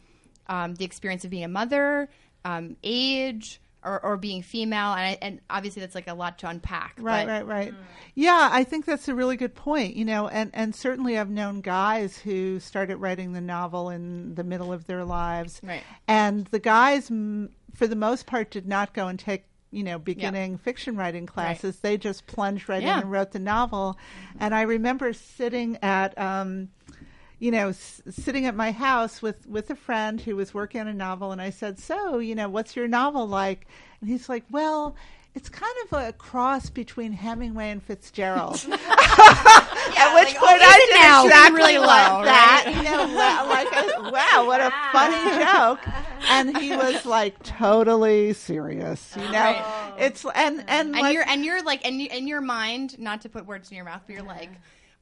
um, 0.46 0.74
the 0.74 0.84
experience 0.84 1.24
of 1.24 1.30
being 1.30 1.44
a 1.44 1.48
mother, 1.48 2.08
um, 2.44 2.76
age, 2.82 3.60
or, 3.84 4.04
or 4.04 4.16
being 4.16 4.42
female, 4.42 4.92
and, 4.92 5.00
I, 5.00 5.18
and 5.22 5.40
obviously 5.48 5.80
that's 5.80 5.94
like 5.94 6.08
a 6.08 6.14
lot 6.14 6.38
to 6.40 6.48
unpack. 6.48 6.96
Right, 6.98 7.26
but- 7.26 7.46
right, 7.46 7.46
right. 7.46 7.74
Yeah, 8.14 8.48
I 8.50 8.64
think 8.64 8.84
that's 8.84 9.06
a 9.08 9.14
really 9.14 9.36
good 9.36 9.54
point. 9.54 9.94
You 9.94 10.04
know, 10.04 10.26
and 10.28 10.50
and 10.54 10.74
certainly 10.74 11.16
I've 11.18 11.30
known 11.30 11.60
guys 11.60 12.18
who 12.18 12.58
started 12.60 12.96
writing 12.96 13.32
the 13.32 13.40
novel 13.40 13.90
in 13.90 14.34
the 14.34 14.44
middle 14.44 14.72
of 14.72 14.86
their 14.86 15.04
lives, 15.04 15.60
Right. 15.62 15.82
And 16.08 16.46
the 16.46 16.58
guys, 16.58 17.10
m- 17.10 17.50
for 17.74 17.86
the 17.86 17.96
most 17.96 18.26
part, 18.26 18.50
did 18.50 18.66
not 18.66 18.92
go 18.94 19.06
and 19.08 19.18
take 19.18 19.44
you 19.70 19.82
know 19.84 19.98
beginning 19.98 20.58
fiction 20.58 20.96
writing 20.96 21.26
classes. 21.26 21.78
They 21.80 21.96
just 21.98 22.26
plunged 22.26 22.68
right 22.68 22.82
Yeah. 22.82 22.94
in 22.96 23.02
and 23.02 23.10
wrote 23.12 23.32
the 23.32 23.38
novel. 23.38 23.96
And 24.40 24.54
I 24.54 24.62
remember 24.62 25.12
sitting 25.12 25.78
at. 25.82 26.18
Um, 26.18 26.70
you 27.38 27.50
know, 27.50 27.68
s- 27.68 28.02
sitting 28.10 28.46
at 28.46 28.54
my 28.56 28.72
house 28.72 29.22
with 29.22 29.46
with 29.46 29.70
a 29.70 29.76
friend 29.76 30.20
who 30.20 30.36
was 30.36 30.52
working 30.54 30.80
on 30.80 30.88
a 30.88 30.94
novel, 30.94 31.32
and 31.32 31.40
I 31.40 31.50
said, 31.50 31.78
"So, 31.78 32.18
you 32.18 32.34
know, 32.34 32.48
what's 32.48 32.74
your 32.76 32.88
novel 32.88 33.26
like?" 33.26 33.66
And 34.00 34.08
he's 34.10 34.28
like, 34.28 34.44
"Well, 34.50 34.96
it's 35.34 35.48
kind 35.48 35.72
of 35.86 35.98
a 35.98 36.12
cross 36.12 36.68
between 36.70 37.12
Hemingway 37.12 37.70
and 37.70 37.82
Fitzgerald." 37.82 38.64
At 40.00 40.14
which 40.14 40.28
like, 40.28 40.36
point 40.36 40.60
oh, 40.60 40.68
I 40.68 40.86
did 40.86 41.00
now? 41.00 41.24
exactly 41.24 41.56
Really 41.60 41.78
like 41.78 42.10
low, 42.12 42.24
that. 42.24 42.62
right? 42.66 42.76
You 42.76 42.82
know, 42.84 43.04
like, 43.48 43.68
a, 43.72 44.10
wow, 44.12 44.46
what 44.46 44.60
a 44.60 44.70
funny 44.92 45.44
joke. 45.44 45.94
And 46.30 46.56
he 46.58 46.76
was 46.76 47.04
like 47.06 47.42
totally 47.42 48.32
serious. 48.34 49.14
You 49.16 49.22
oh. 49.22 49.32
know, 49.32 49.38
Right. 49.38 49.92
it's 49.98 50.24
and 50.34 50.60
and, 50.60 50.68
and 50.68 50.92
like, 50.92 51.14
you're 51.14 51.24
and 51.28 51.44
you're 51.44 51.62
like 51.62 51.84
and 51.86 52.00
you, 52.00 52.08
in 52.10 52.26
your 52.28 52.40
mind 52.40 52.98
not 52.98 53.22
to 53.22 53.28
put 53.28 53.46
words 53.46 53.70
in 53.70 53.76
your 53.76 53.84
mouth 53.86 54.02
but 54.06 54.12
you're 54.14 54.22
like 54.24 54.50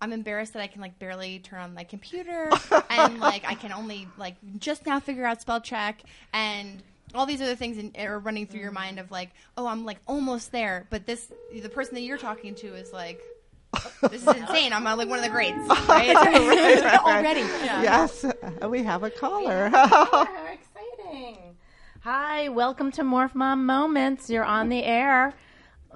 i'm 0.00 0.12
embarrassed 0.12 0.52
that 0.52 0.62
i 0.62 0.66
can 0.66 0.80
like 0.80 0.98
barely 0.98 1.38
turn 1.38 1.60
on 1.60 1.74
my 1.74 1.84
computer 1.84 2.50
and 2.90 3.18
like 3.18 3.44
i 3.46 3.54
can 3.54 3.72
only 3.72 4.06
like 4.18 4.34
just 4.58 4.86
now 4.86 5.00
figure 5.00 5.24
out 5.24 5.40
spell 5.40 5.60
check 5.60 6.02
and 6.32 6.82
all 7.14 7.24
these 7.24 7.40
other 7.40 7.54
things 7.54 7.78
in, 7.78 7.92
are 7.98 8.18
running 8.18 8.46
through 8.46 8.60
your 8.60 8.72
mind 8.72 8.98
of 8.98 9.10
like 9.10 9.30
oh 9.56 9.66
i'm 9.66 9.84
like 9.84 9.98
almost 10.06 10.52
there 10.52 10.86
but 10.90 11.06
this 11.06 11.32
the 11.52 11.68
person 11.68 11.94
that 11.94 12.02
you're 12.02 12.18
talking 12.18 12.54
to 12.54 12.74
is 12.74 12.92
like 12.92 13.20
this 14.10 14.22
is 14.22 14.28
insane 14.28 14.72
i'm 14.72 14.84
like 14.84 15.08
one 15.08 15.18
of 15.18 15.24
the 15.24 15.30
greats 15.30 15.56
right, 15.88 16.14
Right, 16.14 16.82
right. 16.82 17.00
already 17.00 17.40
yes, 17.40 18.24
uh, 18.24 18.68
we 18.68 18.82
have 18.82 19.02
a 19.02 19.10
caller. 19.10 19.68
How 19.68 20.26
exciting. 20.52 21.56
Hi, 22.00 22.48
welcome 22.48 22.90
to 22.92 23.02
Morph 23.02 23.34
Mom 23.34 23.66
Moments. 23.66 24.30
You're 24.30 24.44
on 24.44 24.68
the 24.68 24.82
air. 24.84 25.34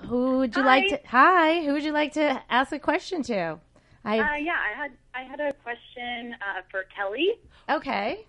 Who 0.08 0.38
would 0.38 0.56
you 0.56 0.62
like 0.64 0.88
to 0.88 1.00
Hi, 1.06 1.62
who 1.64 1.72
would 1.72 1.84
you 1.84 1.92
like 1.92 2.12
to 2.14 2.42
ask 2.50 2.72
a 2.72 2.78
question 2.78 3.22
to? 3.24 3.58
I 4.04 4.18
Uh, 4.18 4.36
yeah, 4.36 4.56
I 4.56 4.76
had 4.76 4.92
I 5.14 5.22
had 5.22 5.40
a 5.40 5.52
question 5.52 6.34
uh, 6.34 6.62
for 6.70 6.84
Kelly. 6.94 7.34
Okay. 7.68 8.24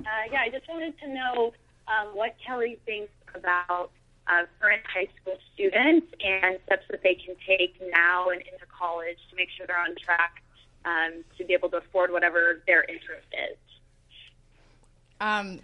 Uh, 0.00 0.02
yeah, 0.30 0.40
I 0.40 0.48
just 0.50 0.68
wanted 0.68 0.98
to 1.00 1.08
know 1.08 1.52
um, 1.88 2.08
what 2.14 2.34
Kelly 2.44 2.78
thinks 2.84 3.12
about 3.34 3.90
uh, 4.26 4.44
current 4.60 4.82
high 4.86 5.08
school 5.20 5.36
students 5.52 6.06
and 6.20 6.58
steps 6.66 6.84
that 6.90 7.02
they 7.02 7.14
can 7.14 7.36
take 7.46 7.80
now 7.92 8.30
and 8.30 8.40
into 8.40 8.66
college 8.66 9.18
to 9.30 9.36
make 9.36 9.48
sure 9.56 9.66
they're 9.66 9.78
on 9.78 9.94
track 10.02 10.42
um, 10.84 11.24
to 11.38 11.44
be 11.44 11.52
able 11.52 11.68
to 11.70 11.78
afford 11.78 12.10
whatever 12.10 12.62
their 12.66 12.82
interest 12.84 13.26
is. 13.50 13.56
Um, 15.20 15.60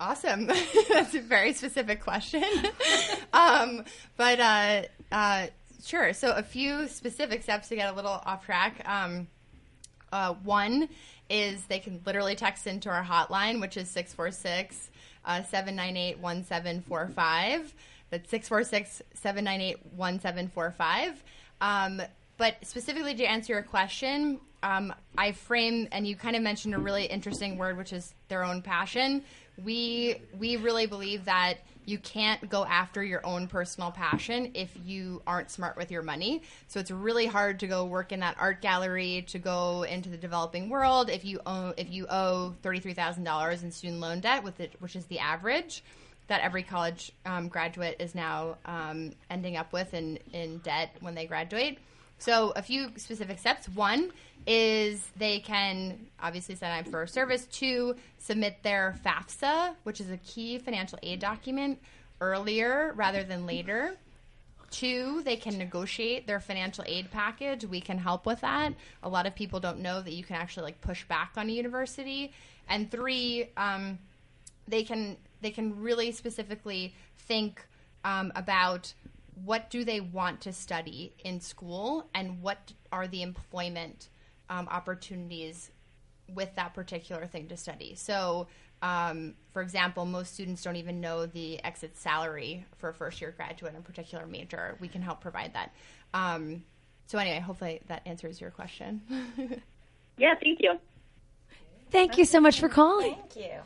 awesome. 0.00 0.46
That's 0.88 1.14
a 1.14 1.20
very 1.20 1.52
specific 1.52 2.00
question. 2.00 2.44
um, 3.32 3.84
but 4.16 4.40
uh, 4.40 4.82
uh, 5.10 5.46
sure. 5.88 6.12
So 6.12 6.32
a 6.32 6.42
few 6.42 6.88
specific 6.88 7.42
steps 7.42 7.68
to 7.68 7.76
get 7.76 7.92
a 7.92 7.96
little 7.96 8.20
off 8.24 8.44
track. 8.44 8.82
Um, 8.84 9.28
uh, 10.12 10.34
one 10.42 10.88
is 11.30 11.64
they 11.64 11.78
can 11.78 12.00
literally 12.04 12.36
text 12.36 12.66
into 12.66 12.90
our 12.90 13.02
hotline, 13.02 13.60
which 13.60 13.76
is 13.76 13.88
646 13.88 14.90
uh, 15.24 15.42
798 15.42 16.18
1745. 16.18 17.74
That's 18.10 18.28
646 18.28 19.02
798 19.14 19.78
1745. 19.96 21.24
Um, 21.60 22.02
But 22.36 22.56
specifically 22.62 23.14
to 23.14 23.24
answer 23.24 23.52
your 23.54 23.62
question, 23.62 24.40
um, 24.62 24.92
I 25.16 25.32
frame, 25.32 25.88
and 25.92 26.06
you 26.06 26.16
kind 26.16 26.36
of 26.36 26.42
mentioned 26.42 26.74
a 26.74 26.78
really 26.78 27.04
interesting 27.04 27.58
word, 27.58 27.76
which 27.76 27.92
is 27.92 28.14
their 28.28 28.44
own 28.44 28.62
passion. 28.62 29.22
We 29.62 30.16
we 30.38 30.56
really 30.56 30.86
believe 30.86 31.24
that 31.26 31.58
you 31.84 31.98
can't 31.98 32.48
go 32.48 32.64
after 32.64 33.02
your 33.02 33.24
own 33.26 33.48
personal 33.48 33.90
passion 33.90 34.52
if 34.54 34.70
you 34.84 35.22
aren't 35.26 35.50
smart 35.50 35.76
with 35.76 35.90
your 35.90 36.02
money. 36.02 36.42
So 36.68 36.80
it's 36.80 36.90
really 36.90 37.26
hard 37.26 37.60
to 37.60 37.66
go 37.66 37.84
work 37.84 38.12
in 38.12 38.20
that 38.20 38.36
art 38.38 38.62
gallery, 38.62 39.24
to 39.28 39.38
go 39.38 39.82
into 39.82 40.08
the 40.08 40.16
developing 40.16 40.68
world 40.68 41.10
if 41.10 41.24
you 41.24 41.40
owe 41.44 41.74
if 41.76 41.90
you 41.90 42.06
owe 42.08 42.54
thirty 42.62 42.80
three 42.80 42.94
thousand 42.94 43.24
dollars 43.24 43.62
in 43.62 43.70
student 43.70 44.00
loan 44.00 44.20
debt, 44.20 44.44
with 44.44 44.60
it, 44.60 44.72
which 44.78 44.96
is 44.96 45.06
the 45.06 45.18
average 45.18 45.82
that 46.28 46.40
every 46.40 46.62
college 46.62 47.12
um, 47.26 47.48
graduate 47.48 47.96
is 47.98 48.14
now 48.14 48.56
um, 48.64 49.10
ending 49.28 49.56
up 49.56 49.72
with 49.72 49.92
in, 49.92 50.18
in 50.32 50.58
debt 50.58 50.94
when 51.00 51.14
they 51.14 51.26
graduate. 51.26 51.78
So, 52.22 52.52
a 52.54 52.62
few 52.62 52.92
specific 52.98 53.40
steps. 53.40 53.68
One 53.68 54.12
is 54.46 55.04
they 55.16 55.40
can 55.40 56.06
obviously 56.22 56.54
sign 56.54 56.78
up 56.78 56.86
for 56.86 57.02
a 57.02 57.08
service. 57.08 57.46
Two, 57.46 57.96
submit 58.20 58.62
their 58.62 58.94
FAFSA, 59.04 59.74
which 59.82 60.00
is 60.00 60.08
a 60.08 60.18
key 60.18 60.58
financial 60.58 61.00
aid 61.02 61.18
document, 61.18 61.80
earlier 62.20 62.92
rather 62.94 63.24
than 63.24 63.44
later. 63.44 63.96
Two, 64.70 65.22
they 65.24 65.34
can 65.34 65.58
negotiate 65.58 66.28
their 66.28 66.38
financial 66.38 66.84
aid 66.86 67.10
package. 67.10 67.64
We 67.64 67.80
can 67.80 67.98
help 67.98 68.24
with 68.24 68.40
that. 68.42 68.72
A 69.02 69.08
lot 69.08 69.26
of 69.26 69.34
people 69.34 69.58
don't 69.58 69.80
know 69.80 70.00
that 70.00 70.12
you 70.12 70.22
can 70.22 70.36
actually 70.36 70.66
like 70.66 70.80
push 70.80 71.02
back 71.06 71.32
on 71.36 71.48
a 71.48 71.52
university. 71.52 72.32
And 72.68 72.88
three, 72.88 73.48
um, 73.56 73.98
they 74.68 74.84
can 74.84 75.16
they 75.40 75.50
can 75.50 75.82
really 75.82 76.12
specifically 76.12 76.94
think 77.18 77.66
um, 78.04 78.30
about 78.36 78.94
what 79.44 79.70
do 79.70 79.84
they 79.84 80.00
want 80.00 80.42
to 80.42 80.52
study 80.52 81.14
in 81.24 81.40
school 81.40 82.06
and 82.14 82.42
what 82.42 82.72
are 82.90 83.06
the 83.06 83.22
employment 83.22 84.08
um, 84.50 84.68
opportunities 84.68 85.70
with 86.34 86.54
that 86.56 86.74
particular 86.74 87.26
thing 87.26 87.48
to 87.48 87.56
study. 87.56 87.94
So, 87.94 88.46
um, 88.82 89.34
for 89.52 89.62
example, 89.62 90.04
most 90.04 90.34
students 90.34 90.62
don't 90.62 90.76
even 90.76 91.00
know 91.00 91.26
the 91.26 91.62
exit 91.64 91.96
salary 91.96 92.66
for 92.78 92.90
a 92.90 92.94
first 92.94 93.20
year 93.20 93.32
graduate 93.36 93.72
in 93.72 93.78
a 93.78 93.82
particular 93.82 94.26
major. 94.26 94.76
We 94.80 94.88
can 94.88 95.02
help 95.02 95.20
provide 95.20 95.54
that. 95.54 95.74
Um, 96.14 96.64
so, 97.06 97.18
anyway, 97.18 97.40
hopefully 97.40 97.80
that 97.88 98.02
answers 98.06 98.40
your 98.40 98.50
question. 98.50 99.02
Yeah, 100.16 100.34
thank 100.42 100.60
you. 100.60 100.78
Thank 101.90 102.18
you 102.18 102.24
so 102.24 102.40
much 102.40 102.60
for 102.60 102.68
calling. 102.68 103.14
Thank 103.14 103.36
you. 103.36 103.58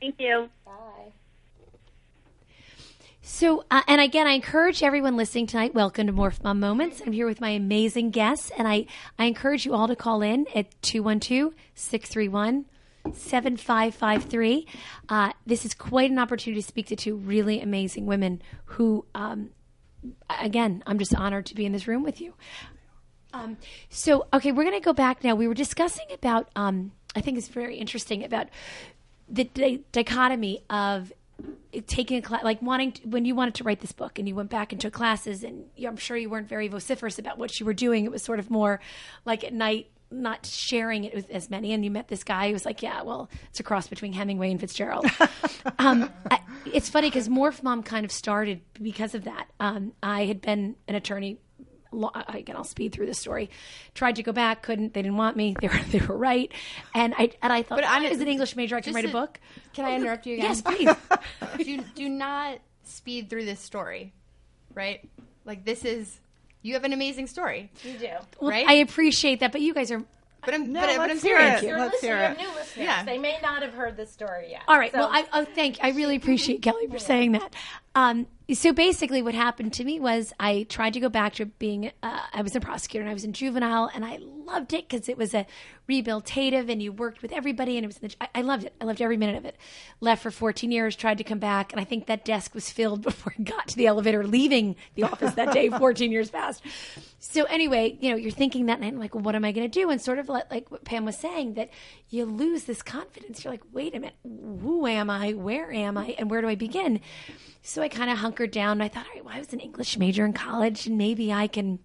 Thank 0.00 0.14
you. 0.18 0.48
Bye. 0.64 1.12
So, 3.30 3.66
uh, 3.70 3.82
and 3.86 4.00
again, 4.00 4.26
I 4.26 4.30
encourage 4.32 4.82
everyone 4.82 5.18
listening 5.18 5.46
tonight. 5.46 5.74
Welcome 5.74 6.06
to 6.06 6.14
Morph 6.14 6.42
Mom 6.42 6.60
Moments. 6.60 7.02
I'm 7.04 7.12
here 7.12 7.26
with 7.26 7.42
my 7.42 7.50
amazing 7.50 8.10
guests, 8.10 8.50
and 8.56 8.66
I, 8.66 8.86
I 9.18 9.26
encourage 9.26 9.66
you 9.66 9.74
all 9.74 9.86
to 9.86 9.94
call 9.94 10.22
in 10.22 10.46
at 10.54 10.70
212 10.80 11.52
631 11.74 12.64
7553. 13.12 14.66
Uh, 15.10 15.32
This 15.44 15.66
is 15.66 15.74
quite 15.74 16.10
an 16.10 16.18
opportunity 16.18 16.62
to 16.62 16.66
speak 16.66 16.86
to 16.86 16.96
two 16.96 17.16
really 17.16 17.60
amazing 17.60 18.06
women 18.06 18.40
who, 18.64 19.04
um, 19.14 19.50
again, 20.40 20.82
I'm 20.86 20.98
just 20.98 21.14
honored 21.14 21.44
to 21.46 21.54
be 21.54 21.66
in 21.66 21.72
this 21.72 21.86
room 21.86 22.02
with 22.02 22.22
you. 22.22 22.32
Um, 23.34 23.58
so, 23.90 24.26
okay, 24.32 24.52
we're 24.52 24.64
going 24.64 24.80
to 24.80 24.84
go 24.84 24.94
back 24.94 25.22
now. 25.22 25.34
We 25.34 25.46
were 25.46 25.54
discussing 25.54 26.06
about, 26.14 26.48
um, 26.56 26.92
I 27.14 27.20
think 27.20 27.36
it's 27.36 27.48
very 27.48 27.76
interesting 27.76 28.24
about 28.24 28.48
the 29.28 29.44
di- 29.44 29.84
dichotomy 29.92 30.62
of 30.70 31.12
taking 31.86 32.18
a 32.18 32.22
class, 32.22 32.42
like 32.42 32.60
wanting 32.62 32.92
to, 32.92 33.08
when 33.08 33.24
you 33.24 33.34
wanted 33.34 33.54
to 33.54 33.64
write 33.64 33.80
this 33.80 33.92
book 33.92 34.18
and 34.18 34.28
you 34.28 34.34
went 34.34 34.50
back 34.50 34.72
and 34.72 34.80
took 34.80 34.92
classes, 34.92 35.44
and 35.44 35.66
you, 35.76 35.88
I'm 35.88 35.96
sure 35.96 36.16
you 36.16 36.30
weren't 36.30 36.48
very 36.48 36.68
vociferous 36.68 37.18
about 37.18 37.38
what 37.38 37.58
you 37.60 37.66
were 37.66 37.74
doing. 37.74 38.04
It 38.04 38.10
was 38.10 38.22
sort 38.22 38.38
of 38.38 38.50
more 38.50 38.80
like 39.24 39.44
at 39.44 39.52
night, 39.52 39.90
not 40.10 40.46
sharing 40.46 41.04
it 41.04 41.14
with 41.14 41.30
as 41.30 41.50
many. 41.50 41.72
And 41.72 41.84
you 41.84 41.90
met 41.90 42.08
this 42.08 42.24
guy 42.24 42.48
who 42.48 42.54
was 42.54 42.64
like, 42.64 42.82
"Yeah, 42.82 43.02
well, 43.02 43.28
it's 43.50 43.60
a 43.60 43.62
cross 43.62 43.86
between 43.86 44.12
Hemingway 44.12 44.50
and 44.50 44.60
Fitzgerald." 44.60 45.06
um, 45.78 46.10
I, 46.30 46.40
it's 46.72 46.88
funny 46.88 47.08
because 47.08 47.28
Morph 47.28 47.62
Mom 47.62 47.82
kind 47.82 48.04
of 48.04 48.12
started 48.12 48.62
because 48.80 49.14
of 49.14 49.24
that. 49.24 49.48
Um, 49.60 49.92
I 50.02 50.24
had 50.24 50.40
been 50.40 50.76
an 50.88 50.94
attorney 50.94 51.38
again, 51.92 52.56
I'll 52.56 52.64
speed 52.64 52.92
through 52.92 53.06
the 53.06 53.14
story. 53.14 53.50
Tried 53.94 54.16
to 54.16 54.22
go 54.22 54.32
back, 54.32 54.62
couldn't. 54.62 54.94
They 54.94 55.02
didn't 55.02 55.16
want 55.16 55.36
me. 55.36 55.54
They 55.60 55.68
were 55.68 55.80
they 55.90 56.00
were 56.00 56.16
right, 56.16 56.52
and 56.94 57.14
I 57.18 57.30
and 57.42 57.52
I 57.52 57.62
thought, 57.62 57.76
But 57.78 57.84
I'm- 57.84 58.04
as 58.04 58.20
an 58.20 58.28
English 58.28 58.56
major, 58.56 58.76
I 58.76 58.80
can 58.80 58.94
write 58.94 59.04
a 59.04 59.08
to- 59.08 59.12
book. 59.12 59.40
Can 59.72 59.84
I 59.84 59.96
interrupt 59.96 60.26
you 60.26 60.34
again? 60.34 60.46
Yes, 60.46 60.62
please. 60.62 60.90
do 61.64 61.82
do 61.94 62.08
not 62.08 62.58
speed 62.84 63.28
through 63.30 63.44
this 63.44 63.60
story, 63.60 64.12
right? 64.74 65.08
Like 65.44 65.64
this 65.64 65.84
is 65.84 66.20
you 66.62 66.74
have 66.74 66.84
an 66.84 66.92
amazing 66.92 67.26
story, 67.26 67.70
You 67.84 67.98
do. 67.98 68.08
Well, 68.40 68.50
right? 68.50 68.66
I 68.66 68.74
appreciate 68.74 69.40
that, 69.40 69.52
but 69.52 69.60
you 69.60 69.74
guys 69.74 69.90
are 69.90 70.02
but 70.44 70.54
I'm 70.54 70.72
No, 70.72 70.80
but, 70.80 70.86
but 70.86 71.00
I'm 71.02 71.08
let's 71.08 71.22
hear 71.22 71.38
serious. 71.38 71.62
it. 71.62 71.66
You're 71.68 71.78
Let's 71.78 71.92
listening, 71.94 72.12
hear 72.16 72.30
it. 72.30 72.38
new 72.38 72.48
listeners. 72.48 72.84
Yeah. 72.86 73.04
They 73.04 73.18
may 73.18 73.38
not 73.42 73.62
have 73.62 73.74
heard 73.74 73.96
the 73.96 74.06
story 74.06 74.50
yet. 74.50 74.62
All 74.68 74.78
right. 74.78 74.92
So- 74.92 74.98
well, 74.98 75.10
I 75.12 75.26
oh, 75.32 75.44
thank. 75.44 75.78
I 75.82 75.90
really 75.90 76.16
appreciate 76.16 76.62
Kelly 76.62 76.86
for 76.86 76.98
saying 76.98 77.32
that. 77.32 77.54
Um, 77.94 78.26
so 78.54 78.72
basically, 78.72 79.20
what 79.20 79.34
happened 79.34 79.74
to 79.74 79.84
me 79.84 80.00
was 80.00 80.32
I 80.40 80.64
tried 80.70 80.94
to 80.94 81.00
go 81.00 81.08
back 81.10 81.34
to 81.34 81.46
being. 81.46 81.92
Uh, 82.02 82.20
I 82.32 82.40
was 82.40 82.56
a 82.56 82.60
prosecutor 82.60 83.02
and 83.02 83.10
I 83.10 83.12
was 83.12 83.24
in 83.24 83.34
juvenile, 83.34 83.90
and 83.94 84.04
I 84.04 84.18
loved 84.20 84.72
it 84.72 84.88
because 84.88 85.08
it 85.08 85.18
was 85.18 85.34
a 85.34 85.46
rehabilitative, 85.86 86.70
and 86.70 86.82
you 86.82 86.90
worked 86.90 87.20
with 87.20 87.32
everybody, 87.32 87.76
and 87.76 87.84
it 87.84 87.88
was. 87.88 88.16
I, 88.20 88.28
I 88.36 88.42
loved 88.42 88.64
it. 88.64 88.74
I 88.80 88.84
loved 88.84 89.02
every 89.02 89.18
minute 89.18 89.36
of 89.36 89.44
it. 89.44 89.56
Left 90.00 90.22
for 90.22 90.30
14 90.30 90.72
years, 90.72 90.96
tried 90.96 91.18
to 91.18 91.24
come 91.24 91.38
back, 91.38 91.72
and 91.72 91.80
I 91.80 91.84
think 91.84 92.06
that 92.06 92.24
desk 92.24 92.54
was 92.54 92.70
filled 92.70 93.02
before 93.08 93.34
I 93.38 93.42
got 93.42 93.68
to 93.68 93.76
the 93.76 93.86
elevator, 93.86 94.26
leaving 94.26 94.76
the 94.94 95.02
office 95.02 95.34
that 95.34 95.52
day. 95.52 95.68
14 95.78 96.10
years 96.10 96.30
passed. 96.30 96.62
So 97.18 97.44
anyway, 97.44 97.98
you 98.00 98.10
know, 98.10 98.16
you're 98.16 98.30
thinking 98.30 98.66
that 98.66 98.80
night, 98.80 98.94
like, 98.94 99.14
well, 99.14 99.22
what 99.22 99.34
am 99.34 99.44
I 99.44 99.52
going 99.52 99.68
to 99.68 99.80
do? 99.80 99.90
And 99.90 100.00
sort 100.00 100.18
of 100.18 100.28
like, 100.28 100.50
like 100.50 100.70
what 100.70 100.84
Pam 100.84 101.04
was 101.04 101.16
saying, 101.16 101.54
that 101.54 101.68
you 102.10 102.24
lose 102.24 102.64
this 102.64 102.82
confidence. 102.82 103.44
You're 103.44 103.52
like, 103.52 103.62
wait 103.72 103.94
a 103.94 104.00
minute, 104.00 104.16
who 104.22 104.86
am 104.86 105.10
I? 105.10 105.32
Where 105.32 105.72
am 105.72 105.98
I? 105.98 106.14
And 106.18 106.30
where 106.30 106.40
do 106.40 106.48
I 106.48 106.54
begin? 106.54 107.00
So 107.62 107.82
I 107.82 107.88
kind 107.88 108.10
of 108.10 108.18
hunkered 108.18 108.50
down. 108.50 108.80
I 108.80 108.88
thought, 108.88 109.06
all 109.06 109.14
right, 109.14 109.24
well, 109.24 109.34
I 109.34 109.38
was 109.38 109.52
an 109.52 109.60
English 109.60 109.98
major 109.98 110.24
in 110.24 110.32
college, 110.32 110.86
and 110.86 110.96
maybe 110.96 111.32
I 111.32 111.46
can 111.46 111.80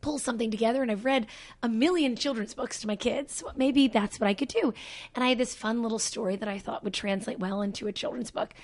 pull 0.00 0.18
something 0.18 0.50
together 0.50 0.82
and 0.82 0.90
I've 0.90 1.04
read 1.04 1.26
a 1.62 1.68
million 1.68 2.16
children's 2.16 2.54
books 2.54 2.80
to 2.80 2.86
my 2.86 2.96
kids. 2.96 3.36
So 3.36 3.50
maybe 3.56 3.88
that's 3.88 4.20
what 4.20 4.28
I 4.28 4.34
could 4.34 4.48
do. 4.48 4.72
And 5.14 5.24
I 5.24 5.28
had 5.28 5.38
this 5.38 5.54
fun 5.54 5.82
little 5.82 5.98
story 5.98 6.36
that 6.36 6.48
I 6.48 6.58
thought 6.58 6.84
would 6.84 6.94
translate 6.94 7.38
well 7.38 7.62
into 7.62 7.86
a 7.86 7.92
children's 7.92 8.30
book. 8.30 8.54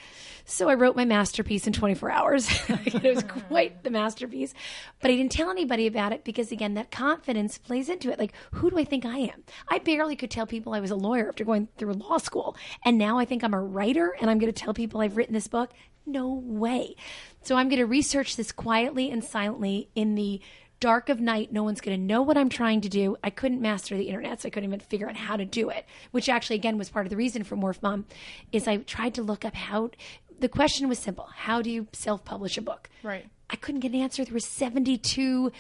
So 0.45 0.69
I 0.69 0.75
wrote 0.75 0.97
my 0.97 1.05
masterpiece 1.05 1.67
in 1.67 1.73
24 1.73 2.11
hours. 2.11 2.49
it 2.69 3.03
was 3.03 3.23
quite 3.49 3.83
the 3.83 3.91
masterpiece. 3.91 4.55
But 5.01 5.11
I 5.11 5.17
didn't 5.17 5.33
tell 5.33 5.51
anybody 5.51 5.87
about 5.87 6.13
it 6.13 6.25
because 6.25 6.53
again, 6.53 6.75
that 6.75 6.91
confidence 6.91 7.59
plays 7.59 7.89
into 7.89 8.11
it. 8.11 8.19
Like, 8.19 8.33
who 8.53 8.71
do 8.71 8.79
I 8.79 8.85
think 8.85 9.05
I 9.05 9.19
am? 9.19 9.43
I 9.69 9.79
barely 9.79 10.17
could 10.17 10.31
tell 10.31 10.47
people 10.47 10.75
I 10.75 10.81
was 10.81 10.91
a 10.91 10.97
lawyer 10.97 11.29
after 11.29 11.45
going 11.45 11.69
through 11.77 11.95
law 11.95 12.19
school. 12.19 12.57
And 12.85 12.99
now 12.99 13.19
I 13.19 13.25
think 13.25 13.43
I'm 13.43 13.55
a 13.55 13.61
writer 13.61 14.17
and 14.21 14.31
I'm 14.31 14.39
going 14.39 14.53
to 14.53 14.61
tell 14.61 14.75
people 14.75 15.01
I've 15.01 15.17
written 15.17 15.35
this 15.35 15.49
book. 15.49 15.71
No 16.07 16.33
way. 16.33 16.95
So 17.43 17.57
I'm 17.57 17.69
going 17.69 17.81
to 17.81 17.87
research 17.87 18.37
this 18.37 18.53
quietly 18.53 19.11
and 19.11 19.25
silently 19.25 19.89
in 19.97 20.15
the 20.15 20.41
dark 20.81 21.09
of 21.09 21.21
night. 21.21 21.53
No 21.53 21.63
one's 21.63 21.81
going 21.81 21.99
to 21.99 22.03
know 22.03 22.23
what 22.23 22.37
I'm 22.37 22.49
trying 22.49 22.81
to 22.83 22.89
do. 22.89 23.17
I 23.25 23.31
couldn't 23.31 23.61
master 23.61 23.97
the 23.97 24.09
internet, 24.09 24.43
so 24.43 24.47
I 24.47 24.51
couldn't 24.51 24.69
even 24.69 24.81
figure 24.81 25.09
out 25.09 25.17
how 25.17 25.37
to 25.37 25.45
do 25.45 25.71
it, 25.71 25.87
which 26.11 26.29
actually, 26.29 26.57
again, 26.57 26.79
was 26.79 26.91
part 26.91 27.07
of 27.07 27.11
the 27.11 27.17
reason 27.17 27.45
for 27.45 27.57
Morph 27.57 27.83
Mom, 27.83 28.07
is 28.53 28.69
I 28.69 28.79
tried 28.79 29.15
to 29.15 29.23
look 29.23 29.45
up 29.45 29.55
how. 29.55 29.91
The 30.39 30.49
question 30.51 30.89
was 30.89 30.99
simple: 30.99 31.29
How 31.35 31.63
do 31.63 31.71
you 31.71 31.87
self-publish 31.93 32.59
a 32.59 32.63
book? 32.63 32.91
Right. 33.03 33.27
I 33.49 33.57
couldn't 33.57 33.81
get 33.81 33.93
an 33.93 34.01
answer. 34.01 34.25
There 34.25 34.35
were 34.35 34.41
seventy-two 34.41 35.51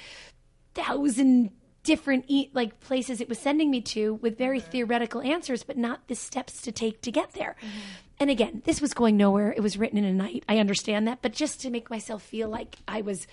thousand 0.74 1.50
different 1.82 2.24
e- 2.26 2.50
like 2.52 2.80
places 2.80 3.20
it 3.20 3.28
was 3.28 3.38
sending 3.38 3.70
me 3.70 3.80
to 3.80 4.14
with 4.14 4.36
very 4.36 4.60
theoretical 4.60 5.22
answers, 5.22 5.62
but 5.62 5.78
not 5.78 6.08
the 6.08 6.14
steps 6.14 6.60
to 6.62 6.72
take 6.72 7.00
to 7.02 7.10
get 7.10 7.32
there. 7.32 7.56
Mm-hmm. 7.60 7.78
And 8.18 8.30
again, 8.30 8.62
this 8.64 8.80
was 8.80 8.92
going 8.92 9.16
nowhere. 9.16 9.52
It 9.56 9.62
was 9.62 9.78
written 9.78 9.98
in 9.98 10.04
a 10.04 10.12
night. 10.12 10.44
I 10.48 10.58
understand 10.58 11.06
that, 11.06 11.22
but 11.22 11.32
just 11.32 11.60
to 11.62 11.70
make 11.70 11.88
myself 11.88 12.22
feel 12.22 12.48
like 12.48 12.76
I 12.88 13.02
was 13.02 13.26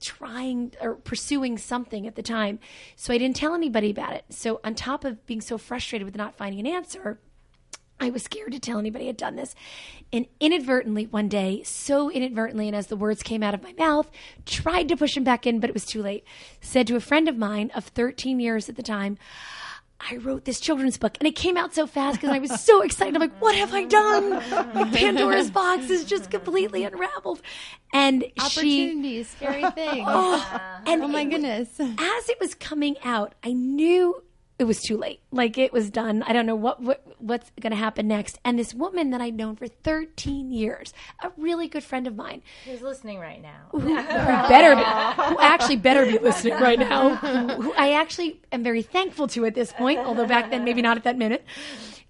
trying 0.00 0.72
or 0.80 0.94
pursuing 0.94 1.58
something 1.58 2.06
at 2.06 2.14
the 2.14 2.22
time. 2.22 2.58
So 2.96 3.12
I 3.12 3.18
didn't 3.18 3.36
tell 3.36 3.54
anybody 3.54 3.90
about 3.90 4.14
it. 4.14 4.24
So 4.30 4.60
on 4.64 4.74
top 4.74 5.04
of 5.04 5.24
being 5.26 5.40
so 5.40 5.58
frustrated 5.58 6.04
with 6.04 6.16
not 6.16 6.36
finding 6.36 6.60
an 6.60 6.66
answer, 6.66 7.20
I 8.00 8.08
was 8.08 8.22
scared 8.22 8.52
to 8.52 8.58
tell 8.58 8.78
anybody 8.78 9.08
I'd 9.08 9.18
done 9.18 9.36
this. 9.36 9.54
And 10.12 10.26
inadvertently, 10.40 11.06
one 11.06 11.28
day, 11.28 11.62
so 11.64 12.10
inadvertently, 12.10 12.66
and 12.66 12.74
as 12.74 12.86
the 12.86 12.96
words 12.96 13.22
came 13.22 13.42
out 13.42 13.52
of 13.52 13.62
my 13.62 13.74
mouth, 13.74 14.10
tried 14.46 14.88
to 14.88 14.96
push 14.96 15.14
them 15.14 15.24
back 15.24 15.46
in, 15.46 15.60
but 15.60 15.68
it 15.68 15.74
was 15.74 15.84
too 15.84 16.02
late. 16.02 16.24
Said 16.62 16.86
to 16.86 16.96
a 16.96 17.00
friend 17.00 17.28
of 17.28 17.36
mine 17.36 17.70
of 17.74 17.84
13 17.84 18.40
years 18.40 18.70
at 18.70 18.76
the 18.76 18.82
time, 18.82 19.18
I 20.08 20.16
wrote 20.16 20.44
this 20.44 20.60
children's 20.60 20.96
book 20.96 21.16
and 21.20 21.26
it 21.28 21.36
came 21.36 21.56
out 21.56 21.74
so 21.74 21.86
fast 21.86 22.20
because 22.20 22.34
I 22.34 22.38
was 22.38 22.58
so 22.60 22.80
excited. 22.82 23.14
I'm 23.14 23.20
like, 23.20 23.40
what 23.40 23.54
have 23.54 23.74
I 23.74 23.84
done? 23.84 24.30
Like 24.30 24.92
Pandora's 24.92 25.50
box 25.60 25.90
is 25.90 26.04
just 26.04 26.30
completely 26.30 26.84
unraveled. 26.84 27.42
And 27.92 28.24
she, 28.48 28.88
Opportunities, 28.90 29.28
scary 29.28 29.70
things. 29.74 30.06
Oh, 30.08 30.60
and 30.86 31.02
oh 31.02 31.08
my 31.08 31.22
it 31.22 31.30
goodness. 31.30 31.78
as 31.78 32.28
it 32.28 32.38
was 32.40 32.54
coming 32.54 32.96
out, 33.04 33.34
I 33.44 33.52
knew 33.52 34.22
it 34.60 34.66
was 34.66 34.82
too 34.82 34.98
late. 34.98 35.20
Like 35.32 35.56
it 35.56 35.72
was 35.72 35.90
done. 35.90 36.22
I 36.22 36.34
don't 36.34 36.44
know 36.44 36.54
what, 36.54 36.82
what 36.82 37.02
what's 37.18 37.50
going 37.58 37.70
to 37.70 37.78
happen 37.78 38.06
next. 38.06 38.38
And 38.44 38.58
this 38.58 38.74
woman 38.74 39.08
that 39.10 39.20
I'd 39.22 39.34
known 39.34 39.56
for 39.56 39.66
13 39.66 40.52
years, 40.52 40.92
a 41.22 41.32
really 41.38 41.66
good 41.66 41.82
friend 41.82 42.06
of 42.06 42.14
mine, 42.14 42.42
Who's 42.66 42.82
listening 42.82 43.18
right 43.20 43.40
now? 43.40 43.68
who 43.70 43.94
better 43.96 44.76
be, 44.76 44.82
who 45.34 45.40
actually 45.40 45.76
better 45.76 46.04
be 46.04 46.18
listening 46.18 46.54
right 46.60 46.78
now, 46.78 47.14
who, 47.16 47.62
who 47.62 47.72
I 47.72 47.92
actually 47.92 48.42
am 48.52 48.62
very 48.62 48.82
thankful 48.82 49.28
to 49.28 49.46
at 49.46 49.54
this 49.54 49.72
point, 49.72 49.98
although 50.00 50.26
back 50.26 50.50
then 50.50 50.62
maybe 50.62 50.82
not 50.82 50.98
at 50.98 51.04
that 51.04 51.16
minute. 51.16 51.42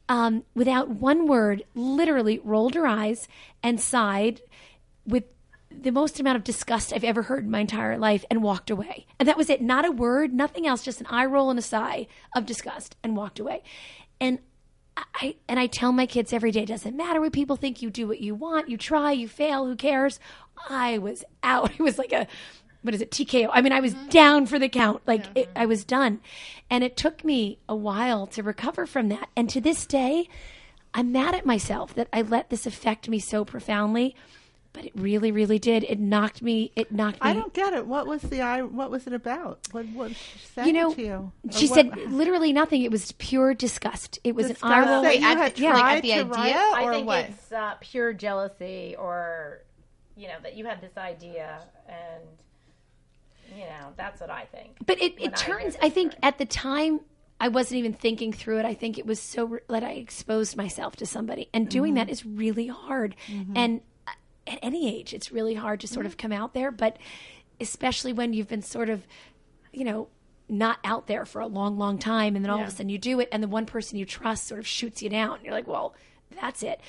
Um, 0.09 0.43
without 0.57 0.89
one 0.89 1.29
word, 1.29 1.63
literally 1.77 2.41
rolled 2.43 2.75
her 2.75 2.85
eyes 2.85 3.29
and 3.63 3.81
sighed 3.81 4.41
with 5.07 5.23
the 5.71 5.93
most 5.93 6.19
amount 6.19 6.37
of 6.37 6.45
disgust 6.45 6.93
I've 6.93 7.05
ever 7.05 7.23
heard 7.23 7.45
in 7.45 7.51
my 7.51 7.61
entire 7.61 7.97
life 7.97 8.25
and 8.31 8.43
walked 8.43 8.71
away. 8.71 9.07
And 9.19 9.29
that 9.29 9.37
was 9.37 9.49
it. 9.49 9.63
Not 9.63 9.87
a 9.87 9.93
word, 9.93 10.33
nothing 10.33 10.67
else, 10.67 10.83
just 10.83 11.01
an 11.01 11.07
eye 11.07 11.25
roll 11.25 11.51
and 11.51 11.59
a 11.59 11.63
sigh 11.63 12.07
of 12.35 12.47
disgust 12.47 12.97
and 13.03 13.17
walked 13.17 13.39
away. 13.39 13.63
And 14.21 14.41
I 15.15 15.37
and 15.49 15.59
I 15.59 15.67
tell 15.67 15.93
my 15.93 16.07
kids 16.07 16.33
every 16.33 16.51
day, 16.51 16.63
it 16.63 16.67
doesn't 16.67 16.97
matter 16.97 17.21
what 17.21 17.33
people 17.33 17.57
think, 17.57 17.81
you 17.81 17.91
do 17.91 18.09
what 18.09 18.21
you 18.21 18.35
want, 18.35 18.69
you 18.69 18.77
try, 18.77 19.13
you 19.13 19.29
fail, 19.29 19.67
who 19.67 19.77
cares? 19.77 20.19
I 20.69 20.99
was 20.99 21.25
out. 21.43 21.73
It 21.79 21.83
was 21.83 21.99
like 21.99 22.13
a 22.13 22.27
what 22.83 22.95
is 22.95 23.03
it, 23.03 23.11
TKO? 23.11 23.51
I 23.53 23.61
mean, 23.61 23.73
I 23.73 23.81
was 23.81 23.95
mm-hmm. 23.95 24.09
down 24.09 24.47
for 24.47 24.59
the 24.59 24.69
count. 24.69 25.03
Like 25.07 25.27
it, 25.35 25.51
I 25.55 25.67
was 25.67 25.85
done. 25.85 26.21
And 26.71 26.83
it 26.83 26.97
took 26.97 27.25
me 27.25 27.59
a 27.69 27.77
while 27.77 28.27
to 28.29 28.43
recover 28.43 28.87
from 28.87 29.09
that. 29.11 29.29
And 29.37 29.51
to 29.51 29.61
this 29.61 29.87
day, 29.87 30.29
I'm 30.95 31.13
mad 31.13 31.35
at 31.35 31.45
myself 31.45 31.95
that 31.95 32.09
I 32.13 32.23
let 32.23 32.49
this 32.49 32.67
affect 32.67 33.09
me 33.09 33.19
so 33.19 33.45
profoundly. 33.45 34.17
But 34.73 34.85
it 34.85 34.93
really, 34.95 35.33
really 35.33 35.59
did. 35.59 35.83
It 35.83 35.99
knocked 35.99 36.43
me. 36.43 36.71
It 36.77 36.93
knocked 36.93 37.25
me. 37.25 37.31
I 37.31 37.33
don't 37.33 37.53
get 37.53 37.73
it. 37.73 37.87
What 37.87 38.07
was 38.07 38.23
the 38.23 38.41
I? 38.41 38.63
What 38.63 38.89
was 38.91 39.07
it 39.09 39.13
about? 39.13 39.59
What 39.73 39.87
what 39.89 40.13
she 40.13 40.39
said 40.55 40.67
you 40.67 40.73
know, 40.73 40.95
to 40.95 41.03
you? 41.03 41.33
She 41.51 41.67
what- 41.67 41.75
said 41.75 42.13
literally 42.13 42.53
nothing. 42.53 42.83
It 42.83 42.91
was 42.93 43.11
pure 43.13 43.53
disgust. 43.53 44.21
It 44.23 44.37
was 44.37 44.47
Disgust 44.47 44.65
an 44.65 44.71
eye 44.73 44.93
roll. 44.93 45.03
that 45.03 45.09
Wait, 45.09 45.21
you 45.21 45.27
at 45.27 45.37
had 45.39 45.55
the, 45.57 45.63
like, 45.65 45.75
at 45.75 46.03
the 46.03 46.13
idea 46.13 46.25
write? 46.25 46.55
I 46.55 46.93
think 46.93 47.07
what? 47.07 47.25
it's 47.25 47.53
uh, 47.53 47.75
pure 47.81 48.13
jealousy, 48.13 48.95
or 48.97 49.63
you 50.17 50.29
know 50.29 50.37
that 50.43 50.57
you 50.57 50.67
had 50.67 50.81
this 50.81 50.97
idea, 50.97 51.65
and 51.89 53.59
you 53.59 53.65
know 53.65 53.93
that's 53.97 54.21
what 54.21 54.31
I 54.31 54.45
think. 54.53 54.77
But 54.87 55.03
it, 55.03 55.21
it 55.21 55.35
turns, 55.37 55.75
this 55.75 55.83
I 55.83 55.91
think 55.91 56.13
story. 56.13 56.23
at 56.23 56.39
the 56.39 56.47
time, 56.47 57.01
I 57.41 57.49
wasn't 57.49 57.79
even 57.79 57.95
thinking 57.95 58.33
through 58.33 58.59
it. 58.59 58.65
I 58.65 58.75
think 58.75 58.99
it 58.99 59.07
was 59.07 59.19
so 59.19 59.47
re- 59.47 59.61
that 59.69 59.83
I 59.83 59.93
exposed 59.93 60.57
myself 60.57 60.95
to 60.97 61.07
somebody. 61.07 61.49
And 61.53 61.69
doing 61.69 61.95
that 61.95 62.09
is 62.11 62.25
really 62.25 62.67
hard. 62.69 63.17
And 63.57 63.81
uh, 63.81 63.83
at 64.51 64.59
any 64.63 64.95
age, 64.99 65.15
it's 65.15 65.33
really 65.33 65.55
hard 65.55 65.81
to 65.81 65.89
sort 65.89 66.07
of 66.07 66.13
mm-hmm. 66.13 66.29
come 66.29 66.33
out 66.33 66.55
there. 66.55 66.71
But 66.71 66.99
especially 67.61 68.13
when 68.13 68.33
you've 68.33 68.49
been 68.49 68.63
sort 68.63 68.89
of, 68.89 69.07
you 69.73 69.85
know, 69.85 70.09
not 70.49 70.79
out 70.85 71.07
there 71.07 71.25
for 71.25 71.41
a 71.41 71.47
long, 71.47 71.79
long 71.79 71.99
time. 71.99 72.35
And 72.35 72.45
then 72.45 72.51
all 72.51 72.61
of 72.61 72.69
a 72.69 72.71
sudden 72.71 72.89
you 72.89 72.99
do 72.99 73.21
it. 73.21 73.29
And 73.31 73.43
the 73.43 73.49
one 73.49 73.67
person 73.67 73.99
you 73.99 74.05
trust 74.05 74.49
sort 74.49 74.59
of 74.59 74.67
shoots 74.67 75.01
you 75.01 75.09
down. 75.09 75.39
You're 75.45 75.55
like, 75.55 75.69
well, 75.69 75.95
that's 76.41 76.63
it. 76.63 76.81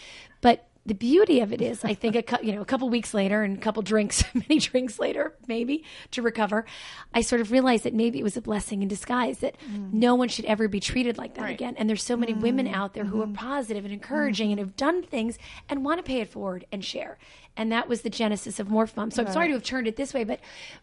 But 0.42 0.68
the 0.84 0.96
beauty 0.96 1.42
of 1.42 1.54
it 1.54 1.62
is, 1.62 1.86
I 1.86 1.94
think, 1.94 2.16
a 2.16 2.44
you 2.44 2.54
know, 2.54 2.62
a 2.62 2.66
couple 2.66 2.90
weeks 2.90 3.14
later 3.14 3.44
and 3.44 3.56
a 3.56 3.62
couple 3.62 3.84
drinks, 3.84 4.24
many 4.34 4.60
drinks 4.60 4.98
later, 5.00 5.36
maybe 5.48 5.84
to 6.12 6.24
recover, 6.24 6.66
I 7.14 7.22
sort 7.22 7.40
of 7.40 7.52
realized 7.52 7.84
that 7.84 7.94
maybe 7.94 8.20
it 8.20 8.24
was 8.24 8.36
a 8.36 8.42
blessing 8.42 8.82
in 8.82 8.88
disguise 8.88 9.40
that 9.40 9.58
mm. 9.60 9.94
no 9.94 10.16
one 10.16 10.28
should 10.28 10.46
ever 10.46 10.68
be 10.68 10.80
treated 10.80 11.20
like 11.20 11.36
that 11.36 11.52
again. 11.52 11.76
And 11.78 11.88
there's 11.88 12.04
so 12.04 12.18
many 12.18 12.34
women 12.34 12.68
mm. 12.68 12.74
out 12.74 12.94
there 12.94 13.06
who 13.06 13.22
are 13.22 13.26
mm-hmm. 13.26 13.36
positive 13.36 13.86
and 13.86 13.94
encouraging 13.94 14.52
and 14.52 14.60
mm-hmm. 14.60 14.70
have 14.70 14.76
done 14.76 15.04
things 15.04 15.38
and 15.70 15.86
want 15.86 16.00
to 16.00 16.04
pay 16.04 16.22
it 16.22 16.30
forward 16.30 16.66
and 16.72 16.84
share. 16.84 17.20
And 17.58 17.72
that 17.74 17.90
was 17.90 18.02
the 18.02 18.10
genesis 18.10 18.60
of 18.62 18.70
Morph 18.70 18.96
Mom. 18.96 19.12
So 19.12 19.24
I'm 19.24 19.32
sorry 19.32 19.48
to 19.50 19.54
have 19.54 19.64
turned 19.64 19.86
it 19.86 19.98
this 19.98 20.14
way, 20.14 20.24
but 20.24 20.40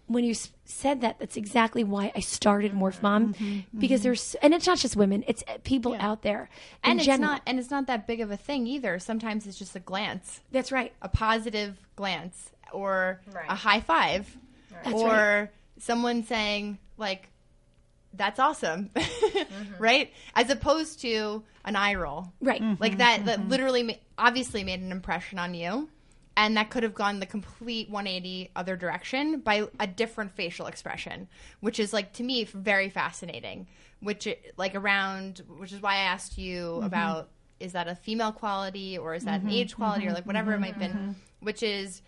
when 0.06 0.22
you 0.24 0.32
s- 0.32 0.50
said 0.66 1.00
that, 1.00 1.18
that's 1.18 1.36
exactly 1.38 1.82
why 1.82 2.12
I 2.14 2.20
started 2.20 2.72
Morph 2.72 3.00
Mom 3.02 3.34
because 3.76 4.02
there's, 4.02 4.36
and 4.42 4.52
it's 4.52 4.66
not 4.66 4.76
just 4.76 4.94
women, 4.94 5.24
it's 5.26 5.42
uh, 5.48 5.56
people 5.64 5.94
out 5.98 6.20
there. 6.22 6.50
and 6.84 6.98
it's 7.00 7.06
general. 7.06 7.30
not 7.32 7.42
and 7.46 7.58
it's 7.58 7.70
not 7.70 7.86
that 7.86 8.06
big 8.06 8.20
of 8.20 8.30
a 8.30 8.36
thing 8.36 8.66
either. 8.66 8.98
Sometimes 8.98 9.46
it's 9.46 9.58
just 9.58 9.74
a 9.76 9.80
glance, 9.80 10.40
That's 10.52 10.70
right. 10.70 10.92
a 11.00 11.08
positive 11.08 11.78
glance, 11.96 12.50
or 12.70 13.22
Right. 13.32 13.46
a 13.48 13.54
high 13.54 13.80
five, 13.80 14.36
That's 14.84 14.92
or 14.94 15.06
right. 15.08 15.48
someone 15.78 16.22
saying 16.24 16.78
like, 16.98 17.30
"That's 18.12 18.38
awesome," 18.38 18.90
Mm-hmm. 18.94 19.82
right? 19.82 20.12
As 20.34 20.50
opposed 20.50 21.00
to 21.00 21.42
an 21.64 21.76
eye 21.76 21.94
roll, 21.94 22.30
Right. 22.42 22.62
like 22.78 22.98
that. 22.98 23.24
That 23.24 23.48
literally, 23.48 23.82
ma- 23.84 23.92
obviously, 24.18 24.64
made 24.64 24.80
an 24.80 24.92
impression 24.92 25.38
on 25.38 25.54
you. 25.54 25.88
And 26.38 26.56
that 26.56 26.70
could 26.70 26.84
have 26.84 26.94
gone 26.94 27.18
the 27.18 27.26
complete 27.26 27.90
180 27.90 28.52
other 28.54 28.76
direction 28.76 29.40
by 29.40 29.66
a 29.80 29.88
different 29.88 30.30
facial 30.30 30.66
expression, 30.66 31.26
which 31.58 31.80
is 31.80 31.92
like 31.92 32.12
to 32.12 32.22
me 32.22 32.44
very 32.44 32.88
fascinating. 32.88 33.66
Which 33.98 34.28
it- 34.28 34.54
like 34.56 34.76
around, 34.76 35.42
which 35.58 35.72
is 35.72 35.82
why 35.82 35.94
I 35.94 36.02
asked 36.14 36.38
you 36.38 36.60
mm-hmm. 36.60 36.86
about 36.86 37.30
is 37.58 37.72
that 37.72 37.88
a 37.88 37.96
female 37.96 38.30
quality 38.30 38.96
or 38.96 39.14
is 39.14 39.24
that 39.24 39.42
an 39.42 39.50
age 39.50 39.74
quality 39.74 40.06
or 40.06 40.10
like 40.10 40.20
mm-hmm. 40.20 40.28
whatever 40.28 40.52
it 40.52 40.60
might 40.60 40.74
have 40.74 40.78
been, 40.78 41.16
which 41.40 41.64
is 41.64 42.02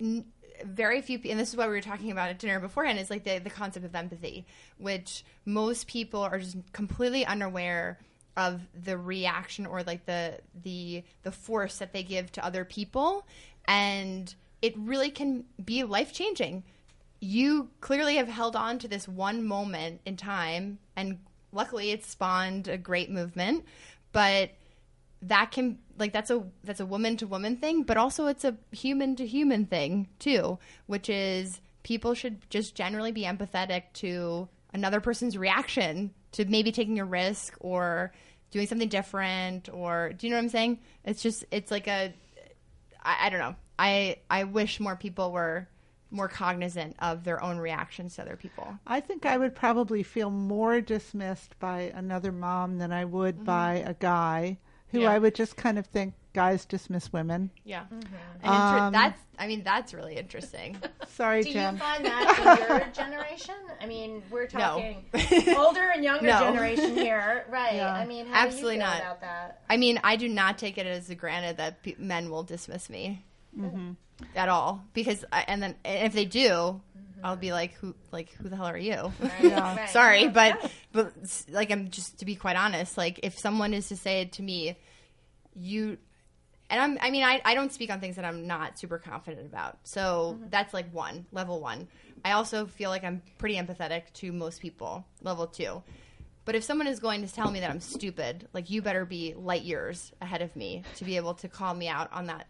n- 0.00 0.24
very 0.64 1.02
few, 1.02 1.20
and 1.26 1.38
this 1.38 1.50
is 1.50 1.56
what 1.56 1.68
we 1.68 1.74
were 1.74 1.82
talking 1.82 2.10
about 2.10 2.30
at 2.30 2.38
dinner 2.38 2.58
beforehand, 2.60 2.98
is 2.98 3.10
like 3.10 3.24
the, 3.24 3.38
the 3.38 3.50
concept 3.50 3.84
of 3.84 3.94
empathy, 3.94 4.46
which 4.78 5.24
most 5.44 5.86
people 5.86 6.20
are 6.22 6.38
just 6.38 6.56
completely 6.72 7.26
unaware 7.26 7.98
of 8.38 8.62
the 8.84 8.96
reaction 8.96 9.66
or 9.66 9.82
like 9.82 10.06
the 10.06 10.38
the 10.62 11.02
the 11.24 11.32
force 11.32 11.78
that 11.78 11.92
they 11.92 12.04
give 12.04 12.30
to 12.32 12.44
other 12.44 12.64
people, 12.64 13.26
and 13.68 14.34
it 14.62 14.74
really 14.76 15.10
can 15.10 15.44
be 15.62 15.84
life 15.84 16.12
changing. 16.12 16.64
You 17.20 17.68
clearly 17.80 18.16
have 18.16 18.28
held 18.28 18.56
on 18.56 18.78
to 18.80 18.88
this 18.88 19.06
one 19.06 19.46
moment 19.46 20.00
in 20.04 20.16
time, 20.16 20.78
and 20.96 21.18
luckily 21.52 21.90
it 21.90 22.04
spawned 22.04 22.66
a 22.66 22.78
great 22.78 23.10
movement, 23.10 23.64
but 24.12 24.50
that 25.20 25.50
can 25.50 25.78
like 25.98 26.12
that's 26.12 26.30
a 26.30 26.44
that's 26.64 26.80
a 26.80 26.86
woman 26.86 27.16
to 27.16 27.26
woman 27.26 27.56
thing 27.56 27.82
but 27.82 27.96
also 27.96 28.28
it's 28.28 28.44
a 28.44 28.56
human 28.70 29.16
to 29.16 29.26
human 29.26 29.66
thing 29.66 30.06
too 30.20 30.56
which 30.86 31.10
is 31.10 31.60
people 31.82 32.14
should 32.14 32.48
just 32.50 32.76
generally 32.76 33.10
be 33.10 33.24
empathetic 33.24 33.82
to 33.92 34.48
another 34.72 35.00
person's 35.00 35.36
reaction 35.36 36.14
to 36.30 36.44
maybe 36.44 36.70
taking 36.70 37.00
a 37.00 37.04
risk 37.04 37.56
or 37.58 38.12
doing 38.52 38.68
something 38.68 38.88
different 38.88 39.68
or 39.72 40.12
do 40.16 40.24
you 40.24 40.30
know 40.30 40.36
what 40.36 40.44
i'm 40.44 40.48
saying 40.48 40.78
it's 41.04 41.20
just 41.20 41.44
it's 41.50 41.72
like 41.72 41.88
a 41.88 42.14
i, 43.08 43.26
I 43.26 43.30
don't 43.30 43.40
know. 43.40 43.56
I 43.78 44.18
i 44.30 44.44
wish 44.44 44.80
more 44.80 44.96
people 44.96 45.32
were 45.32 45.68
more 46.10 46.28
cognizant 46.28 46.96
of 47.00 47.24
their 47.24 47.42
own 47.42 47.58
reactions 47.58 48.16
to 48.16 48.22
other 48.22 48.36
people. 48.36 48.78
I 48.86 49.00
think 49.00 49.26
I 49.26 49.36
would 49.36 49.54
probably 49.54 50.02
feel 50.02 50.30
more 50.30 50.80
dismissed 50.80 51.58
by 51.58 51.92
another 51.94 52.32
mom 52.32 52.78
than 52.78 52.92
I 52.92 53.04
would 53.04 53.36
mm-hmm. 53.36 53.44
by 53.44 53.74
a 53.84 53.94
guy 53.94 54.58
who 54.88 55.00
Yeah. 55.00 55.10
I 55.10 55.18
would 55.18 55.34
just 55.34 55.56
kind 55.56 55.78
of 55.78 55.86
think 55.86 56.14
guys 56.34 56.64
dismiss 56.66 57.12
women. 57.12 57.50
yeah 57.64 57.84
mm-hmm. 57.84 58.14
and 58.42 58.52
Um, 58.54 58.86
inter- 58.86 58.98
that's 58.98 59.20
i 59.38 59.46
mean 59.46 59.62
that's 59.64 59.92
really 59.94 60.16
interesting 60.16 60.76
Sorry, 61.08 61.42
Do 61.42 61.52
Jen. 61.52 61.74
you 61.74 61.80
find 61.80 62.04
that 62.04 62.38
in 62.38 62.68
your 62.68 62.86
generation? 62.92 63.54
I 63.80 63.86
mean, 63.86 64.22
we're 64.30 64.46
talking 64.46 65.04
older 65.56 65.90
and 65.92 66.04
younger 66.04 66.26
No. 66.26 66.38
generation 66.38 66.94
here, 66.94 67.44
right? 67.48 67.74
Yeah. 67.74 67.92
I 67.92 68.04
mean, 68.06 68.26
how 68.26 68.46
Absolutely 68.46 68.76
do 68.76 68.82
you 68.82 68.86
feel 68.86 68.94
not. 68.94 69.00
about 69.00 69.20
that? 69.22 69.62
I 69.68 69.76
mean, 69.78 69.98
I 70.04 70.14
do 70.14 70.28
not 70.28 70.58
take 70.58 70.78
it 70.78 70.86
as 70.86 71.10
a 71.10 71.16
granted 71.16 71.56
that 71.56 71.82
pe- 71.82 71.96
men 71.98 72.30
will 72.30 72.44
dismiss 72.44 72.88
me 72.88 73.24
mm-hmm. 73.58 73.92
at 74.36 74.48
all 74.48 74.84
because, 74.92 75.24
I, 75.32 75.44
and 75.48 75.60
then 75.60 75.74
and 75.84 76.06
if 76.06 76.12
they 76.12 76.24
do, 76.26 76.48
mm-hmm. 76.50 77.24
I'll 77.24 77.34
be 77.36 77.50
like, 77.52 77.74
who, 77.74 77.96
like, 78.12 78.30
who 78.34 78.48
the 78.48 78.54
hell 78.54 78.66
are 78.66 78.78
you? 78.78 79.12
Right. 79.42 79.88
Sorry, 79.90 80.28
but 80.28 80.70
but 80.92 81.12
like, 81.50 81.72
I'm 81.72 81.88
just 81.90 82.18
to 82.20 82.24
be 82.26 82.36
quite 82.36 82.54
honest. 82.56 82.96
Like, 82.96 83.18
if 83.24 83.36
someone 83.36 83.74
is 83.74 83.88
to 83.88 83.96
say 83.96 84.20
it 84.20 84.32
to 84.34 84.42
me, 84.42 84.76
you. 85.56 85.98
And 86.70 86.80
I'm, 86.80 86.98
I 87.00 87.10
mean, 87.10 87.24
I, 87.24 87.40
I 87.44 87.54
don't 87.54 87.72
speak 87.72 87.90
on 87.90 87.98
things 87.98 88.16
that 88.16 88.24
I'm 88.24 88.46
not 88.46 88.78
super 88.78 88.98
confident 88.98 89.46
about. 89.46 89.78
So 89.84 90.38
that's 90.50 90.74
like 90.74 90.92
one, 90.92 91.26
level 91.32 91.60
one. 91.60 91.88
I 92.24 92.32
also 92.32 92.66
feel 92.66 92.90
like 92.90 93.04
I'm 93.04 93.22
pretty 93.38 93.56
empathetic 93.56 94.12
to 94.14 94.32
most 94.32 94.60
people, 94.60 95.06
level 95.22 95.46
two. 95.46 95.82
But 96.44 96.54
if 96.54 96.64
someone 96.64 96.86
is 96.86 97.00
going 97.00 97.26
to 97.26 97.32
tell 97.32 97.50
me 97.50 97.60
that 97.60 97.70
I'm 97.70 97.80
stupid, 97.80 98.48
like 98.52 98.70
you 98.70 98.82
better 98.82 99.04
be 99.04 99.34
light 99.34 99.62
years 99.62 100.12
ahead 100.20 100.42
of 100.42 100.54
me 100.56 100.82
to 100.96 101.04
be 101.04 101.16
able 101.16 101.34
to 101.34 101.48
call 101.48 101.74
me 101.74 101.88
out 101.88 102.12
on 102.12 102.26
that 102.26 102.48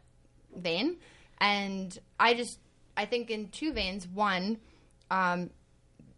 vein. 0.56 0.96
And 1.38 1.96
I 2.18 2.34
just, 2.34 2.58
I 2.96 3.04
think 3.04 3.30
in 3.30 3.48
two 3.48 3.72
veins. 3.72 4.06
One, 4.06 4.58
um, 5.10 5.50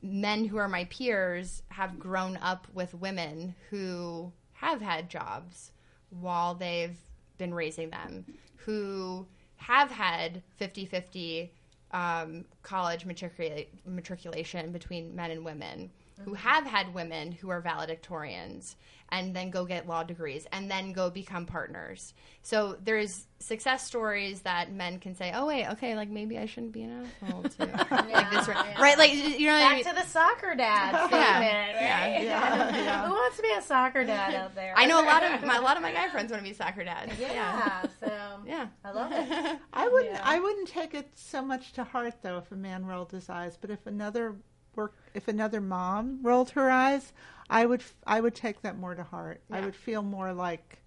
men 0.03 0.47
who 0.47 0.57
are 0.57 0.69
my 0.69 0.85
peers 0.85 1.63
have 1.69 1.99
grown 1.99 2.39
up 2.39 2.67
with 2.73 2.95
women 2.95 3.55
who 3.69 4.33
have 4.53 4.81
had 4.81 5.11
jobs 5.11 5.73
while 6.11 6.55
they've 6.55 6.97
been 7.41 7.53
raising 7.53 7.91
them, 7.91 8.25
who 8.57 9.27
have 9.57 9.91
had 9.91 10.43
50 10.59 10.87
50 10.87 11.53
um, 11.91 12.45
college 12.63 13.05
matricula- 13.05 13.67
matriculation 13.85 14.71
between 14.71 15.15
men 15.17 15.33
and 15.33 15.45
women, 15.45 15.91
who 16.25 16.35
have 16.35 16.67
had 16.67 16.95
women 16.95 17.33
who 17.33 17.51
are 17.51 17.63
valedictorians 17.63 18.75
and 19.13 19.35
then 19.35 19.51
go 19.51 19.65
get 19.65 19.87
law 19.87 20.03
degrees 20.03 20.47
and 20.53 20.71
then 20.71 20.93
go 20.93 21.11
become 21.11 21.47
partners. 21.47 22.15
So 22.43 22.77
there's 22.83 23.27
success 23.41 23.87
stories 23.87 24.43
that 24.43 24.73
men 24.73 24.99
can 24.99 25.15
say, 25.15 25.33
"Oh 25.35 25.47
wait, 25.47 25.67
okay, 25.71 25.97
like 25.97 26.09
maybe 26.09 26.39
I 26.39 26.47
shouldn't 26.47 26.73
be 26.73 26.83
an 26.83 27.07
asshole 27.23 27.43
too." 27.43 27.67
like 27.91 28.31
this, 28.31 28.49
right? 28.49 28.79
right? 28.79 28.99
Like 28.99 29.13
you 29.13 29.47
know, 29.47 29.53
what 29.53 29.63
I 29.63 29.69
Back 29.69 29.75
mean? 29.77 29.85
to 29.85 29.95
the 29.95 30.07
soccer 30.07 30.55
dad 30.55 31.07
statement, 31.07 32.31
right? 32.31 33.05
Who 33.07 33.13
wants 33.13 33.37
to 33.37 33.43
be 33.43 33.53
a 33.53 33.63
soccer 33.63 34.05
dad 34.05 34.35
out 34.35 34.55
there? 34.55 34.75
I 34.77 34.87
know 34.87 35.03
a 35.03 35.07
lot 35.07 35.23
of 35.23 35.43
my 35.45 35.57
a 35.57 35.63
lot 35.63 35.77
of 35.77 35.83
my 35.83 35.93
guy 35.93 36.09
friends 36.09 36.31
want 36.31 36.43
to 36.45 36.49
be 36.49 36.55
soccer 36.55 36.85
dads. 36.85 37.13
Yeah, 37.19 37.83
so 38.01 38.41
yeah. 38.47 38.69
I 38.85 38.93
love 38.93 39.13
it. 39.13 39.59
I 39.73 39.89
wouldn't. 39.89 40.27
I 40.27 40.39
wouldn't 40.39 40.69
take 40.69 40.95
it 40.95 41.11
so 41.15 41.43
much 41.43 41.73
to 41.73 41.85
heart 41.85 42.15
though 42.23 42.39
if 42.39 42.51
a 42.53 42.57
man 42.57 42.87
rolled 42.87 43.11
his 43.11 43.29
eyes, 43.29 43.59
but 43.61 43.71
if 43.71 43.87
another 43.87 44.37
work, 44.77 44.95
if 45.15 45.29
another 45.29 45.61
mom 45.61 46.21
rolled 46.23 46.51
her 46.51 46.71
eyes, 46.71 47.13
I 47.49 47.67
would. 47.67 47.83
I 48.07 48.21
would 48.21 48.35
take 48.35 48.63
that 48.63 48.79
more 48.79 48.95
to 48.95 49.03
heart. 49.03 49.41
I 49.51 49.61
would 49.61 49.75
feel 49.75 50.03
more 50.03 50.33
like 50.33 50.79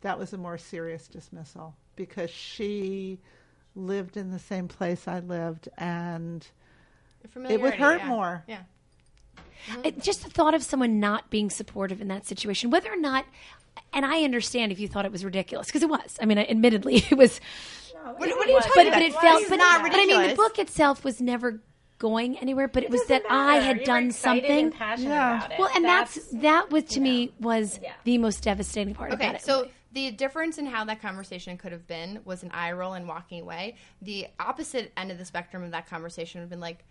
that 0.00 0.18
was 0.18 0.32
a 0.32 0.38
more 0.38 0.58
serious 0.58 1.06
dismissal 1.08 1.74
because 1.96 2.30
she 2.30 3.18
lived 3.76 4.16
in 4.16 4.30
the 4.30 4.38
same 4.38 4.66
place 4.66 5.06
I 5.06 5.20
lived, 5.20 5.68
and 5.78 6.46
it 7.48 7.60
would 7.60 7.74
hurt 7.74 8.00
yeah. 8.00 8.08
more. 8.08 8.44
Yeah. 8.48 8.62
It- 9.84 10.02
just 10.02 10.24
the 10.24 10.30
thought 10.30 10.54
of 10.54 10.62
someone 10.62 10.98
not 11.00 11.30
being 11.30 11.50
supportive 11.50 12.00
in 12.00 12.08
that 12.08 12.26
situation, 12.26 12.70
whether 12.70 12.90
or 12.92 12.96
not, 12.96 13.26
and 13.92 14.04
I 14.04 14.24
understand 14.24 14.72
if 14.72 14.80
you 14.80 14.88
thought 14.88 15.04
it 15.04 15.12
was 15.12 15.24
ridiculous 15.24 15.66
because 15.68 15.82
it 15.82 15.88
was. 15.90 16.18
I 16.20 16.24
mean, 16.26 16.38
admittedly, 16.38 16.96
it 17.10 17.16
was. 17.16 17.40
What, 18.02 18.16
what 18.18 18.28
are 18.30 18.50
you 18.50 18.54
But- 18.54 18.62
talking 18.64 18.72
But 18.74 18.86
about? 18.88 18.94
but 18.94 19.02
it 19.02 19.14
Why 19.14 19.20
felt. 19.20 19.48
But, 19.48 19.56
not 19.56 19.82
but 19.82 19.92
I 19.94 20.06
mean, 20.06 20.28
the 20.30 20.34
book 20.34 20.58
itself 20.58 21.04
was 21.04 21.20
never 21.20 21.60
going 22.00 22.36
anywhere. 22.38 22.66
But 22.66 22.82
it, 22.82 22.90
was 22.90 23.02
doesn't 23.02 23.22
that 23.28 23.30
I 23.32 23.56
had 23.60 23.76
You 23.76 23.80
were 23.82 23.86
done 23.86 24.06
excited 24.08 24.42
something. 24.42 24.64
and 24.64 24.74
passionate 24.74 25.10
Yeah. 25.10 25.36
about 25.38 25.52
it. 25.52 25.58
Well, 25.60 25.70
and 25.76 25.84
that's, 25.84 26.16
that 26.32 26.70
was 26.72 26.84
to 26.84 27.00
me 27.00 27.32
was 27.38 27.78
Yeah. 27.80 27.92
the 28.02 28.18
most 28.18 28.42
devastating 28.42 28.94
part 28.94 29.12
Okay, 29.12 29.22
about 29.26 29.36
it. 29.36 29.42
so 29.42 29.68
the 29.92 30.10
difference 30.10 30.58
in 30.58 30.66
how 30.66 30.84
that 30.86 31.00
conversation 31.00 31.56
could 31.56 31.70
have 31.72 31.86
been 31.86 32.20
was 32.24 32.42
an 32.42 32.50
eye 32.52 32.72
roll 32.72 32.94
and 32.94 33.06
walking 33.06 33.40
away. 33.42 33.76
The 34.02 34.26
opposite 34.40 34.92
end 34.96 35.12
of 35.12 35.18
the 35.18 35.24
spectrum 35.24 35.62
of 35.62 35.70
that 35.72 35.86
conversation 35.88 36.40
would 36.40 36.44
have 36.44 36.50
been 36.50 36.60
like, 36.60 36.84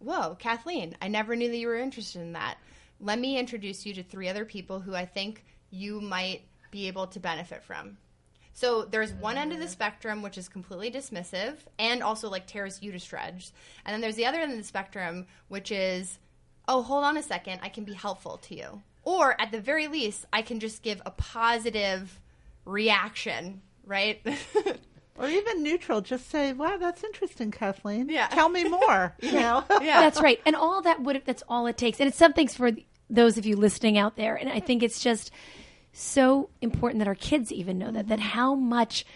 "Whoa, 0.00 0.34
Kathleen, 0.36 0.96
I 1.00 1.08
never 1.08 1.36
knew 1.36 1.48
that 1.50 1.56
you 1.56 1.68
were 1.68 1.76
interested 1.76 2.20
in 2.22 2.32
that. 2.32 2.56
Let 3.00 3.18
me 3.18 3.38
introduce 3.38 3.84
you 3.86 3.94
to 3.94 4.02
three 4.02 4.28
other 4.28 4.44
people 4.44 4.80
who 4.80 4.94
I 4.94 5.04
think 5.04 5.44
you 5.70 6.00
might 6.00 6.42
be 6.70 6.86
able 6.88 7.06
to 7.08 7.20
benefit 7.20 7.62
from." 7.62 7.98
So 8.56 8.84
there's 8.84 9.12
one 9.12 9.36
end 9.36 9.52
of 9.52 9.58
the 9.58 9.68
spectrum 9.68 10.22
which 10.22 10.38
is 10.38 10.48
completely 10.48 10.90
dismissive 10.90 11.56
and 11.78 12.02
also 12.02 12.30
like 12.30 12.46
tears 12.46 12.82
you 12.82 12.90
to 12.90 12.98
shreds, 12.98 13.52
and 13.84 13.92
then 13.92 14.00
there's 14.00 14.16
the 14.16 14.24
other 14.24 14.40
end 14.40 14.50
of 14.50 14.56
the 14.56 14.64
spectrum 14.64 15.26
which 15.48 15.70
is 15.70 16.18
oh, 16.66 16.82
hold 16.82 17.04
on 17.04 17.18
a 17.18 17.22
second, 17.22 17.60
I 17.62 17.68
can 17.68 17.84
be 17.84 17.92
helpful 17.92 18.38
to 18.38 18.56
you. 18.56 18.82
Or 19.04 19.38
at 19.38 19.52
the 19.52 19.60
very 19.60 19.88
least, 19.88 20.24
I 20.32 20.40
can 20.40 20.58
just 20.58 20.82
give 20.82 21.02
a 21.04 21.10
positive 21.10 22.18
reaction, 22.64 23.60
right? 23.84 24.26
Or 25.18 25.28
even 25.28 25.62
neutral, 25.62 26.02
just 26.02 26.28
say, 26.28 26.52
"Wow, 26.52 26.76
that's 26.76 27.02
interesting, 27.02 27.50
Kathleen. 27.50 28.10
Yeah. 28.10 28.26
Tell 28.28 28.50
me 28.50 28.64
more." 28.64 29.14
You 29.22 29.32
know. 29.32 29.64
yeah. 29.80 30.00
That's 30.00 30.20
right. 30.20 30.40
And 30.44 30.54
all 30.54 30.82
that 30.82 31.00
would 31.00 31.22
that's 31.24 31.42
all 31.48 31.66
it 31.66 31.78
takes. 31.78 32.00
And 32.00 32.08
it's 32.08 32.18
something 32.18 32.48
for 32.48 32.72
those 33.08 33.38
of 33.38 33.46
you 33.46 33.56
listening 33.56 33.96
out 33.96 34.16
there. 34.16 34.36
And 34.36 34.50
I 34.50 34.60
think 34.60 34.82
it's 34.82 35.00
just 35.00 35.30
so 35.96 36.50
important 36.60 36.98
that 36.98 37.08
our 37.08 37.14
kids 37.14 37.50
even 37.50 37.78
know 37.78 37.90
that 37.90 38.08
that 38.08 38.18
mm-hmm. 38.18 38.28
how 38.28 38.54
much 38.54 39.06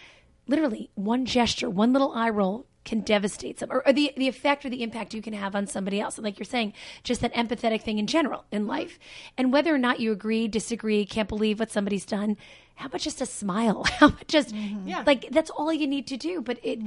literally 0.47 0.89
one 0.95 1.25
gesture, 1.25 1.69
one 1.69 1.93
little 1.93 2.11
eye 2.13 2.29
roll 2.29 2.65
can 2.83 3.01
devastate 3.01 3.59
some 3.59 3.71
or, 3.71 3.85
or 3.85 3.93
the 3.93 4.11
the 4.17 4.27
effect 4.27 4.65
or 4.65 4.69
the 4.69 4.81
impact 4.81 5.13
you 5.13 5.21
can 5.21 5.33
have 5.33 5.55
on 5.55 5.67
somebody 5.67 6.01
else. 6.01 6.17
And 6.17 6.25
like 6.25 6.39
you're 6.39 6.45
saying, 6.45 6.73
just 7.03 7.21
that 7.21 7.33
empathetic 7.35 7.83
thing 7.83 7.99
in 7.99 8.07
general 8.07 8.45
in 8.51 8.61
mm-hmm. 8.61 8.71
life. 8.71 8.97
And 9.37 9.53
whether 9.53 9.73
or 9.73 9.77
not 9.77 9.99
you 9.99 10.11
agree, 10.11 10.47
disagree, 10.47 11.05
can't 11.05 11.29
believe 11.29 11.59
what 11.59 11.69
somebody's 11.69 12.05
done, 12.05 12.35
how 12.75 12.87
about 12.87 13.01
just 13.01 13.21
a 13.21 13.27
smile? 13.27 13.83
How 13.99 14.07
about 14.07 14.27
just 14.27 14.49
mm-hmm. 14.49 14.87
Yeah. 14.87 15.03
like 15.05 15.29
that's 15.29 15.51
all 15.51 15.71
you 15.71 15.85
need 15.85 16.07
to 16.07 16.17
do. 16.17 16.41
But 16.41 16.59
it 16.63 16.79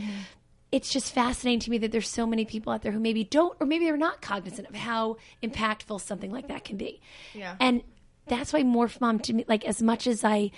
it's 0.73 0.91
just 0.91 1.13
fascinating 1.13 1.61
to 1.61 1.71
me 1.71 1.79
that 1.79 1.93
there's 1.93 2.09
so 2.09 2.27
many 2.27 2.45
people 2.45 2.73
out 2.73 2.83
there 2.83 2.91
who 2.91 2.99
maybe 2.99 3.23
don't 3.23 3.57
or 3.61 3.67
maybe 3.67 3.85
they're 3.85 3.97
not 3.97 4.21
cognizant 4.21 4.69
of 4.69 4.75
how 4.75 5.19
impactful 5.41 6.01
something 6.01 6.33
like 6.33 6.49
that 6.49 6.65
can 6.65 6.77
be. 6.77 7.01
Yeah. 7.33 7.55
And 7.61 7.85
that's 8.27 8.53
why 8.53 8.63
Morph 8.63 9.01
Mom 9.01 9.19
to 9.21 9.33
me 9.33 9.45
like 9.49 9.65
as 9.65 9.83
much 9.83 10.07
as 10.07 10.25
I 10.25 10.51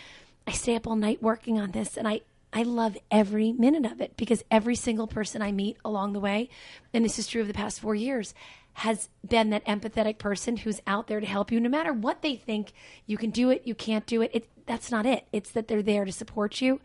I 0.47 0.53
stay 0.53 0.77
up 0.77 0.87
all 0.87 0.97
night 0.97 1.23
working 1.23 1.59
on 1.59 1.73
this 1.73 1.97
and 1.97 2.07
I 2.07 2.23
I 2.53 2.63
love 2.63 2.97
every 3.11 3.53
minute 3.53 3.91
of 3.91 4.01
it 4.01 4.17
because 4.17 4.43
every 4.51 4.77
single 4.77 5.07
person 5.07 5.43
I 5.43 5.53
meet 5.53 5.77
along 5.85 6.13
the 6.15 6.21
way, 6.21 6.49
and 6.95 7.05
this 7.05 7.19
is 7.19 7.27
true 7.27 7.43
of 7.43 7.49
the 7.49 7.55
past 7.55 7.81
four 7.81 7.95
years, 7.95 8.35
has 8.73 9.09
been 9.27 9.51
that 9.51 9.65
empathetic 9.67 10.19
person 10.19 10.57
who's 10.57 10.81
out 10.87 11.07
there 11.07 11.21
to 11.21 11.27
help 11.27 11.51
you 11.51 11.61
no 11.61 11.69
matter 11.69 11.93
what 11.93 12.23
they 12.23 12.37
think 12.37 12.73
you 13.07 13.19
can 13.19 13.31
do 13.31 13.51
it, 13.51 13.67
you 13.67 13.75
can't 13.75 14.07
do 14.07 14.23
it. 14.23 14.31
it 14.33 14.49
that's 14.67 14.91
not 14.91 15.07
it. 15.07 15.27
It's 15.33 15.51
that 15.51 15.69
they're 15.69 15.83
there 15.83 16.05
to 16.05 16.13
support 16.13 16.61
you. 16.61 16.81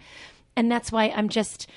And 0.55 0.71
that's 0.71 0.91
why 0.91 1.05
I'm 1.09 1.29
just 1.29 1.67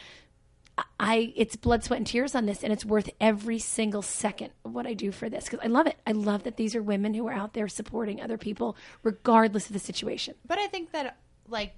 I 0.98 1.32
it's 1.36 1.54
blood, 1.56 1.84
sweat, 1.84 1.98
and 1.98 2.06
tears 2.06 2.34
on 2.34 2.46
this, 2.46 2.64
and 2.64 2.72
it's 2.72 2.84
worth 2.84 3.08
every 3.20 3.58
single 3.58 4.02
second 4.02 4.50
of 4.64 4.74
what 4.74 4.86
I 4.86 4.94
do 4.94 5.12
for 5.12 5.28
this 5.28 5.44
because 5.44 5.60
I 5.62 5.68
love 5.68 5.86
it. 5.86 5.96
I 6.06 6.12
love 6.12 6.44
that 6.44 6.56
these 6.56 6.74
are 6.74 6.82
women 6.82 7.14
who 7.14 7.28
are 7.28 7.32
out 7.32 7.54
there 7.54 7.68
supporting 7.68 8.20
other 8.20 8.38
people, 8.38 8.76
regardless 9.02 9.66
of 9.66 9.72
the 9.72 9.78
situation. 9.78 10.34
But 10.46 10.58
I 10.58 10.66
think 10.66 10.92
that 10.92 11.18
like 11.48 11.74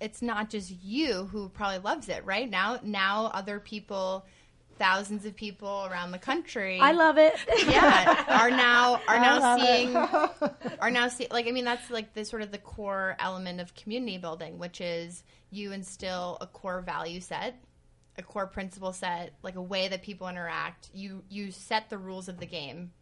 it's 0.00 0.22
not 0.22 0.50
just 0.50 0.72
you 0.82 1.24
who 1.26 1.48
probably 1.48 1.78
loves 1.78 2.08
it, 2.08 2.24
right? 2.24 2.48
Now 2.48 2.78
now 2.82 3.30
other 3.34 3.58
people 3.58 4.24
thousands 4.78 5.26
of 5.26 5.34
people 5.34 5.88
around 5.90 6.12
the 6.12 6.18
country. 6.18 6.78
I 6.80 6.92
love 6.92 7.18
it. 7.18 7.34
yeah, 7.68 8.24
are 8.28 8.50
now 8.50 9.00
are 9.08 9.16
I 9.16 9.20
now 9.20 9.40
love 9.40 9.60
seeing 9.60 9.96
are 10.80 10.90
now 10.90 11.08
seeing 11.08 11.30
like 11.30 11.46
I 11.46 11.50
mean 11.50 11.64
that's 11.64 11.90
like 11.90 12.14
the 12.14 12.24
sort 12.24 12.42
of 12.42 12.52
the 12.52 12.58
core 12.58 13.16
element 13.18 13.60
of 13.60 13.74
community 13.74 14.18
building, 14.18 14.58
which 14.58 14.80
is 14.80 15.24
you 15.50 15.72
instill 15.72 16.38
a 16.40 16.46
core 16.46 16.80
value 16.80 17.20
set, 17.20 17.56
a 18.18 18.22
core 18.22 18.46
principle 18.46 18.92
set, 18.92 19.32
like 19.42 19.56
a 19.56 19.62
way 19.62 19.88
that 19.88 20.02
people 20.02 20.28
interact. 20.28 20.90
You 20.92 21.22
you 21.28 21.50
set 21.52 21.88
the 21.88 21.98
rules 21.98 22.28
of 22.28 22.38
the 22.38 22.46
game, 22.46 22.92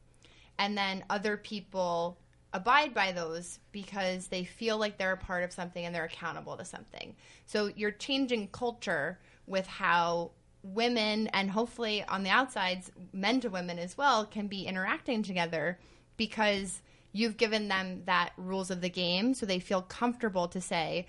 and 0.58 0.76
then 0.76 1.04
other 1.10 1.36
people 1.36 2.18
abide 2.52 2.94
by 2.94 3.12
those 3.12 3.58
because 3.72 4.28
they 4.28 4.44
feel 4.44 4.78
like 4.78 4.96
they're 4.96 5.12
a 5.12 5.16
part 5.16 5.42
of 5.44 5.52
something 5.52 5.84
and 5.84 5.94
they're 5.94 6.04
accountable 6.04 6.56
to 6.56 6.64
something. 6.64 7.14
So 7.44 7.70
you're 7.74 7.90
changing 7.90 8.48
culture 8.48 9.18
with 9.46 9.66
how 9.66 10.30
women 10.62 11.28
and 11.28 11.50
hopefully 11.50 12.02
on 12.04 12.22
the 12.22 12.30
outsides 12.30 12.90
men 13.12 13.40
to 13.40 13.48
women 13.48 13.78
as 13.78 13.96
well 13.96 14.24
can 14.24 14.46
be 14.46 14.66
interacting 14.66 15.22
together 15.22 15.78
because 16.16 16.80
you've 17.12 17.36
given 17.36 17.68
them 17.68 18.02
that 18.06 18.32
rules 18.36 18.70
of 18.70 18.80
the 18.80 18.88
game 18.88 19.32
so 19.32 19.46
they 19.46 19.60
feel 19.60 19.82
comfortable 19.82 20.48
to 20.48 20.60
say 20.60 21.06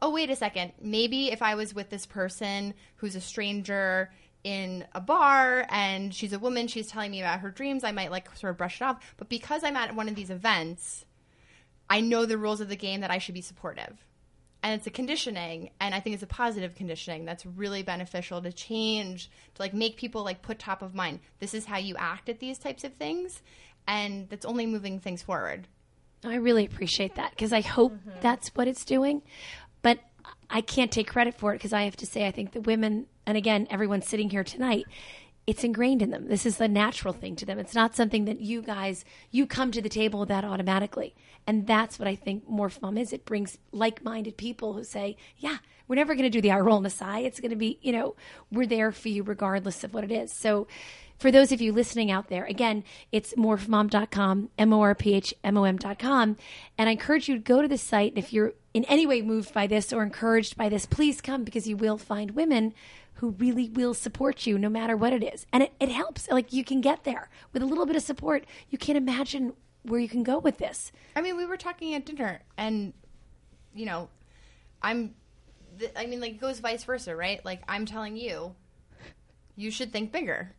oh 0.00 0.10
wait 0.10 0.30
a 0.30 0.36
second. 0.36 0.72
Maybe 0.80 1.30
if 1.30 1.42
i 1.42 1.54
was 1.54 1.74
with 1.74 1.90
this 1.90 2.06
person 2.06 2.74
who's 2.96 3.16
a 3.16 3.20
stranger 3.20 4.10
in 4.44 4.86
a 4.94 5.00
bar 5.00 5.66
and 5.70 6.14
she's 6.14 6.32
a 6.32 6.38
woman 6.38 6.68
she's 6.68 6.86
telling 6.86 7.10
me 7.10 7.20
about 7.20 7.40
her 7.40 7.50
dreams 7.50 7.82
i 7.82 7.90
might 7.90 8.12
like 8.12 8.28
sort 8.36 8.52
of 8.52 8.56
brush 8.56 8.80
it 8.80 8.84
off. 8.84 9.14
But 9.16 9.28
because 9.28 9.64
i'm 9.64 9.76
at 9.76 9.94
one 9.94 10.08
of 10.08 10.14
these 10.14 10.30
events 10.30 11.04
i 11.90 12.00
know 12.00 12.26
the 12.26 12.38
rules 12.38 12.60
of 12.60 12.68
the 12.68 12.76
game 12.76 13.00
that 13.00 13.10
i 13.10 13.18
should 13.18 13.34
be 13.34 13.40
supportive. 13.40 14.04
And 14.62 14.74
it's 14.74 14.86
a 14.86 14.90
conditioning 14.90 15.70
and 15.80 15.94
i 15.94 16.00
think 16.00 16.14
it's 16.14 16.22
a 16.22 16.28
positive 16.28 16.74
conditioning 16.74 17.24
that's 17.24 17.46
really 17.46 17.82
beneficial 17.82 18.40
to 18.42 18.52
change 18.52 19.30
to 19.54 19.62
like 19.62 19.74
make 19.74 19.96
people 19.96 20.22
like 20.24 20.42
put 20.42 20.58
top 20.58 20.82
of 20.82 20.94
mind. 20.94 21.20
This 21.40 21.54
is 21.54 21.64
how 21.64 21.78
you 21.78 21.96
act 21.98 22.28
at 22.28 22.38
these 22.38 22.58
types 22.58 22.84
of 22.84 22.94
things 22.94 23.42
and 23.88 24.28
that's 24.28 24.46
only 24.46 24.66
moving 24.66 25.00
things 25.00 25.22
forward. 25.22 25.66
I 26.24 26.36
really 26.36 26.64
appreciate 26.66 27.14
that 27.16 27.30
because 27.30 27.52
I 27.52 27.60
hope 27.60 27.92
mm-hmm. 27.92 28.20
that's 28.20 28.48
what 28.54 28.68
it's 28.68 28.84
doing. 28.84 29.22
But 29.86 30.00
I 30.50 30.62
can't 30.62 30.90
take 30.90 31.06
credit 31.06 31.38
for 31.38 31.52
it 31.52 31.58
because 31.58 31.72
I 31.72 31.82
have 31.82 31.94
to 31.98 32.06
say, 32.06 32.26
I 32.26 32.32
think 32.32 32.50
the 32.50 32.60
women, 32.60 33.06
and 33.24 33.38
again, 33.38 33.68
everyone 33.70 34.02
sitting 34.02 34.30
here 34.30 34.42
tonight, 34.42 34.84
it's 35.46 35.62
ingrained 35.62 36.02
in 36.02 36.10
them. 36.10 36.26
This 36.26 36.44
is 36.44 36.60
a 36.60 36.66
natural 36.66 37.14
thing 37.14 37.36
to 37.36 37.46
them. 37.46 37.60
It's 37.60 37.72
not 37.72 37.94
something 37.94 38.24
that 38.24 38.40
you 38.40 38.62
guys, 38.62 39.04
you 39.30 39.46
come 39.46 39.70
to 39.70 39.80
the 39.80 39.88
table 39.88 40.18
with 40.18 40.28
that 40.28 40.44
automatically. 40.44 41.14
And 41.46 41.68
that's 41.68 42.00
what 42.00 42.08
I 42.08 42.16
think 42.16 42.50
Morph 42.50 42.82
Mom 42.82 42.98
is. 42.98 43.12
It 43.12 43.24
brings 43.24 43.58
like 43.70 44.02
minded 44.02 44.36
people 44.36 44.72
who 44.72 44.82
say, 44.82 45.16
yeah, 45.38 45.58
we're 45.86 45.94
never 45.94 46.16
going 46.16 46.24
to 46.24 46.30
do 46.30 46.40
the 46.40 46.50
eye 46.50 46.58
roll 46.58 46.78
in 46.78 46.82
the 46.82 46.90
side. 46.90 47.24
It's 47.24 47.38
going 47.38 47.50
to 47.50 47.56
be, 47.56 47.78
you 47.80 47.92
know, 47.92 48.16
we're 48.50 48.66
there 48.66 48.90
for 48.90 49.08
you 49.08 49.22
regardless 49.22 49.84
of 49.84 49.94
what 49.94 50.02
it 50.02 50.10
is. 50.10 50.32
So, 50.32 50.66
for 51.18 51.30
those 51.30 51.52
of 51.52 51.60
you 51.60 51.72
listening 51.72 52.10
out 52.10 52.28
there, 52.28 52.44
again, 52.44 52.84
it's 53.10 53.34
morphmom.com, 53.34 54.50
M 54.58 54.72
O 54.72 54.80
R 54.80 54.94
P 54.94 55.14
H 55.14 55.34
M 55.42 55.56
O 55.56 55.64
M.com. 55.64 56.36
And 56.76 56.88
I 56.88 56.92
encourage 56.92 57.28
you 57.28 57.36
to 57.36 57.40
go 57.40 57.62
to 57.62 57.68
the 57.68 57.78
site. 57.78 58.12
And 58.12 58.18
if 58.18 58.32
you're 58.32 58.52
in 58.74 58.84
any 58.84 59.06
way 59.06 59.22
moved 59.22 59.54
by 59.54 59.66
this 59.66 59.92
or 59.92 60.02
encouraged 60.02 60.56
by 60.56 60.68
this, 60.68 60.84
please 60.86 61.20
come 61.20 61.44
because 61.44 61.66
you 61.66 61.76
will 61.76 61.98
find 61.98 62.32
women 62.32 62.74
who 63.14 63.30
really 63.30 63.70
will 63.70 63.94
support 63.94 64.46
you 64.46 64.58
no 64.58 64.68
matter 64.68 64.96
what 64.96 65.12
it 65.12 65.22
is. 65.22 65.46
And 65.52 65.62
it, 65.62 65.72
it 65.80 65.88
helps. 65.88 66.28
Like 66.30 66.52
you 66.52 66.64
can 66.64 66.80
get 66.80 67.04
there 67.04 67.30
with 67.52 67.62
a 67.62 67.66
little 67.66 67.86
bit 67.86 67.96
of 67.96 68.02
support. 68.02 68.44
You 68.68 68.78
can't 68.78 68.98
imagine 68.98 69.54
where 69.84 70.00
you 70.00 70.08
can 70.08 70.22
go 70.22 70.38
with 70.38 70.58
this. 70.58 70.92
I 71.14 71.22
mean, 71.22 71.36
we 71.36 71.46
were 71.46 71.56
talking 71.56 71.94
at 71.94 72.04
dinner, 72.04 72.40
and 72.56 72.92
you 73.74 73.86
know, 73.86 74.08
I'm. 74.82 75.14
th- 75.78 75.92
I 75.96 76.06
mean, 76.06 76.20
like 76.20 76.32
it 76.32 76.40
goes 76.40 76.60
vice 76.60 76.84
versa, 76.84 77.16
right? 77.16 77.42
Like 77.44 77.62
I'm 77.68 77.86
telling 77.86 78.16
you, 78.16 78.54
you 79.56 79.70
should 79.70 79.92
think 79.92 80.12
bigger, 80.12 80.52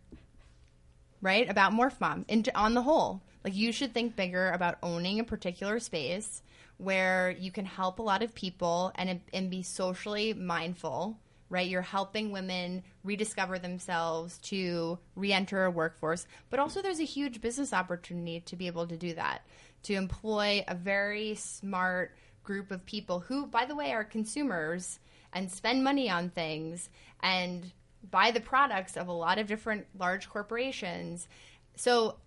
right? 1.22 1.50
About 1.50 1.74
Morph 1.74 2.00
Mom, 2.00 2.26
and 2.30 2.48
on 2.56 2.74
the 2.74 2.82
whole, 2.82 3.22
like 3.44 3.56
you 3.56 3.72
should 3.72 3.94
think 3.94 4.16
bigger 4.16 4.52
about 4.52 4.78
owning 4.84 5.20
a 5.20 5.24
particular 5.24 5.80
space 5.80 6.42
where 6.78 7.32
you 7.32 7.52
can 7.52 7.66
help 7.66 8.00
a 8.00 8.04
lot 8.04 8.24
of 8.24 8.36
people 8.36 8.92
and 8.96 9.22
and 9.34 9.50
be 9.50 9.64
socially 9.64 10.34
mindful. 10.34 11.18
Right, 11.50 11.70
you're 11.70 11.82
helping 11.82 12.34
women 12.34 12.84
rediscover 13.06 13.58
themselves 13.58 14.38
to 14.40 15.00
re-enter 15.16 15.64
a 15.64 15.72
workforce, 15.72 16.28
but 16.50 16.60
also 16.60 16.82
there's 16.82 17.00
a 17.00 17.06
huge 17.06 17.40
business 17.40 17.72
opportunity 17.72 18.42
to 18.42 18.58
be 18.58 18.68
able 18.68 18.86
to 18.86 18.98
do 18.98 19.14
that, 19.14 19.48
to 19.84 19.94
employ 19.94 20.66
a 20.68 20.76
very 20.76 21.36
smart 21.36 22.18
group 22.44 22.70
of 22.70 22.86
people 22.86 23.22
who, 23.22 23.46
by 23.46 23.64
the 23.64 23.78
way, 23.78 23.94
are 23.94 24.04
consumers 24.04 25.00
and 25.32 25.50
spend 25.50 25.86
money 25.86 26.10
on 26.10 26.32
things 26.32 26.90
and 27.24 27.72
buy 28.10 28.32
the 28.32 28.40
products 28.40 28.98
of 28.98 29.08
a 29.08 29.12
lot 29.14 29.38
of 29.38 29.48
different 29.48 29.86
large 29.98 30.30
corporations. 30.30 31.28
So 31.76 32.18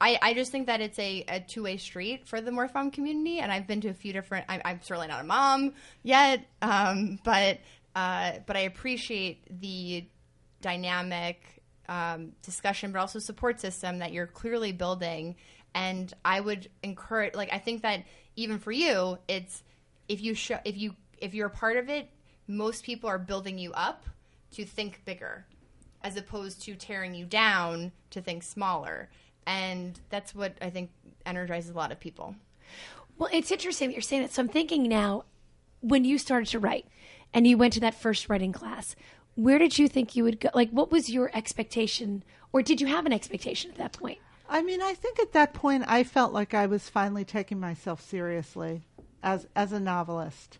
I, 0.00 0.18
I 0.22 0.34
just 0.34 0.50
think 0.50 0.66
that 0.66 0.80
it's 0.80 0.98
a, 0.98 1.24
a 1.28 1.40
two 1.40 1.64
way 1.64 1.76
street 1.76 2.26
for 2.26 2.40
the 2.40 2.50
Morph 2.50 2.74
Mom 2.74 2.90
community, 2.90 3.38
and 3.40 3.52
I've 3.52 3.66
been 3.66 3.80
to 3.82 3.88
a 3.88 3.94
few 3.94 4.12
different. 4.12 4.46
I'm, 4.48 4.62
I'm 4.64 4.80
certainly 4.82 5.08
not 5.08 5.20
a 5.20 5.26
mom 5.26 5.74
yet, 6.02 6.46
um, 6.62 7.18
but 7.24 7.58
uh, 7.94 8.32
but 8.46 8.56
I 8.56 8.60
appreciate 8.60 9.60
the 9.60 10.06
dynamic 10.62 11.42
um, 11.88 12.32
discussion, 12.42 12.92
but 12.92 13.00
also 13.00 13.18
support 13.18 13.60
system 13.60 13.98
that 13.98 14.12
you're 14.12 14.26
clearly 14.26 14.72
building. 14.72 15.36
And 15.74 16.12
I 16.24 16.40
would 16.40 16.68
encourage, 16.82 17.34
like, 17.34 17.52
I 17.52 17.58
think 17.58 17.82
that 17.82 18.04
even 18.36 18.58
for 18.58 18.72
you, 18.72 19.18
it's 19.28 19.62
if 20.08 20.22
you 20.22 20.34
show 20.34 20.58
if 20.64 20.78
you 20.78 20.94
if 21.18 21.34
you're 21.34 21.48
a 21.48 21.50
part 21.50 21.76
of 21.76 21.90
it, 21.90 22.08
most 22.46 22.84
people 22.84 23.10
are 23.10 23.18
building 23.18 23.58
you 23.58 23.72
up 23.72 24.04
to 24.52 24.64
think 24.64 25.02
bigger, 25.04 25.46
as 26.02 26.16
opposed 26.16 26.62
to 26.62 26.74
tearing 26.74 27.14
you 27.14 27.24
down 27.24 27.92
to 28.10 28.20
think 28.20 28.42
smaller. 28.42 29.08
And 29.46 29.98
that's 30.10 30.34
what 30.34 30.56
I 30.60 30.70
think 30.70 30.90
energizes 31.26 31.70
a 31.70 31.74
lot 31.74 31.92
of 31.92 32.00
people. 32.00 32.34
Well, 33.18 33.30
it's 33.32 33.50
interesting 33.50 33.88
that 33.88 33.94
you're 33.94 34.02
saying 34.02 34.22
that. 34.22 34.32
So 34.32 34.42
I'm 34.42 34.48
thinking 34.48 34.84
now, 34.84 35.24
when 35.80 36.04
you 36.04 36.18
started 36.18 36.48
to 36.50 36.58
write 36.58 36.86
and 37.32 37.46
you 37.46 37.56
went 37.56 37.72
to 37.74 37.80
that 37.80 37.94
first 37.94 38.28
writing 38.28 38.52
class, 38.52 38.96
where 39.34 39.58
did 39.58 39.78
you 39.78 39.88
think 39.88 40.16
you 40.16 40.24
would 40.24 40.40
go? 40.40 40.50
Like, 40.54 40.70
what 40.70 40.90
was 40.90 41.10
your 41.10 41.30
expectation, 41.34 42.24
or 42.52 42.62
did 42.62 42.80
you 42.80 42.86
have 42.86 43.06
an 43.06 43.12
expectation 43.12 43.70
at 43.70 43.78
that 43.78 43.92
point? 43.92 44.18
I 44.48 44.62
mean, 44.62 44.82
I 44.82 44.94
think 44.94 45.20
at 45.20 45.32
that 45.32 45.54
point 45.54 45.84
I 45.86 46.02
felt 46.02 46.32
like 46.32 46.54
I 46.54 46.66
was 46.66 46.88
finally 46.88 47.24
taking 47.24 47.60
myself 47.60 48.00
seriously 48.00 48.82
as 49.22 49.46
as 49.54 49.72
a 49.72 49.80
novelist. 49.80 50.58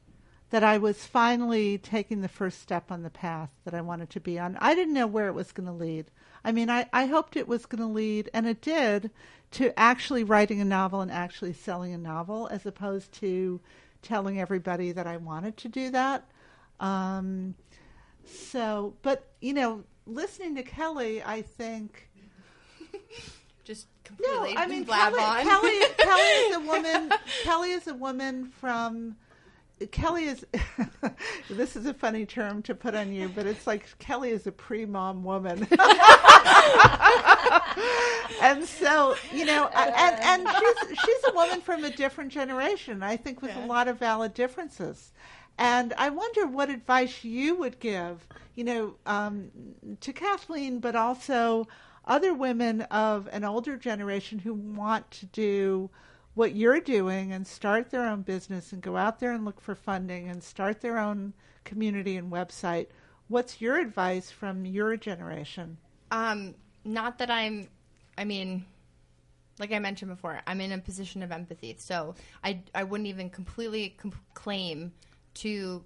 That 0.50 0.64
I 0.64 0.78
was 0.78 1.06
finally 1.06 1.78
taking 1.78 2.20
the 2.20 2.28
first 2.28 2.60
step 2.60 2.90
on 2.90 3.02
the 3.02 3.10
path 3.10 3.50
that 3.64 3.74
I 3.74 3.80
wanted 3.80 4.10
to 4.10 4.20
be 4.20 4.38
on. 4.38 4.56
I 4.60 4.74
didn't 4.74 4.94
know 4.94 5.06
where 5.06 5.28
it 5.28 5.34
was 5.34 5.52
going 5.52 5.66
to 5.66 5.72
lead. 5.72 6.10
I 6.44 6.52
mean, 6.52 6.68
I, 6.68 6.88
I 6.92 7.06
hoped 7.06 7.36
it 7.36 7.46
was 7.46 7.66
going 7.66 7.82
to 7.82 7.86
lead, 7.86 8.30
and 8.34 8.46
it 8.46 8.60
did, 8.60 9.10
to 9.52 9.78
actually 9.78 10.24
writing 10.24 10.60
a 10.60 10.64
novel 10.64 11.02
and 11.02 11.10
actually 11.10 11.52
selling 11.52 11.92
a 11.92 11.98
novel, 11.98 12.48
as 12.50 12.66
opposed 12.66 13.12
to 13.20 13.60
telling 14.02 14.40
everybody 14.40 14.90
that 14.92 15.06
I 15.06 15.18
wanted 15.18 15.56
to 15.58 15.68
do 15.68 15.90
that. 15.90 16.28
Um, 16.80 17.54
so, 18.24 18.94
but 19.02 19.28
you 19.40 19.52
know, 19.52 19.84
listening 20.06 20.56
to 20.56 20.62
Kelly, 20.62 21.22
I 21.22 21.42
think 21.42 22.10
Just 23.64 23.86
no, 24.20 24.26
completely 24.26 24.56
I 24.56 24.66
mean 24.66 24.84
blab 24.84 25.14
Kelly, 25.14 25.22
on. 25.22 25.42
Kelly. 25.42 25.80
Kelly 25.98 26.22
is 26.22 26.56
a 26.56 26.60
woman. 26.66 27.12
Kelly 27.42 27.70
is 27.70 27.86
a 27.86 27.94
woman 27.94 28.46
from. 28.46 29.16
Kelly 29.86 30.24
is. 30.24 30.44
this 31.50 31.76
is 31.76 31.86
a 31.86 31.94
funny 31.94 32.26
term 32.26 32.62
to 32.62 32.74
put 32.74 32.94
on 32.94 33.12
you, 33.12 33.28
but 33.34 33.46
it's 33.46 33.66
like 33.66 33.98
Kelly 33.98 34.30
is 34.30 34.46
a 34.46 34.52
pre-mom 34.52 35.24
woman, 35.24 35.58
and 38.42 38.64
so 38.64 39.16
you 39.32 39.44
know, 39.44 39.68
and 39.74 40.46
and 40.46 40.48
she's 40.48 40.98
she's 40.98 41.24
a 41.28 41.34
woman 41.34 41.60
from 41.60 41.84
a 41.84 41.90
different 41.90 42.30
generation. 42.30 43.02
I 43.02 43.16
think 43.16 43.42
with 43.42 43.56
a 43.56 43.66
lot 43.66 43.88
of 43.88 43.98
valid 43.98 44.34
differences. 44.34 45.12
And 45.58 45.92
I 45.98 46.08
wonder 46.08 46.46
what 46.46 46.70
advice 46.70 47.22
you 47.22 47.54
would 47.56 47.80
give, 47.80 48.26
you 48.54 48.64
know, 48.64 48.94
um, 49.04 49.50
to 50.00 50.10
Kathleen, 50.10 50.80
but 50.80 50.96
also 50.96 51.68
other 52.06 52.32
women 52.32 52.80
of 52.82 53.28
an 53.30 53.44
older 53.44 53.76
generation 53.76 54.38
who 54.38 54.54
want 54.54 55.10
to 55.10 55.26
do 55.26 55.90
what 56.34 56.54
you're 56.54 56.80
doing 56.80 57.32
and 57.32 57.46
start 57.46 57.90
their 57.90 58.06
own 58.06 58.22
business 58.22 58.72
and 58.72 58.82
go 58.82 58.96
out 58.96 59.18
there 59.18 59.32
and 59.32 59.44
look 59.44 59.60
for 59.60 59.74
funding 59.74 60.28
and 60.28 60.42
start 60.42 60.80
their 60.80 60.98
own 60.98 61.32
community 61.64 62.16
and 62.16 62.30
website. 62.30 62.86
What's 63.28 63.60
your 63.60 63.78
advice 63.78 64.30
from 64.30 64.64
your 64.64 64.96
generation? 64.96 65.76
Um, 66.10 66.54
not 66.84 67.18
that 67.18 67.30
I'm. 67.30 67.68
I 68.18 68.24
mean, 68.24 68.64
like 69.58 69.72
I 69.72 69.78
mentioned 69.78 70.10
before, 70.10 70.40
I'm 70.46 70.60
in 70.60 70.72
a 70.72 70.78
position 70.78 71.22
of 71.22 71.30
empathy, 71.30 71.76
so 71.78 72.14
I 72.42 72.62
I 72.74 72.84
wouldn't 72.84 73.08
even 73.08 73.30
completely 73.30 73.94
com- 73.98 74.12
claim 74.34 74.92
to 75.34 75.84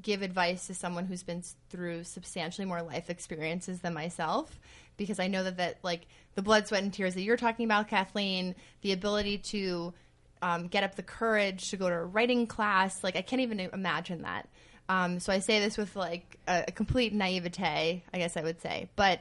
give 0.00 0.22
advice 0.22 0.66
to 0.66 0.74
someone 0.74 1.04
who's 1.04 1.22
been 1.22 1.42
through 1.68 2.04
substantially 2.04 2.66
more 2.66 2.82
life 2.82 3.10
experiences 3.10 3.80
than 3.80 3.92
myself 3.92 4.58
because 4.96 5.18
I 5.18 5.28
know 5.28 5.44
that 5.44 5.56
that 5.58 5.78
like 5.82 6.06
the 6.34 6.42
blood, 6.42 6.66
sweat, 6.66 6.82
and 6.82 6.92
tears 6.92 7.14
that 7.14 7.22
you're 7.22 7.36
talking 7.36 7.64
about, 7.64 7.88
Kathleen, 7.88 8.54
the 8.80 8.92
ability 8.92 9.38
to 9.38 9.92
um, 10.40 10.68
get 10.68 10.84
up 10.84 10.94
the 10.94 11.02
courage 11.02 11.70
to 11.70 11.76
go 11.76 11.88
to 11.88 11.94
a 11.94 12.04
writing 12.04 12.46
class. 12.46 13.02
Like 13.02 13.16
I 13.16 13.22
can't 13.22 13.42
even 13.42 13.60
imagine 13.60 14.22
that. 14.22 14.48
Um, 14.88 15.20
so 15.20 15.32
I 15.32 15.38
say 15.38 15.60
this 15.60 15.78
with 15.78 15.94
like 15.96 16.38
a, 16.46 16.64
a 16.68 16.72
complete 16.72 17.12
naivete, 17.12 18.04
I 18.12 18.18
guess 18.18 18.36
I 18.36 18.42
would 18.42 18.60
say. 18.60 18.88
But 18.96 19.20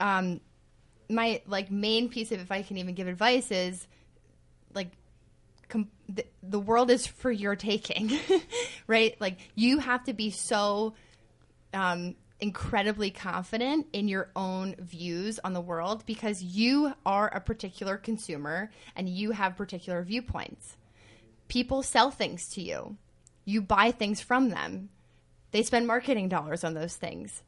um, 0.00 0.40
my 1.08 1.42
like 1.46 1.70
main 1.70 2.08
piece 2.08 2.32
of 2.32 2.40
if 2.40 2.52
I 2.52 2.62
can 2.62 2.76
even 2.76 2.94
give 2.94 3.08
advice 3.08 3.50
is 3.50 3.86
like 4.74 4.90
com- 5.68 5.90
the, 6.08 6.24
the 6.42 6.60
world 6.60 6.90
is 6.90 7.06
for 7.06 7.30
your 7.30 7.56
taking, 7.56 8.18
right? 8.86 9.16
Like 9.20 9.38
you 9.54 9.78
have 9.78 10.04
to 10.04 10.12
be 10.12 10.30
so 10.30 10.94
um, 11.72 12.14
incredibly 12.44 13.10
confident 13.10 13.86
in 13.94 14.06
your 14.06 14.28
own 14.36 14.74
views 14.78 15.40
on 15.42 15.54
the 15.54 15.62
world 15.62 16.04
because 16.04 16.42
you 16.42 16.92
are 17.06 17.26
a 17.28 17.40
particular 17.40 17.96
consumer 17.96 18.70
and 18.94 19.08
you 19.08 19.30
have 19.30 19.56
particular 19.56 20.02
viewpoints. 20.02 20.76
People 21.48 21.82
sell 21.82 22.10
things 22.10 22.50
to 22.50 22.60
you. 22.60 22.98
You 23.46 23.62
buy 23.62 23.92
things 23.92 24.20
from 24.20 24.50
them. 24.50 24.90
They 25.52 25.62
spend 25.62 25.86
marketing 25.86 26.28
dollars 26.28 26.64
on 26.64 26.74
those 26.74 26.96
things. 26.96 27.42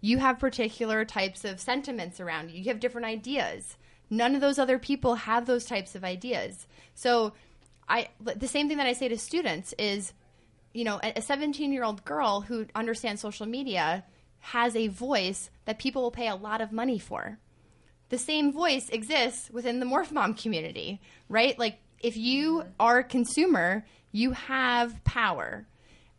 You 0.00 0.18
have 0.18 0.40
particular 0.40 1.04
types 1.04 1.44
of 1.44 1.60
sentiments 1.60 2.18
around 2.18 2.50
you. 2.50 2.58
You 2.58 2.70
have 2.70 2.80
different 2.80 3.06
ideas. 3.06 3.76
None 4.10 4.34
of 4.34 4.40
those 4.40 4.58
other 4.58 4.80
people 4.80 5.14
have 5.14 5.46
those 5.46 5.66
types 5.66 5.94
of 5.94 6.02
ideas. 6.02 6.66
So, 6.94 7.34
I 7.88 8.08
the 8.20 8.48
same 8.48 8.66
thing 8.66 8.78
that 8.78 8.88
I 8.88 8.92
say 8.92 9.06
to 9.06 9.18
students 9.18 9.72
is, 9.78 10.12
you 10.74 10.82
know, 10.82 10.98
a 11.02 11.22
17 11.22 11.72
year 11.72 11.84
old 11.84 12.04
girl 12.04 12.40
who 12.40 12.66
understands 12.74 13.20
social 13.20 13.46
media 13.46 14.04
has 14.42 14.74
a 14.74 14.88
voice 14.88 15.50
that 15.64 15.78
people 15.78 16.02
will 16.02 16.10
pay 16.10 16.28
a 16.28 16.34
lot 16.34 16.60
of 16.60 16.72
money 16.72 16.98
for. 16.98 17.38
The 18.08 18.18
same 18.18 18.52
voice 18.52 18.88
exists 18.90 19.50
within 19.50 19.80
the 19.80 19.86
Morph 19.86 20.10
Mom 20.10 20.34
community, 20.34 21.00
right? 21.28 21.58
Like, 21.58 21.78
if 22.00 22.16
you 22.16 22.58
mm-hmm. 22.58 22.68
are 22.80 22.98
a 22.98 23.04
consumer, 23.04 23.86
you 24.10 24.32
have 24.32 25.02
power. 25.04 25.66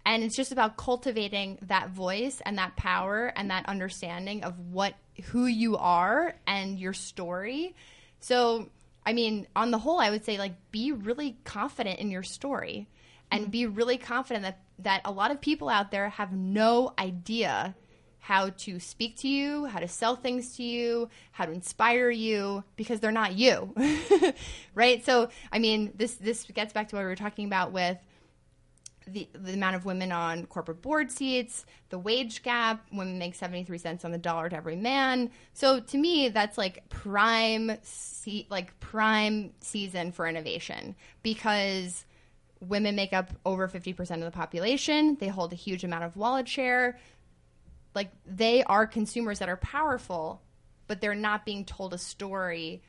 And 0.06 0.24
it's 0.24 0.36
just 0.36 0.52
about 0.52 0.78
cultivating 0.78 1.60
that 1.64 1.90
voice 1.90 2.42
and 2.46 2.58
that 2.58 2.76
power 2.76 3.32
and 3.36 3.52
that 3.52 3.68
understanding 3.68 4.44
of 4.44 4.58
what 4.72 4.96
who 5.26 5.46
you 5.46 5.78
are 5.78 6.34
and 6.48 6.80
your 6.80 6.94
story. 6.94 7.76
So, 8.20 8.70
I 9.06 9.14
mean, 9.14 9.48
on 9.56 9.72
the 9.72 9.78
whole, 9.78 10.00
I 10.00 10.10
would 10.10 10.26
say 10.26 10.38
like 10.38 10.54
be 10.72 10.92
really 10.92 11.38
confident 11.44 12.00
in 12.00 12.10
your 12.10 12.24
story 12.24 12.88
and 13.32 13.44
mm-hmm. 13.44 13.52
be 13.52 13.66
really 13.68 13.98
confident 13.98 14.44
that 14.44 14.60
that 14.80 15.02
a 15.06 15.12
lot 15.12 15.32
of 15.32 15.42
people 15.42 15.70
out 15.70 15.92
there 15.92 16.10
have 16.10 16.32
no 16.32 16.94
idea 16.98 17.76
how 18.24 18.48
to 18.52 18.80
speak 18.80 19.18
to 19.18 19.28
you, 19.28 19.66
how 19.66 19.80
to 19.80 19.88
sell 19.88 20.16
things 20.16 20.56
to 20.56 20.64
you, 20.64 21.10
how 21.34 21.44
to 21.46 21.52
inspire 21.52 22.10
you 22.10 22.64
because 22.78 23.02
they're 23.02 23.12
not 23.12 23.34
you. 23.34 23.76
right? 24.76 25.06
So, 25.06 25.28
I 25.52 25.60
mean, 25.60 25.92
this 25.94 26.16
this 26.16 26.46
gets 26.46 26.72
back 26.72 26.88
to 26.88 26.96
what 26.96 27.02
we 27.02 27.06
were 27.08 27.18
talking 27.18 27.46
about 27.46 27.74
with 27.74 27.98
the, 29.06 29.28
the 29.34 29.52
amount 29.52 29.76
of 29.76 29.84
women 29.84 30.14
on 30.14 30.46
corporate 30.46 30.82
board 30.82 31.12
seats, 31.12 31.66
the 31.90 32.00
wage 32.00 32.44
gap, 32.44 32.88
women 32.94 33.20
make 33.20 33.36
73 33.36 33.78
cents 33.78 34.06
on 34.06 34.12
the 34.12 34.18
dollar 34.18 34.48
to 34.48 34.56
every 34.56 34.78
man. 34.78 35.30
So 35.52 35.82
to 35.82 35.98
me, 35.98 36.30
that's 36.30 36.58
like 36.58 36.88
prime, 36.88 37.74
se- 37.82 38.48
like 38.50 38.80
prime 38.80 39.52
season 39.60 40.14
for 40.14 40.26
innovation 40.26 40.96
because 41.24 42.06
women 42.62 42.96
make 42.96 43.14
up 43.14 43.32
over 43.46 43.68
50% 43.68 44.00
of 44.00 44.22
the 44.22 44.32
population. 44.32 45.18
They 45.20 45.28
hold 45.28 45.52
a 45.52 45.58
huge 45.58 45.84
amount 45.84 46.06
of 46.06 46.16
wallet 46.16 46.48
share. 46.48 46.98
Like 47.96 48.12
they 48.26 48.64
are 48.64 48.88
consumers 48.88 49.40
that 49.40 49.50
are 49.50 49.58
powerful, 49.58 50.42
but 50.88 51.02
they're 51.02 51.16
not 51.16 51.46
being 51.46 51.66
told 51.66 51.94
a 51.94 51.98
story 51.98 52.82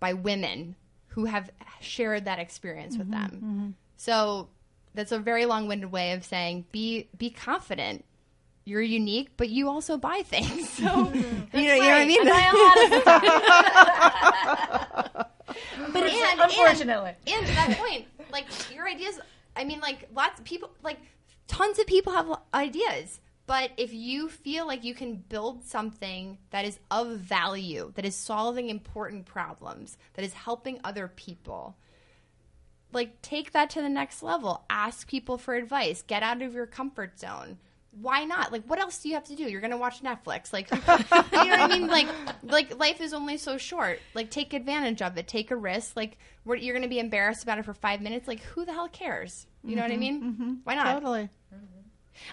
by 0.00 0.12
women 0.12 0.76
who 1.08 1.26
have 1.26 1.50
shared 1.80 2.24
that 2.24 2.38
experience 2.38 2.96
with 2.96 3.10
mm-hmm, 3.10 3.20
them. 3.20 3.30
Mm-hmm. 3.30 3.70
So 3.96 4.48
that's 4.94 5.12
a 5.12 5.18
very 5.18 5.46
long-winded 5.46 5.90
way 5.90 6.12
of 6.12 6.24
saying 6.24 6.66
be 6.72 7.08
be 7.16 7.30
confident. 7.30 8.04
You're 8.66 8.82
unique, 8.82 9.30
but 9.36 9.50
you 9.50 9.68
also 9.68 9.96
buy 9.96 10.22
things. 10.24 10.68
So 10.84 10.84
you, 10.84 10.92
know, 10.92 11.12
you 11.52 11.68
know 11.68 11.78
what 11.78 11.92
I 11.92 12.06
mean? 12.06 12.24
but 15.92 16.02
and, 16.02 16.40
Unfortunately. 16.40 17.12
and, 17.26 17.34
and 17.34 17.46
to 17.46 17.54
that 17.54 17.76
point, 17.78 18.06
like 18.32 18.46
your 18.74 18.88
ideas. 18.88 19.20
I 19.56 19.64
mean, 19.64 19.80
like 19.80 20.08
lots 20.14 20.40
of 20.40 20.44
people, 20.44 20.70
like 20.82 20.98
tons 21.46 21.78
of 21.78 21.86
people 21.86 22.12
have 22.12 22.26
ideas. 22.52 23.20
But 23.46 23.72
if 23.76 23.92
you 23.92 24.28
feel 24.28 24.66
like 24.66 24.84
you 24.84 24.94
can 24.94 25.16
build 25.16 25.64
something 25.64 26.38
that 26.50 26.64
is 26.64 26.78
of 26.90 27.18
value, 27.18 27.92
that 27.94 28.06
is 28.06 28.14
solving 28.16 28.70
important 28.70 29.26
problems, 29.26 29.98
that 30.14 30.24
is 30.24 30.32
helping 30.32 30.80
other 30.82 31.08
people, 31.14 31.76
like 32.92 33.20
take 33.20 33.52
that 33.52 33.70
to 33.70 33.82
the 33.82 33.88
next 33.88 34.22
level. 34.22 34.64
Ask 34.70 35.08
people 35.08 35.36
for 35.36 35.54
advice. 35.54 36.02
Get 36.02 36.22
out 36.22 36.40
of 36.40 36.54
your 36.54 36.66
comfort 36.66 37.18
zone. 37.18 37.58
Why 38.00 38.24
not? 38.24 38.50
Like 38.50 38.64
what 38.64 38.78
else 38.78 39.02
do 39.02 39.08
you 39.08 39.14
have 39.14 39.24
to 39.24 39.36
do? 39.36 39.44
You're 39.44 39.60
gonna 39.60 39.76
watch 39.76 40.02
netflix. 40.02 40.52
Like 40.52 40.70
you 40.70 40.76
know 40.78 41.56
what 41.58 41.60
i 41.60 41.66
mean? 41.68 41.86
Like 41.86 42.08
like 42.42 42.78
life 42.78 43.00
is 43.00 43.12
only 43.12 43.36
so 43.36 43.58
short. 43.58 44.00
Like 44.14 44.30
take 44.30 44.54
advantage 44.54 45.02
of 45.02 45.18
it. 45.18 45.28
Take 45.28 45.50
a 45.50 45.56
risk. 45.56 45.96
Like 45.96 46.18
what 46.44 46.62
you're 46.62 46.74
gonna 46.74 46.88
be 46.88 46.98
embarrassed 46.98 47.42
about 47.42 47.58
it 47.58 47.64
for 47.64 47.74
five 47.74 48.00
minutes. 48.00 48.26
Like 48.26 48.40
who 48.40 48.64
the 48.64 48.72
hell 48.72 48.88
cares? 48.88 49.46
You 49.62 49.76
know 49.76 49.82
what 49.82 49.90
i 49.90 49.94
mm-hmm. 49.94 50.00
mean? 50.00 50.22
Mm-hmm. 50.22 50.52
Why 50.64 50.74
not? 50.74 50.92
Totally. 50.92 51.30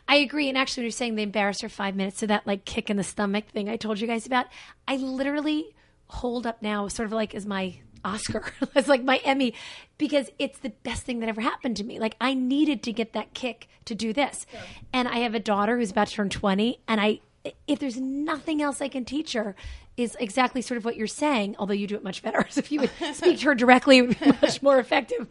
I 0.08 0.18
agree. 0.18 0.50
And 0.50 0.58
actually, 0.58 0.82
when 0.82 0.86
you're 0.86 0.92
saying 0.92 1.16
they 1.16 1.24
embarrassed 1.24 1.62
her 1.62 1.70
five 1.70 1.96
minutes, 1.96 2.20
so 2.20 2.26
that 2.28 2.46
like 2.48 2.66
kick 2.66 2.90
in 2.90 2.98
the 2.98 3.04
stomach 3.04 3.46
thing 3.48 3.70
I 3.70 3.78
told 3.78 4.00
you 4.00 4.08
guys 4.08 4.26
about, 4.26 4.48
I 4.88 4.98
literally 4.98 5.76
hold 6.08 6.46
up 6.46 6.62
now, 6.62 6.88
sort 6.88 7.06
of 7.06 7.14
like 7.14 7.34
as 7.34 7.46
my 7.46 7.76
Oscar, 8.04 8.52
as 8.76 8.88
like 8.88 9.04
my 9.04 9.18
Emmy, 9.18 9.54
because 9.98 10.30
it's 10.40 10.60
the 10.60 10.70
best 10.84 11.04
thing 11.04 11.20
that 11.20 11.30
ever 11.30 11.42
happened 11.42 11.78
to 11.78 11.84
me. 11.84 12.00
Like 12.00 12.16
I 12.20 12.34
needed 12.34 12.84
to 12.84 12.94
get 12.94 13.14
that 13.14 13.34
kick 13.34 13.68
to 13.86 13.96
do 13.96 14.14
this, 14.14 14.46
and 14.94 15.08
I 15.08 15.18
have 15.20 15.36
a 15.36 15.40
daughter 15.40 15.78
who's 15.78 15.92
about 15.92 16.08
to 16.08 16.16
turn 16.16 16.30
twenty, 16.30 16.82
and 16.88 17.00
I, 17.00 17.20
if 17.68 17.80
there's 17.80 18.00
nothing 18.00 18.62
else 18.62 18.82
I 18.82 18.88
can 18.88 19.06
teach 19.06 19.34
her. 19.34 19.56
Is 19.98 20.16
exactly 20.22 20.62
sort 20.62 20.78
of 20.78 20.86
what 20.86 20.96
you're 20.96 21.06
saying, 21.06 21.58
although 21.60 21.74
you 21.74 21.86
do 21.86 21.96
it 21.96 22.04
much 22.04 22.24
better. 22.24 22.48
So 22.50 22.60
if 22.60 22.72
you 22.72 22.80
would 22.80 22.92
speak 23.14 23.40
to 23.40 23.46
her 23.48 23.56
directly, 23.56 23.98
it 23.98 24.08
would 24.08 24.20
be 24.20 24.32
much 24.42 24.64
more 24.64 24.80
effective 24.80 25.28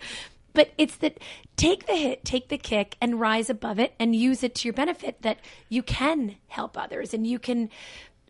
but 0.53 0.73
it's 0.79 0.97
that 0.97 1.19
take 1.57 1.87
the 1.87 1.97
hit, 1.97 2.25
take 2.25 2.49
the 2.49 2.59
kick, 2.59 2.97
and 3.01 3.21
rise 3.21 3.51
above 3.51 3.79
it 3.79 3.95
and 3.99 4.15
use 4.15 4.43
it 4.43 4.55
to 4.57 4.69
your 4.69 4.73
benefit 4.73 5.23
that 5.23 5.39
you 5.69 5.83
can 5.83 6.37
help 6.49 6.77
others 6.79 7.15
and 7.15 7.27
you 7.27 7.39
can. 7.39 7.71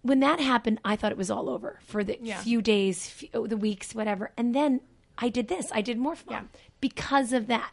When 0.03 0.21
that 0.21 0.41
happened, 0.41 0.81
I 0.85 0.97
thought 0.97 1.13
it 1.13 1.19
was 1.19 1.31
all 1.31 1.51
over 1.51 1.79
for 1.83 2.03
the 2.03 2.19
few 2.43 2.63
days, 2.63 3.09
few, 3.09 3.29
oh, 3.35 3.47
the 3.47 3.57
weeks, 3.57 3.95
whatever. 3.95 4.33
And 4.37 4.55
then 4.55 4.81
I 5.19 5.29
did 5.29 5.49
this. 5.49 5.71
I 5.73 5.83
did 5.83 5.99
more 5.99 6.17
fun 6.17 6.49
because 6.81 7.33
of 7.35 7.49
that. 7.49 7.73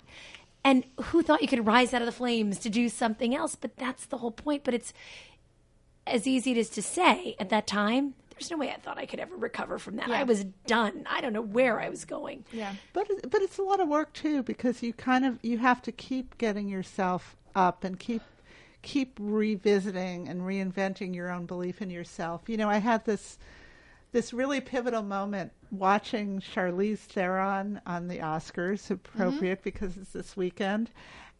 And 0.63 0.83
who 1.01 1.21
thought 1.21 1.41
you 1.41 1.47
could 1.47 1.65
rise 1.65 1.93
out 1.93 2.01
of 2.01 2.05
the 2.05 2.11
flames 2.11 2.59
to 2.59 2.69
do 2.69 2.89
something 2.89 3.33
else? 3.33 3.55
But 3.55 3.77
that's 3.77 4.05
the 4.05 4.17
whole 4.17 4.31
point. 4.31 4.65
But 4.65 4.73
it's 4.73 4.91
as 6.05 6.27
easy 6.27 6.51
it 6.51 6.57
is 6.57 6.69
to 6.71 6.81
say 6.81 7.37
at 7.39 7.49
that 7.49 7.67
time. 7.67 8.15
There's 8.39 8.51
no 8.51 8.57
way 8.57 8.71
I 8.71 8.77
thought 8.77 8.97
I 8.97 9.05
could 9.05 9.19
ever 9.19 9.35
recover 9.35 9.79
from 9.79 9.97
that. 9.97 10.09
I 10.09 10.23
was 10.23 10.43
done. 10.65 11.05
I 11.09 11.21
don't 11.21 11.33
know 11.33 11.41
where 11.41 11.79
I 11.79 11.89
was 11.89 12.05
going. 12.05 12.45
yeah 12.51 12.73
But 12.93 13.07
but 13.29 13.41
it's 13.41 13.57
a 13.57 13.63
lot 13.63 13.79
of 13.79 13.87
work 13.87 14.13
too 14.13 14.43
because 14.43 14.83
you 14.83 14.93
kind 14.93 15.25
of 15.25 15.39
you 15.41 15.57
have 15.57 15.81
to 15.83 15.91
keep 15.91 16.37
getting 16.37 16.67
yourself 16.67 17.35
up 17.55 17.83
and 17.83 17.99
keep 17.99 18.21
keep 18.81 19.17
revisiting 19.19 20.29
and 20.29 20.41
reinventing 20.41 21.13
your 21.13 21.31
own 21.31 21.45
belief 21.45 21.81
in 21.81 21.89
yourself. 21.89 22.43
You 22.47 22.57
know, 22.57 22.69
I 22.69 22.77
had 22.77 23.05
this 23.05 23.37
this 24.11 24.33
really 24.33 24.61
pivotal 24.61 25.03
moment 25.03 25.51
watching 25.71 26.39
Charlize 26.39 26.99
Theron 26.99 27.81
on 27.85 28.07
the 28.07 28.19
Oscars, 28.19 28.89
appropriate 28.89 29.59
mm-hmm. 29.59 29.63
because 29.63 29.97
it's 29.97 30.13
this 30.13 30.37
weekend. 30.37 30.91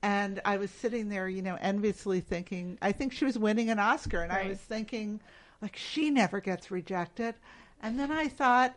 And 0.04 0.42
I 0.46 0.58
was 0.58 0.70
sitting 0.70 1.10
there, 1.10 1.28
you 1.28 1.42
know, 1.42 1.58
enviously 1.60 2.20
thinking, 2.20 2.78
I 2.82 2.92
think 2.92 3.14
she 3.14 3.26
was 3.26 3.38
winning 3.38 3.70
an 3.70 3.80
Oscar. 3.80 4.22
And 4.22 4.32
I 4.32 4.48
was 4.48 4.60
thinking, 4.60 5.20
like, 5.62 5.76
she 5.76 6.10
never 6.10 6.40
gets 6.40 6.72
rejected. 6.72 7.36
And 7.82 8.00
then 8.00 8.12
I 8.12 8.28
thought, 8.28 8.76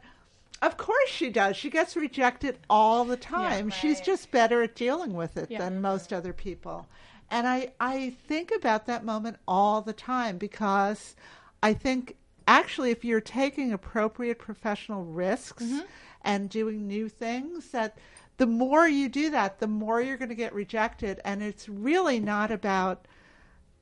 of 0.63 0.77
course 0.77 1.09
she 1.09 1.31
does. 1.31 1.57
She 1.57 1.71
gets 1.71 1.97
rejected 1.97 2.59
all 2.69 3.05
the 3.05 3.17
time. 3.17 3.71
She's 3.71 4.01
just 4.01 4.31
better 4.31 4.63
at 4.63 4.75
dealing 4.75 5.15
with 5.15 5.37
it 5.37 5.49
than 5.49 5.81
most 5.81 6.13
other 6.13 6.33
people. 6.33 6.87
And 7.31 7.47
I, 7.47 7.73
I 7.81 8.17
think 8.27 8.53
about 8.55 8.87
that 8.87 9.05
moment 9.05 9.39
all 9.47 9.81
the 9.81 9.93
time 9.93 10.37
because 10.37 11.15
I 11.63 11.75
think 11.75 12.17
actually 12.47 12.91
if 12.91 13.05
you're 13.05 13.21
taking 13.21 13.73
appropriate 13.73 14.39
professional 14.39 15.05
risks 15.05 15.65
mm-hmm. 15.65 15.87
and 16.23 16.51
doing 16.51 16.87
new 16.87 17.09
things 17.09 17.71
that 17.71 17.97
the 18.37 18.47
more 18.47 18.89
you 18.89 19.09
do 19.09 19.31
that, 19.31 19.61
the 19.61 19.67
more 19.67 20.01
you're 20.01 20.17
going 20.17 20.31
to 20.31 20.35
get 20.35 20.55
rejected. 20.55 21.21
And 21.25 21.43
it's 21.43 21.69
really 21.69 22.21
not 22.21 22.51
about 22.51 23.07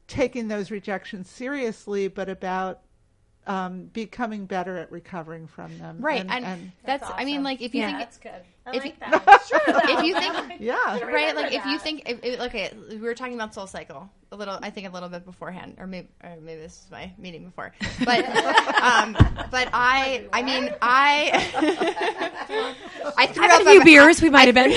taking 0.08 0.48
those 0.48 0.70
rejections 0.70 1.30
seriously, 1.30 2.08
but 2.08 2.28
about 2.28 2.80
um, 3.48 3.84
becoming 3.92 4.44
better 4.46 4.76
at 4.76 4.92
recovering 4.92 5.46
from 5.48 5.76
them. 5.78 5.96
Right, 6.00 6.24
and, 6.28 6.70
that's, 6.84 7.08
I 7.12 7.24
mean, 7.24 7.42
like 7.42 7.60
if 7.62 7.74
you 7.74 7.80
Yeah. 7.80 7.86
think 7.88 7.98
That's 7.98 8.18
good. 8.18 8.42
I 8.66 8.70
If 8.76 8.84
like 8.84 8.94
you- 9.00 9.10
that. 9.10 9.44
Sure, 9.48 9.60
if 9.66 10.04
you 10.04 10.14
think 10.20 10.60
yeah, 10.60 10.98
right, 11.04 11.34
like 11.34 11.52
if 11.54 11.64
you 11.64 11.78
think, 11.78 12.02
if, 12.06 12.22
if, 12.22 12.40
okay, 12.40 12.70
we 12.90 12.98
were 12.98 13.14
talking 13.14 13.32
about 13.34 13.54
Soul 13.54 13.66
Cycle 13.66 14.10
a 14.30 14.36
little, 14.36 14.58
I 14.62 14.68
think 14.68 14.86
a 14.86 14.90
little 14.90 15.08
bit 15.08 15.24
beforehand, 15.24 15.76
or 15.78 15.86
maybe, 15.86 16.08
or 16.22 16.36
maybe 16.42 16.60
this 16.60 16.72
is 16.84 16.86
my 16.90 17.10
meeting 17.16 17.46
before, 17.46 17.72
but, 18.04 18.26
um, 18.82 19.14
but 19.50 19.70
I, 19.72 20.26
I 20.34 20.42
mean, 20.42 20.70
I, 20.82 21.30
I 23.16 23.26
threw 23.26 23.44
I've 23.44 23.50
up 23.52 23.60
a 23.60 23.64
few 23.64 23.72
after- 23.78 23.84
beers. 23.84 24.22
We 24.22 24.30
might 24.30 24.46
have 24.46 24.54
been. 24.54 24.70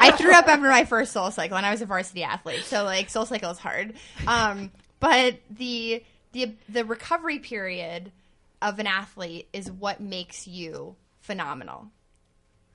I 0.00 0.10
threw 0.16 0.32
up 0.32 0.48
after 0.48 0.68
my 0.68 0.84
first 0.84 1.12
Soul 1.12 1.30
Cycle, 1.30 1.56
and 1.56 1.64
I 1.64 1.70
was 1.70 1.82
a 1.82 1.86
varsity 1.86 2.22
athlete, 2.24 2.64
so 2.64 2.84
like 2.84 3.10
Soul 3.10 3.26
Cycle 3.26 3.50
is 3.50 3.58
hard. 3.58 3.94
Um, 4.26 4.70
but 5.00 5.36
the 5.50 6.02
the 6.36 6.54
the 6.68 6.84
recovery 6.84 7.38
period 7.38 8.12
of 8.60 8.78
an 8.78 8.86
athlete 8.86 9.48
is 9.52 9.70
what 9.70 10.00
makes 10.00 10.46
you 10.46 10.96
phenomenal 11.20 11.90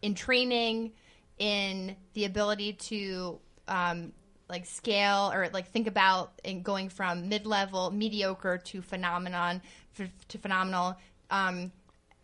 in 0.02 0.16
training, 0.16 0.94
in 1.38 1.96
the 2.14 2.26
ability 2.26 2.74
to 2.74 3.40
um, 3.68 4.12
like 4.50 4.66
scale 4.66 5.32
or 5.32 5.48
like 5.54 5.68
think 5.68 5.86
about 5.86 6.34
in 6.44 6.64
going 6.64 6.90
from 6.90 7.30
mid 7.30 7.46
level, 7.46 7.92
mediocre 7.92 8.58
to 8.58 8.82
phenomenon 8.82 9.62
f- 10.00 10.10
to 10.30 10.38
phenomenal. 10.40 10.98
Um, 11.30 11.72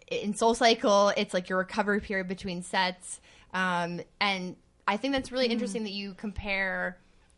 in 0.07 0.33
Soul 0.33 0.55
Cycle, 0.55 1.09
it's 1.17 1.33
like 1.33 1.49
your 1.49 1.59
recovery 1.59 1.99
period 1.99 2.27
between 2.27 2.63
sets, 2.63 3.21
um, 3.53 4.01
and 4.19 4.55
I 4.87 4.97
think 4.97 5.13
that's 5.13 5.31
really 5.31 5.47
interesting 5.47 5.83
that 5.83 5.91
you 5.91 6.15
compare 6.15 6.97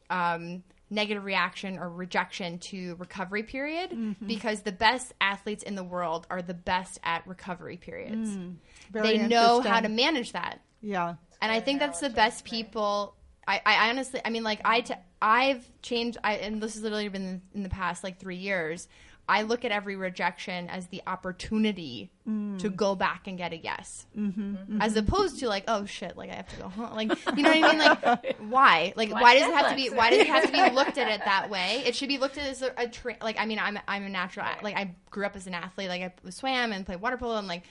um, 0.09 0.63
negative 0.89 1.23
reaction 1.23 1.77
or 1.77 1.89
rejection 1.89 2.57
to 2.57 2.95
recovery 2.95 3.43
period 3.43 3.91
mm-hmm. 3.91 4.25
because 4.25 4.61
the 4.61 4.71
best 4.71 5.13
athletes 5.21 5.63
in 5.63 5.75
the 5.75 5.83
world 5.83 6.25
are 6.29 6.41
the 6.41 6.53
best 6.53 6.99
at 7.03 7.25
recovery 7.27 7.77
periods. 7.77 8.29
Mm-hmm. 8.29 8.51
Very 8.91 9.17
they 9.17 9.27
know 9.27 9.61
how 9.61 9.79
to 9.79 9.89
manage 9.89 10.31
that 10.31 10.59
yeah. 10.81 11.15
and 11.41 11.51
I 11.51 11.59
think 11.59 11.79
that's 11.79 11.99
the 11.99 12.09
best 12.09 12.45
people. 12.45 13.15
I, 13.47 13.61
I 13.65 13.89
honestly, 13.89 14.21
I 14.23 14.29
mean, 14.29 14.43
like 14.43 14.61
I, 14.63 14.81
t- 14.81 14.93
I've 15.21 15.67
changed. 15.81 16.17
I 16.23 16.35
and 16.35 16.61
this 16.61 16.75
has 16.75 16.83
literally 16.83 17.09
been 17.09 17.41
in 17.53 17.63
the 17.63 17.69
past 17.69 18.03
like 18.03 18.19
three 18.19 18.37
years. 18.37 18.87
I 19.29 19.43
look 19.43 19.63
at 19.63 19.71
every 19.71 19.95
rejection 19.95 20.67
as 20.69 20.87
the 20.87 21.01
opportunity 21.07 22.11
Mm. 22.27 22.59
to 22.59 22.69
go 22.69 22.93
back 22.93 23.25
and 23.25 23.39
get 23.39 23.53
a 23.53 23.57
yes, 23.57 24.05
Mm-hmm, 24.15 24.81
as 24.83 24.95
opposed 24.95 25.39
to 25.39 25.47
like, 25.47 25.63
oh 25.67 25.85
shit, 25.85 26.15
like 26.15 26.29
I 26.29 26.35
have 26.35 26.47
to 26.49 26.55
go 26.57 26.69
home. 26.69 26.95
Like, 26.95 27.09
you 27.35 27.41
know 27.41 27.49
what 27.49 27.63
I 27.63 27.71
mean? 27.71 27.79
Like, 28.05 28.37
why? 28.49 28.93
Like, 28.95 29.11
why 29.11 29.33
does 29.39 29.47
it 29.47 29.53
have 29.55 29.69
to 29.71 29.75
be? 29.75 29.89
Why 29.89 30.11
does 30.11 30.19
it 30.19 30.27
have 30.27 30.45
to 30.45 30.51
be 30.51 30.75
looked 30.75 30.99
at 30.99 31.07
it 31.09 31.21
that 31.25 31.49
way? 31.49 31.81
It 31.87 31.95
should 31.95 32.07
be 32.09 32.19
looked 32.19 32.37
at 32.37 32.45
as 32.47 32.61
a, 32.61 32.71
a 32.77 32.87
tra- 32.87 33.17
like. 33.23 33.39
I 33.39 33.45
mean, 33.45 33.57
I'm 33.57 33.79
I'm 33.87 34.03
a 34.03 34.09
natural. 34.09 34.45
Like, 34.61 34.75
I 34.75 34.93
grew 35.09 35.25
up 35.25 35.35
as 35.35 35.47
an 35.47 35.55
athlete. 35.55 35.89
Like, 35.89 36.01
I 36.03 36.29
swam 36.29 36.71
and 36.71 36.85
played 36.85 37.01
water 37.01 37.17
polo, 37.17 37.37
and 37.37 37.47
like. 37.47 37.63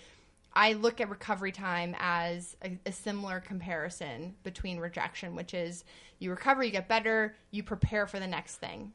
I 0.55 0.73
look 0.73 1.01
at 1.01 1.09
recovery 1.11 1.53
time 1.53 1.95
as 2.01 2.57
a, 2.65 2.77
a 2.87 2.91
similar 2.91 3.39
comparison 3.39 4.35
between 4.43 4.81
rejection, 4.81 5.37
which 5.37 5.55
is 5.55 5.85
you 6.19 6.31
recover, 6.31 6.65
you 6.65 6.73
get 6.73 6.89
better, 6.89 7.37
you 7.53 7.63
prepare 7.63 8.07
for 8.09 8.19
the 8.19 8.27
next 8.27 8.57
thing. 8.57 8.91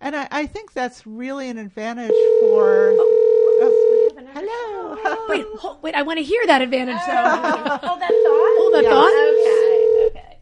And 0.00 0.14
I, 0.14 0.28
I 0.30 0.46
think 0.46 0.72
that's 0.72 1.06
really 1.06 1.48
an 1.48 1.58
advantage 1.58 2.12
for. 2.40 2.94
Oh, 2.98 3.72
hello. 4.34 5.26
wait, 5.28 5.46
hold, 5.58 5.82
wait. 5.82 5.94
I 5.94 6.02
want 6.02 6.18
to 6.18 6.22
hear 6.22 6.46
that 6.46 6.60
advantage 6.60 6.98
though. 7.06 7.12
Hold 7.88 8.00
that 8.00 8.10
thought. 8.10 8.56
Hold 8.58 8.74
that 8.74 8.84
Yeah. 8.84 8.90
thought. 8.90 9.12
Okay, 9.12 10.06
okay. 10.06 10.38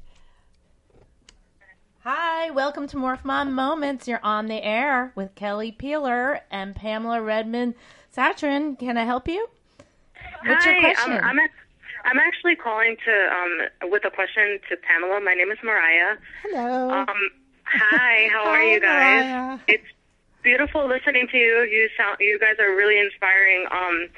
Hi, 2.02 2.50
welcome 2.50 2.86
to 2.88 2.96
Morph 2.96 3.24
Mom 3.24 3.54
Moments. 3.54 4.08
You're 4.08 4.20
on 4.22 4.46
the 4.48 4.62
air 4.62 5.12
with 5.14 5.34
Kelly 5.36 5.70
Peeler 5.72 6.40
and 6.50 6.74
Pamela 6.74 7.22
Redmond 7.22 7.74
Satran. 8.14 8.78
Can 8.78 8.98
I 8.98 9.04
help 9.04 9.28
you? 9.28 9.48
What's 10.44 10.64
your 10.66 10.74
Hi, 10.74 10.80
question? 10.80 11.12
Um, 11.14 11.20
I'm, 11.24 11.38
ac- 11.38 11.52
I'm 12.04 12.18
actually 12.18 12.56
calling 12.56 12.96
to 13.06 13.12
um, 13.32 13.90
with 13.90 14.04
a 14.04 14.10
question 14.10 14.58
to 14.68 14.76
Pamela. 14.76 15.20
My 15.20 15.32
name 15.32 15.50
is 15.50 15.58
Mariah. 15.62 16.16
Hello. 16.42 16.90
Um, 16.90 17.06
hi, 17.64 18.28
how 18.32 18.44
are 18.46 18.56
Hi, 18.56 18.74
you 18.74 18.80
guys? 18.80 19.24
Mariah. 19.24 19.58
It's 19.68 19.84
beautiful 20.42 20.86
listening 20.86 21.26
to 21.32 21.36
you. 21.38 21.62
You 21.70 21.88
sound, 21.96 22.18
you 22.20 22.38
guys 22.38 22.56
are 22.58 22.74
really 22.76 22.98
inspiring. 23.00 23.66
Um, 23.72 24.08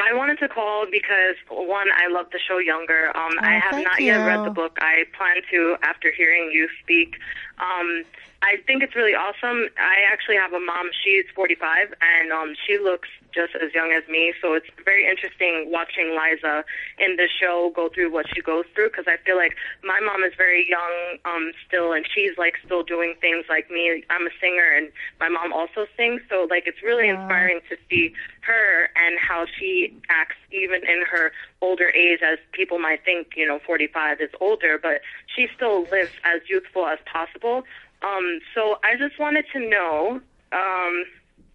I 0.00 0.12
wanted 0.14 0.38
to 0.40 0.48
call 0.48 0.86
because 0.90 1.36
one, 1.48 1.88
I 1.94 2.08
love 2.08 2.26
the 2.32 2.40
show 2.40 2.58
Younger. 2.58 3.16
Um, 3.16 3.38
I 3.42 3.56
Oh, 3.56 3.60
have 3.60 3.70
thank 3.72 3.84
not 3.84 4.02
yet 4.02 4.16
read 4.16 4.44
the 4.44 4.50
book. 4.50 4.76
I 4.80 5.04
plan 5.16 5.36
to 5.50 5.76
after 5.82 6.12
hearing 6.12 6.50
you 6.52 6.68
speak. 6.82 7.14
Um, 7.58 8.04
I 8.42 8.56
think 8.66 8.82
it's 8.82 8.94
really 8.94 9.14
awesome. 9.14 9.68
I 9.78 10.04
actually 10.12 10.36
have 10.36 10.52
a 10.52 10.60
mom. 10.60 10.90
She's 11.04 11.24
45, 11.34 11.94
and 12.00 12.32
um, 12.32 12.54
she 12.66 12.78
looks 12.78 13.08
just 13.34 13.54
as 13.54 13.72
young 13.74 13.92
as 13.92 14.06
me. 14.08 14.32
So 14.40 14.54
it's 14.54 14.66
very 14.84 15.08
interesting 15.08 15.68
watching 15.70 16.16
Liza 16.16 16.64
in 16.98 17.16
the 17.16 17.28
show 17.28 17.72
go 17.74 17.88
through 17.88 18.12
what 18.12 18.26
she 18.34 18.40
goes 18.40 18.64
through 18.74 18.90
because 18.90 19.06
I 19.08 19.16
feel 19.24 19.36
like 19.36 19.56
my 19.84 20.00
mom 20.00 20.22
is 20.22 20.32
very 20.36 20.68
young 20.68 21.18
um, 21.24 21.52
still, 21.66 21.92
and 21.92 22.06
she's 22.14 22.36
like 22.38 22.54
still 22.64 22.82
doing 22.82 23.14
things 23.20 23.46
like 23.48 23.70
me. 23.70 24.04
I'm 24.10 24.26
a 24.26 24.34
singer, 24.40 24.70
and 24.76 24.92
my 25.20 25.28
mom 25.28 25.52
also 25.52 25.86
sings. 25.96 26.20
So 26.28 26.46
like 26.48 26.66
it's 26.66 26.82
really 26.82 27.08
inspiring 27.08 27.60
to 27.68 27.76
see 27.88 28.12
her 28.42 28.88
and 28.96 29.18
how 29.18 29.46
she 29.58 29.92
acts 30.08 30.36
even 30.52 30.82
in 30.84 31.02
her 31.10 31.32
older 31.60 31.88
age 31.90 32.20
as 32.22 32.38
people 32.52 32.78
might 32.78 33.04
think 33.04 33.28
you 33.36 33.46
know 33.46 33.58
45 33.66 34.20
is 34.20 34.30
older 34.40 34.78
but 34.82 35.00
she 35.34 35.48
still 35.54 35.82
lives 35.90 36.12
as 36.24 36.40
youthful 36.48 36.86
as 36.86 36.98
possible 37.10 37.62
um 38.02 38.40
so 38.54 38.78
i 38.84 38.96
just 38.96 39.18
wanted 39.18 39.44
to 39.52 39.58
know 39.58 40.20
um 40.52 41.04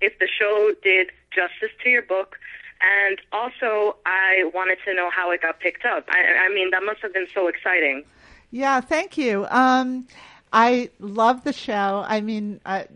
if 0.01 0.17
the 0.19 0.27
show 0.27 0.73
did 0.83 1.11
justice 1.33 1.75
to 1.83 1.89
your 1.89 2.01
book 2.01 2.37
and 2.81 3.19
also 3.31 3.95
i 4.05 4.49
wanted 4.53 4.79
to 4.85 4.93
know 4.93 5.09
how 5.11 5.31
it 5.31 5.41
got 5.41 5.59
picked 5.59 5.85
up 5.85 6.05
i, 6.09 6.45
I 6.45 6.53
mean 6.53 6.71
that 6.71 6.83
must 6.83 7.01
have 7.01 7.13
been 7.13 7.27
so 7.33 7.47
exciting 7.47 8.03
Yeah, 8.51 8.81
thank 8.81 9.17
you. 9.17 9.47
Um, 9.49 10.07
I 10.51 10.89
love 10.99 11.45
the 11.45 11.53
show. 11.53 12.03
I 12.05 12.19
mean, 12.19 12.59
I 12.65 12.87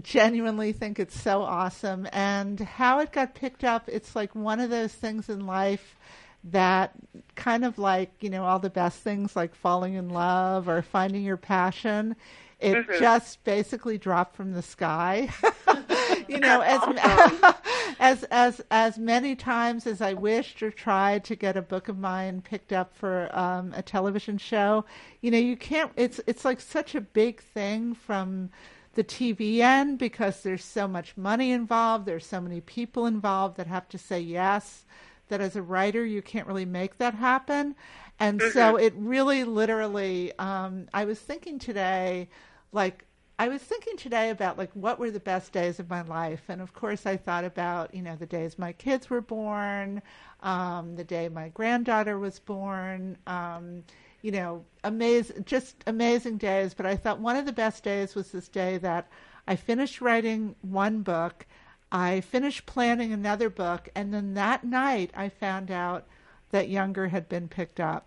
genuinely 0.00 0.72
think 0.72 1.00
it's 1.00 1.20
so 1.20 1.42
awesome. 1.42 2.06
And 2.12 2.60
how 2.60 3.00
it 3.00 3.10
got 3.12 3.34
picked 3.34 3.64
up, 3.64 3.88
it's 3.88 4.14
like 4.14 4.34
one 4.34 4.60
of 4.60 4.70
those 4.70 4.92
things 4.92 5.28
in 5.28 5.44
life 5.44 5.96
that 6.44 6.92
kind 7.36 7.64
of 7.64 7.78
like, 7.78 8.10
you 8.20 8.30
know, 8.30 8.44
all 8.44 8.58
the 8.58 8.70
best 8.70 8.98
things 9.00 9.36
like 9.36 9.54
falling 9.54 9.94
in 9.94 10.08
love 10.08 10.68
or 10.68 10.82
finding 10.82 11.22
your 11.22 11.36
passion. 11.36 12.16
It 12.58 12.86
just 12.98 13.42
basically 13.42 13.98
dropped 13.98 14.36
from 14.36 14.52
the 14.52 14.62
sky. 14.62 15.28
you 16.28 16.38
know, 16.38 16.60
as, 16.60 17.54
as 17.98 18.22
as 18.24 18.60
as 18.70 18.98
many 18.98 19.34
times 19.34 19.84
as 19.86 20.00
I 20.00 20.12
wished 20.12 20.62
or 20.62 20.70
tried 20.70 21.24
to 21.24 21.34
get 21.34 21.56
a 21.56 21.62
book 21.62 21.88
of 21.88 21.98
mine 21.98 22.40
picked 22.40 22.72
up 22.72 22.94
for 22.94 23.28
um, 23.36 23.72
a 23.74 23.82
television 23.82 24.38
show, 24.38 24.84
you 25.20 25.32
know, 25.32 25.38
you 25.38 25.56
can't. 25.56 25.90
It's 25.96 26.20
it's 26.28 26.44
like 26.44 26.60
such 26.60 26.94
a 26.94 27.00
big 27.00 27.40
thing 27.40 27.94
from 27.94 28.50
the 28.94 29.04
TV 29.04 29.58
end 29.58 29.98
because 29.98 30.42
there's 30.42 30.64
so 30.64 30.86
much 30.86 31.16
money 31.16 31.50
involved. 31.50 32.06
There's 32.06 32.26
so 32.26 32.40
many 32.40 32.60
people 32.60 33.06
involved 33.06 33.56
that 33.56 33.66
have 33.66 33.88
to 33.88 33.98
say 33.98 34.20
yes. 34.20 34.84
That 35.32 35.40
as 35.40 35.56
a 35.56 35.62
writer, 35.62 36.04
you 36.04 36.20
can't 36.20 36.46
really 36.46 36.66
make 36.66 36.98
that 36.98 37.14
happen. 37.14 37.74
And 38.20 38.40
so 38.52 38.76
it 38.76 38.92
really 38.96 39.44
literally, 39.44 40.30
um, 40.38 40.88
I 40.92 41.06
was 41.06 41.18
thinking 41.18 41.58
today, 41.58 42.28
like, 42.70 43.06
I 43.38 43.48
was 43.48 43.62
thinking 43.62 43.96
today 43.96 44.30
about 44.30 44.58
like 44.58 44.70
what 44.74 44.98
were 44.98 45.10
the 45.10 45.18
best 45.18 45.52
days 45.52 45.80
of 45.80 45.90
my 45.90 46.02
life, 46.02 46.42
and 46.48 46.60
of 46.60 46.74
course 46.74 47.06
I 47.06 47.16
thought 47.16 47.44
about 47.44 47.94
you 47.94 48.02
know 48.02 48.14
the 48.14 48.26
days 48.26 48.58
my 48.58 48.72
kids 48.72 49.10
were 49.10 49.20
born, 49.22 50.02
um, 50.42 50.94
the 50.94 51.04
day 51.04 51.28
my 51.28 51.48
granddaughter 51.48 52.18
was 52.18 52.38
born, 52.38 53.16
um, 53.26 53.82
you 54.20 54.30
know, 54.30 54.64
amazing, 54.84 55.44
just 55.44 55.82
amazing 55.86 56.36
days. 56.36 56.74
But 56.74 56.86
I 56.86 56.94
thought 56.94 57.18
one 57.18 57.36
of 57.36 57.46
the 57.46 57.52
best 57.52 57.82
days 57.82 58.14
was 58.14 58.30
this 58.30 58.48
day 58.48 58.78
that 58.78 59.08
I 59.48 59.56
finished 59.56 60.00
writing 60.00 60.54
one 60.60 61.02
book, 61.02 61.46
I 61.92 62.22
finished 62.22 62.66
planning 62.66 63.12
another 63.12 63.50
book, 63.50 63.90
and 63.94 64.14
then 64.14 64.34
that 64.34 64.64
night 64.64 65.10
I 65.14 65.28
found 65.28 65.70
out 65.70 66.06
that 66.50 66.70
Younger 66.70 67.08
had 67.08 67.28
been 67.28 67.48
picked 67.48 67.78
up. 67.80 68.06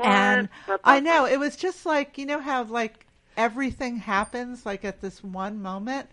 And 0.00 0.48
I 0.84 1.00
know 1.00 1.26
it 1.26 1.38
was 1.40 1.56
just 1.56 1.84
like 1.84 2.16
you 2.18 2.26
know 2.26 2.40
how 2.40 2.62
like 2.64 3.06
everything 3.36 3.96
happens 3.96 4.64
like 4.64 4.84
at 4.84 5.00
this 5.00 5.24
one 5.24 5.60
moment. 5.60 6.08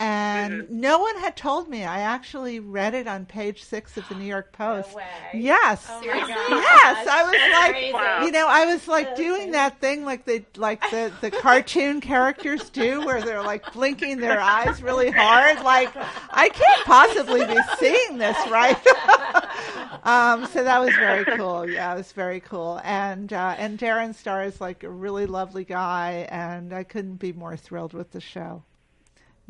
And 0.00 0.70
no 0.70 0.98
one 0.98 1.16
had 1.18 1.36
told 1.36 1.68
me. 1.68 1.84
I 1.84 2.00
actually 2.00 2.58
read 2.58 2.94
it 2.94 3.06
on 3.06 3.26
page 3.26 3.62
six 3.64 3.98
of 3.98 4.08
the 4.08 4.14
New 4.14 4.24
York 4.24 4.50
Post. 4.56 4.94
way. 4.96 5.04
Yes, 5.34 5.84
Seriously? 6.00 6.32
yes. 6.38 7.06
I 7.06 7.22
was 7.22 7.52
like, 7.60 7.72
crazy. 8.02 8.26
you 8.26 8.32
know, 8.32 8.46
I 8.48 8.64
was 8.64 8.88
like 8.88 9.14
doing 9.14 9.50
that 9.50 9.78
thing 9.80 10.06
like 10.06 10.24
the 10.24 10.42
like 10.56 10.80
the 10.90 11.12
the 11.20 11.30
cartoon 11.42 12.00
characters 12.00 12.70
do, 12.70 13.04
where 13.04 13.20
they're 13.20 13.42
like 13.42 13.70
blinking 13.74 14.20
their 14.20 14.40
eyes 14.40 14.82
really 14.82 15.10
hard. 15.10 15.62
Like, 15.62 15.94
I 16.30 16.48
can't 16.48 16.84
possibly 16.86 17.44
be 17.44 17.58
seeing 17.78 18.16
this, 18.16 18.36
right? 18.50 18.80
um, 20.04 20.46
so 20.46 20.64
that 20.64 20.80
was 20.80 20.94
very 20.94 21.24
cool. 21.36 21.68
Yeah, 21.68 21.92
it 21.92 21.96
was 21.98 22.12
very 22.12 22.40
cool. 22.40 22.80
And 22.84 23.32
uh, 23.34 23.54
and 23.58 23.78
Darren 23.78 24.14
Star 24.14 24.44
is 24.44 24.62
like 24.62 24.82
a 24.82 24.90
really 24.90 25.26
lovely 25.26 25.64
guy, 25.64 26.26
and 26.30 26.72
I 26.72 26.84
couldn't 26.84 27.16
be 27.16 27.34
more 27.34 27.56
thrilled 27.56 27.92
with 27.92 28.12
the 28.12 28.20
show. 28.20 28.62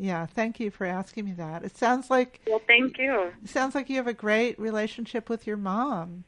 Yeah, 0.01 0.25
thank 0.25 0.59
you 0.59 0.71
for 0.71 0.85
asking 0.87 1.25
me 1.25 1.33
that. 1.33 1.63
It 1.63 1.77
sounds 1.77 2.09
like 2.09 2.39
Well, 2.47 2.59
thank 2.65 2.97
you. 2.97 3.31
it 3.43 3.49
sounds 3.49 3.75
like 3.75 3.87
you 3.87 3.97
have 3.97 4.07
a 4.07 4.13
great 4.15 4.57
relationship 4.59 5.29
with 5.29 5.45
your 5.45 5.57
mom. 5.57 6.23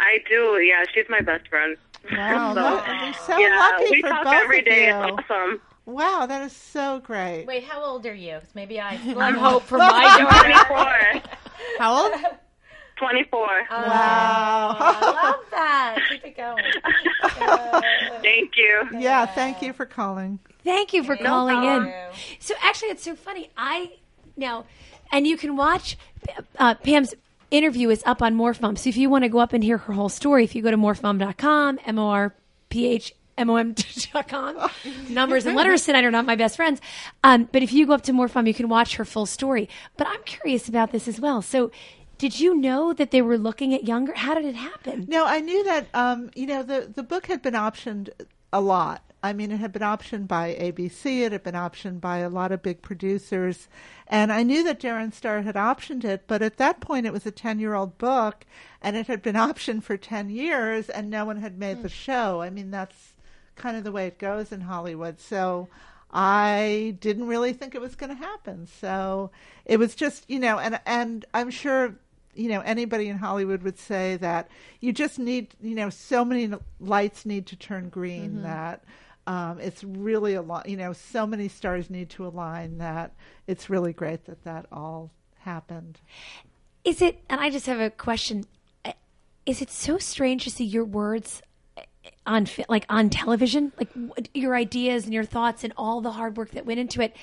I 0.00 0.20
do. 0.26 0.58
Yeah, 0.62 0.84
she's 0.94 1.04
my 1.10 1.20
best 1.20 1.46
friend. 1.48 1.76
Wow, 2.10 2.54
So, 2.54 2.60
lo- 2.62 2.82
we're 2.86 3.12
so 3.12 3.38
yeah, 3.38 3.58
lucky 3.78 3.90
we 3.90 4.00
for 4.00 4.08
talk 4.08 4.24
both 4.24 4.32
every 4.32 4.58
of 4.60 4.64
day. 4.64 4.86
you. 4.86 4.94
It's 4.94 5.18
awesome. 5.30 5.60
Wow, 5.84 6.24
that 6.26 6.42
is 6.44 6.56
so 6.56 7.00
great. 7.00 7.44
Wait, 7.46 7.64
how 7.64 7.84
old 7.84 8.06
are 8.06 8.14
you? 8.14 8.38
'Cause 8.38 8.54
maybe 8.54 8.80
I 8.80 8.96
still 8.96 9.20
I 9.20 9.26
have 9.32 9.36
hope 9.38 9.62
for 9.64 9.76
my 9.76 10.16
daughter. 10.18 11.20
24. 11.20 11.22
How 11.78 12.04
old? 12.04 12.12
24. 12.96 13.38
Wow. 13.70 14.76
I 14.80 15.00
love 15.00 15.44
that. 15.50 15.98
Keep 16.08 16.24
it 16.24 16.36
going. 16.38 16.64
Thank 18.22 18.56
you. 18.56 18.88
yeah, 18.98 19.26
thank 19.26 19.60
you 19.60 19.74
for 19.74 19.84
calling. 19.84 20.38
Thank 20.64 20.92
you 20.92 21.04
for 21.04 21.16
calling 21.16 21.62
in. 21.62 21.92
So 22.40 22.54
actually, 22.62 22.88
it's 22.88 23.02
so 23.04 23.14
funny. 23.14 23.50
I 23.56 23.92
now, 24.36 24.64
and 25.12 25.26
you 25.26 25.36
can 25.36 25.56
watch 25.56 25.96
uh, 26.58 26.74
Pam's 26.74 27.14
interview 27.50 27.90
is 27.90 28.02
up 28.06 28.22
on 28.22 28.34
Morph 28.34 28.60
Mom. 28.60 28.76
So 28.76 28.88
if 28.88 28.96
you 28.96 29.08
want 29.10 29.24
to 29.24 29.28
go 29.28 29.38
up 29.38 29.52
and 29.52 29.62
hear 29.62 29.78
her 29.78 29.92
whole 29.92 30.08
story, 30.08 30.44
if 30.44 30.54
you 30.54 30.62
go 30.62 30.70
to 30.70 30.76
morphmom.com, 30.76 31.78
m 31.84 31.98
o 31.98 32.08
r 32.08 32.34
p 32.68 32.86
h 32.86 33.14
m 33.36 33.50
o 33.50 33.56
m 33.56 33.74
dot 34.12 34.28
com, 34.28 34.70
numbers 35.08 35.46
and 35.46 35.56
letters 35.56 35.84
tonight 35.84 36.04
are 36.04 36.10
not 36.10 36.24
my 36.24 36.36
best 36.36 36.56
friends. 36.56 36.80
Um, 37.22 37.48
but 37.52 37.62
if 37.62 37.72
you 37.72 37.86
go 37.86 37.92
up 37.92 38.02
to 38.02 38.12
Morph 38.12 38.34
Mom, 38.34 38.46
you 38.46 38.54
can 38.54 38.68
watch 38.68 38.96
her 38.96 39.04
full 39.04 39.26
story. 39.26 39.68
But 39.96 40.06
I'm 40.08 40.22
curious 40.24 40.68
about 40.68 40.92
this 40.92 41.08
as 41.08 41.20
well. 41.20 41.42
So. 41.42 41.70
Did 42.16 42.38
you 42.38 42.54
know 42.54 42.92
that 42.92 43.10
they 43.10 43.20
were 43.20 43.36
looking 43.36 43.74
at 43.74 43.88
younger? 43.88 44.14
How 44.14 44.34
did 44.34 44.44
it 44.44 44.54
happen? 44.54 45.06
No, 45.08 45.26
I 45.26 45.40
knew 45.40 45.64
that. 45.64 45.88
Um, 45.92 46.30
you 46.36 46.46
know, 46.46 46.62
the 46.62 46.88
the 46.94 47.02
book 47.02 47.26
had 47.26 47.42
been 47.42 47.54
optioned 47.54 48.08
a 48.52 48.60
lot. 48.60 49.02
I 49.24 49.32
mean, 49.32 49.50
it 49.50 49.56
had 49.56 49.72
been 49.72 49.80
optioned 49.80 50.28
by 50.28 50.54
ABC. 50.54 51.22
It 51.22 51.32
had 51.32 51.42
been 51.42 51.54
optioned 51.54 51.98
by 51.98 52.18
a 52.18 52.28
lot 52.28 52.52
of 52.52 52.60
big 52.60 52.82
producers, 52.82 53.68
and 54.06 54.30
I 54.30 54.42
knew 54.42 54.62
that 54.64 54.78
Darren 54.78 55.14
Star 55.14 55.40
had 55.40 55.54
optioned 55.54 56.04
it. 56.04 56.24
But 56.26 56.42
at 56.42 56.58
that 56.58 56.80
point, 56.80 57.06
it 57.06 57.12
was 57.12 57.24
a 57.24 57.30
ten 57.30 57.58
year 57.58 57.72
old 57.72 57.96
book, 57.96 58.44
and 58.82 58.98
it 58.98 59.06
had 59.06 59.22
been 59.22 59.34
optioned 59.48 59.82
for 59.82 59.96
ten 59.96 60.28
years, 60.28 60.90
and 60.90 61.08
no 61.08 61.24
one 61.24 61.38
had 61.38 61.58
made 61.58 61.78
the 61.78 61.88
hmm. 61.88 61.94
show. 61.94 62.42
I 62.42 62.50
mean, 62.50 62.70
that's 62.70 63.14
kind 63.56 63.78
of 63.78 63.84
the 63.84 63.92
way 63.92 64.06
it 64.06 64.18
goes 64.18 64.52
in 64.52 64.60
Hollywood. 64.60 65.18
So. 65.20 65.68
I 66.16 66.96
didn't 67.00 67.26
really 67.26 67.52
think 67.54 67.74
it 67.74 67.80
was 67.80 67.96
going 67.96 68.10
to 68.10 68.14
happen. 68.14 68.68
So 68.68 69.32
it 69.64 69.78
was 69.78 69.96
just, 69.96 70.30
you 70.30 70.38
know, 70.38 70.60
and 70.60 70.78
and 70.86 71.24
I'm 71.34 71.50
sure 71.50 71.96
you 72.36 72.48
know 72.48 72.60
anybody 72.60 73.08
in 73.08 73.18
Hollywood 73.18 73.64
would 73.64 73.80
say 73.80 74.16
that 74.18 74.48
you 74.78 74.92
just 74.92 75.18
need 75.18 75.56
you 75.60 75.74
know 75.74 75.90
so 75.90 76.24
many 76.24 76.54
lights 76.78 77.26
need 77.26 77.46
to 77.46 77.56
turn 77.56 77.88
green 77.88 78.30
mm-hmm. 78.30 78.42
that 78.42 78.84
um, 79.26 79.58
it's 79.60 79.82
really 79.84 80.34
a 80.34 80.42
lot 80.42 80.68
you 80.68 80.76
know 80.76 80.92
so 80.92 81.26
many 81.26 81.48
stars 81.48 81.90
need 81.90 82.10
to 82.10 82.26
align 82.26 82.78
that 82.78 83.14
it's 83.46 83.70
really 83.70 83.92
great 83.92 84.24
that 84.26 84.44
that 84.44 84.66
all 84.70 85.10
happened. 85.44 86.00
Is 86.84 87.00
it, 87.00 87.20
and 87.30 87.40
I 87.40 87.50
just 87.50 87.66
have 87.66 87.80
a 87.80 87.90
question. 87.90 88.44
uh, 88.84 88.92
Is 89.46 89.62
it 89.62 89.70
so 89.70 89.98
strange 89.98 90.44
to 90.44 90.50
see 90.50 90.64
your 90.64 90.84
words 90.84 91.42
uh, 91.78 91.82
on, 92.26 92.46
like 92.68 92.84
on 92.88 93.08
television, 93.10 93.72
like 93.78 93.88
your 94.34 94.54
ideas 94.54 95.04
and 95.04 95.14
your 95.14 95.24
thoughts 95.24 95.64
and 95.64 95.72
all 95.76 96.00
the 96.00 96.12
hard 96.12 96.36
work 96.36 96.50
that 96.50 96.66
went 96.66 96.80
into 96.80 97.00
it? 97.00 97.16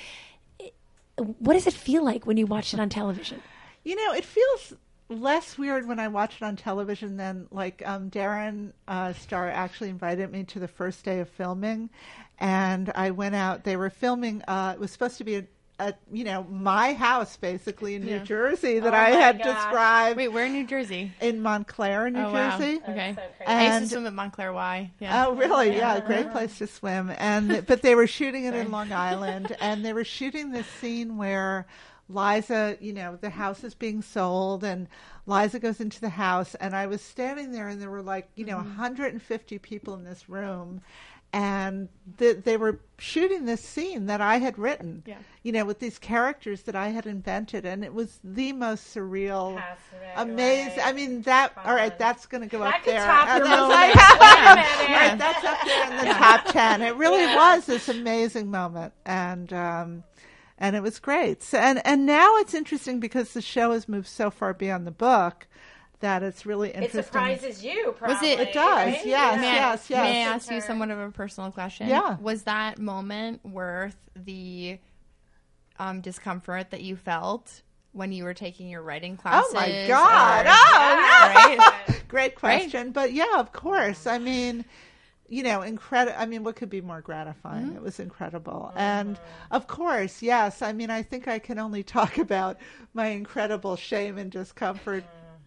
What 1.18 1.54
does 1.54 1.68
it 1.68 1.74
feel 1.74 2.04
like 2.04 2.26
when 2.26 2.38
you 2.38 2.47
watch 2.47 2.74
it 2.74 2.80
on 2.80 2.89
television? 2.89 3.41
You 3.84 3.95
know, 3.95 4.14
it 4.14 4.26
feels 4.26 4.74
less 5.12 5.57
weird 5.57 5.88
when 5.88 5.99
I 5.99 6.07
watch 6.07 6.36
it 6.38 6.43
on 6.43 6.55
television 6.55 7.18
than 7.18 7.47
like 7.51 7.84
um, 7.86 8.09
Darren 8.09 8.72
uh, 8.88 9.14
Star 9.14 9.49
actually 9.49 9.89
invited 9.89 10.32
me 10.32 10.43
to 10.45 10.59
the 10.59 10.68
first 10.68 11.03
day 11.05 11.20
of 11.20 11.30
filming, 11.30 11.89
and 12.39 12.91
I 12.95 13.12
went 13.12 13.36
out. 13.36 13.64
They 13.64 13.76
were 13.78 13.89
filming. 13.89 14.41
Uh, 14.47 14.72
it 14.76 14.80
was 14.80 14.91
supposed 14.91 15.18
to 15.20 15.24
be 15.24 15.36
a, 15.36 15.43
a 15.80 15.93
you 16.12 16.24
know 16.24 16.43
my 16.49 16.93
house 16.93 17.38
basically 17.38 17.95
in 17.95 18.05
New 18.05 18.20
Jersey 18.20 18.80
that 18.80 18.93
Oh 18.93 18.97
I 18.97 19.09
had 19.12 19.39
gosh. 19.39 19.47
described 19.47 20.18
Wait, 20.18 20.28
we're 20.30 20.45
in 20.45 20.53
New 20.53 20.68
Jersey. 20.68 21.12
in 21.22 21.41
Montclair, 21.41 22.09
New 22.09 22.20
Oh, 22.20 22.32
wow. 22.32 22.57
Jersey. 22.57 22.80
Okay. 22.88 23.14
so 23.16 23.22
crazy. 23.38 23.45
I 23.47 23.64
used 23.64 23.74
And- 23.74 23.84
to 23.86 23.89
swim 23.89 24.05
at 24.07 24.14
Montclair 24.14 24.53
Y. 24.53 24.91
Yeah. 24.99 25.26
Oh, 25.28 25.34
really? 25.36 25.76
Yeah, 25.76 25.99
great 26.01 26.32
place 26.32 26.57
to 26.59 26.68
swim. 26.68 27.12
And 27.18 27.66
but 27.68 27.82
they 27.82 27.95
were 27.95 28.07
shooting 28.07 28.45
it 28.45 28.53
in 28.55 28.72
Long 28.72 28.91
Island, 28.93 29.55
and 29.59 29.84
they 29.84 29.93
were 29.93 30.03
shooting 30.05 30.51
this 30.51 30.68
scene 30.68 31.18
where 31.18 31.66
Liza, 32.14 32.78
you 32.80 32.93
know, 32.93 33.18
the 33.20 33.30
house 33.30 33.64
is 33.64 33.74
being 33.76 34.01
sold, 34.01 34.64
and 34.64 34.88
Liza 35.26 35.59
goes 35.59 35.80
into 35.80 35.99
the 36.01 36.09
house, 36.09 36.55
and 36.55 36.76
I 36.76 36.88
was 36.88 37.01
standing 37.01 37.51
there, 37.51 37.68
and 37.68 37.82
there 37.82 37.89
were 37.89 38.01
like, 38.03 38.30
you 38.36 38.45
know, 38.45 38.57
150 38.57 39.59
people 39.59 39.93
in 39.93 40.03
this 40.03 40.28
room. 40.30 40.82
And 41.34 41.88
th- 42.18 42.43
they 42.43 42.57
were 42.57 42.82
shooting 42.97 43.45
this 43.45 43.62
scene 43.62 44.07
that 44.07 44.20
I 44.20 44.39
had 44.39 44.59
written, 44.59 45.01
Yeah. 45.05 45.16
you 45.43 45.53
know, 45.53 45.64
with 45.64 45.80
these 45.80 45.97
characters 45.97 46.64
that 46.64 46.76
I 46.76 46.89
had 46.89 47.05
invented, 47.05 47.66
and 47.66 47.86
it 47.86 47.93
was 47.93 48.20
the 48.22 48.51
most 48.51 48.93
surreal, 48.93 49.64
amazing. 50.18 50.78
right. 50.80 50.88
I 50.88 50.91
mean, 50.91 51.22
that. 51.22 51.53
All 51.64 51.74
right, 51.74 51.97
that's 51.97 52.26
going 52.26 52.41
to 52.41 52.47
go 52.49 52.59
That 52.59 52.76
up 52.80 52.84
there. 52.86 52.99
And 53.09 53.45
that's 53.45 53.62
like-. 53.70 53.95
Right, 54.91 55.18
that's 55.18 55.45
up 55.45 55.57
there 55.66 55.89
in 55.91 55.97
the 56.05 56.14
top 56.14 56.45
ten. 56.47 56.82
It 56.82 56.97
really 56.97 57.22
Yeah. 57.24 57.55
was 57.55 57.66
this 57.66 57.88
amazing 57.88 58.51
moment, 58.51 58.91
and 59.05 59.53
um, 59.53 60.03
and 60.62 60.76
it 60.78 60.82
was 60.84 60.99
great. 60.99 61.43
So, 61.43 61.57
and 61.57 61.82
and 61.86 62.05
now 62.05 62.38
it's 62.38 62.53
interesting 62.53 62.99
because 63.01 63.34
the 63.34 63.41
show 63.41 63.72
has 63.74 63.89
moved 63.89 64.07
so 64.07 64.30
far 64.32 64.53
beyond 64.53 64.88
the 64.88 64.91
book 64.91 65.47
that 65.99 66.24
it's 66.24 66.45
really 66.45 66.70
interesting. 66.70 66.99
It 66.99 67.05
interesting. 67.05 67.38
surprises 67.39 67.64
you, 67.64 67.93
probably. 67.97 68.16
Was 68.16 68.24
it- 68.24 68.39
It 68.47 68.53
does, 68.53 68.93
right? 68.93 69.05
yes, 69.05 69.39
May 69.41 69.49
I- 69.49 69.53
yes, 69.53 69.89
yes. 69.89 70.03
May 70.03 70.24
I 70.24 70.28
ask 70.34 70.51
you 70.51 70.62
somewhat 70.62 70.89
of 70.91 70.97
a 70.99 71.12
personal 71.12 71.51
question? 71.51 71.88
Yeah. 71.89 72.18
Was 72.20 72.43
that 72.43 72.80
moment 72.80 73.45
worth 73.45 73.97
the 74.16 74.80
um, 75.80 76.01
discomfort 76.01 76.72
that 76.72 76.82
you 76.82 76.95
felt 76.95 77.62
when 77.93 78.12
you 78.12 78.24
were 78.24 78.34
taking 78.34 78.68
your 78.70 78.82
writing 78.82 79.16
classes? 79.18 79.51
Oh 79.51 79.53
my 79.59 79.86
God! 79.88 80.45
or- 80.45 80.49
Oh, 80.53 81.34
Right? 81.88 82.01
Great 82.07 82.36
question, 82.36 82.91
but 82.91 83.14
yeah, 83.14 83.38
of 83.39 83.51
course. 83.53 84.05
I 84.07 84.18
mean, 84.18 84.66
you 85.32 85.41
know, 85.43 85.61
incredible. 85.61 86.15
I 86.19 86.25
mean, 86.27 86.43
what 86.43 86.55
could 86.57 86.69
be 86.69 86.82
more 86.82 87.01
gratifying? 87.01 87.73
It 87.73 87.82
was 87.82 87.99
incredible, 87.99 88.71
and 88.75 89.17
of 89.49 89.65
course, 89.67 90.21
yes. 90.21 90.61
I 90.61 90.73
mean, 90.73 90.89
I 90.91 91.01
think 91.03 91.27
I 91.27 91.39
can 91.39 91.57
only 91.57 91.84
talk 91.97 92.17
about 92.17 92.57
my 92.93 93.07
incredible 93.07 93.75
shame 93.77 94.17
and 94.17 94.29
discomfort 94.29 95.05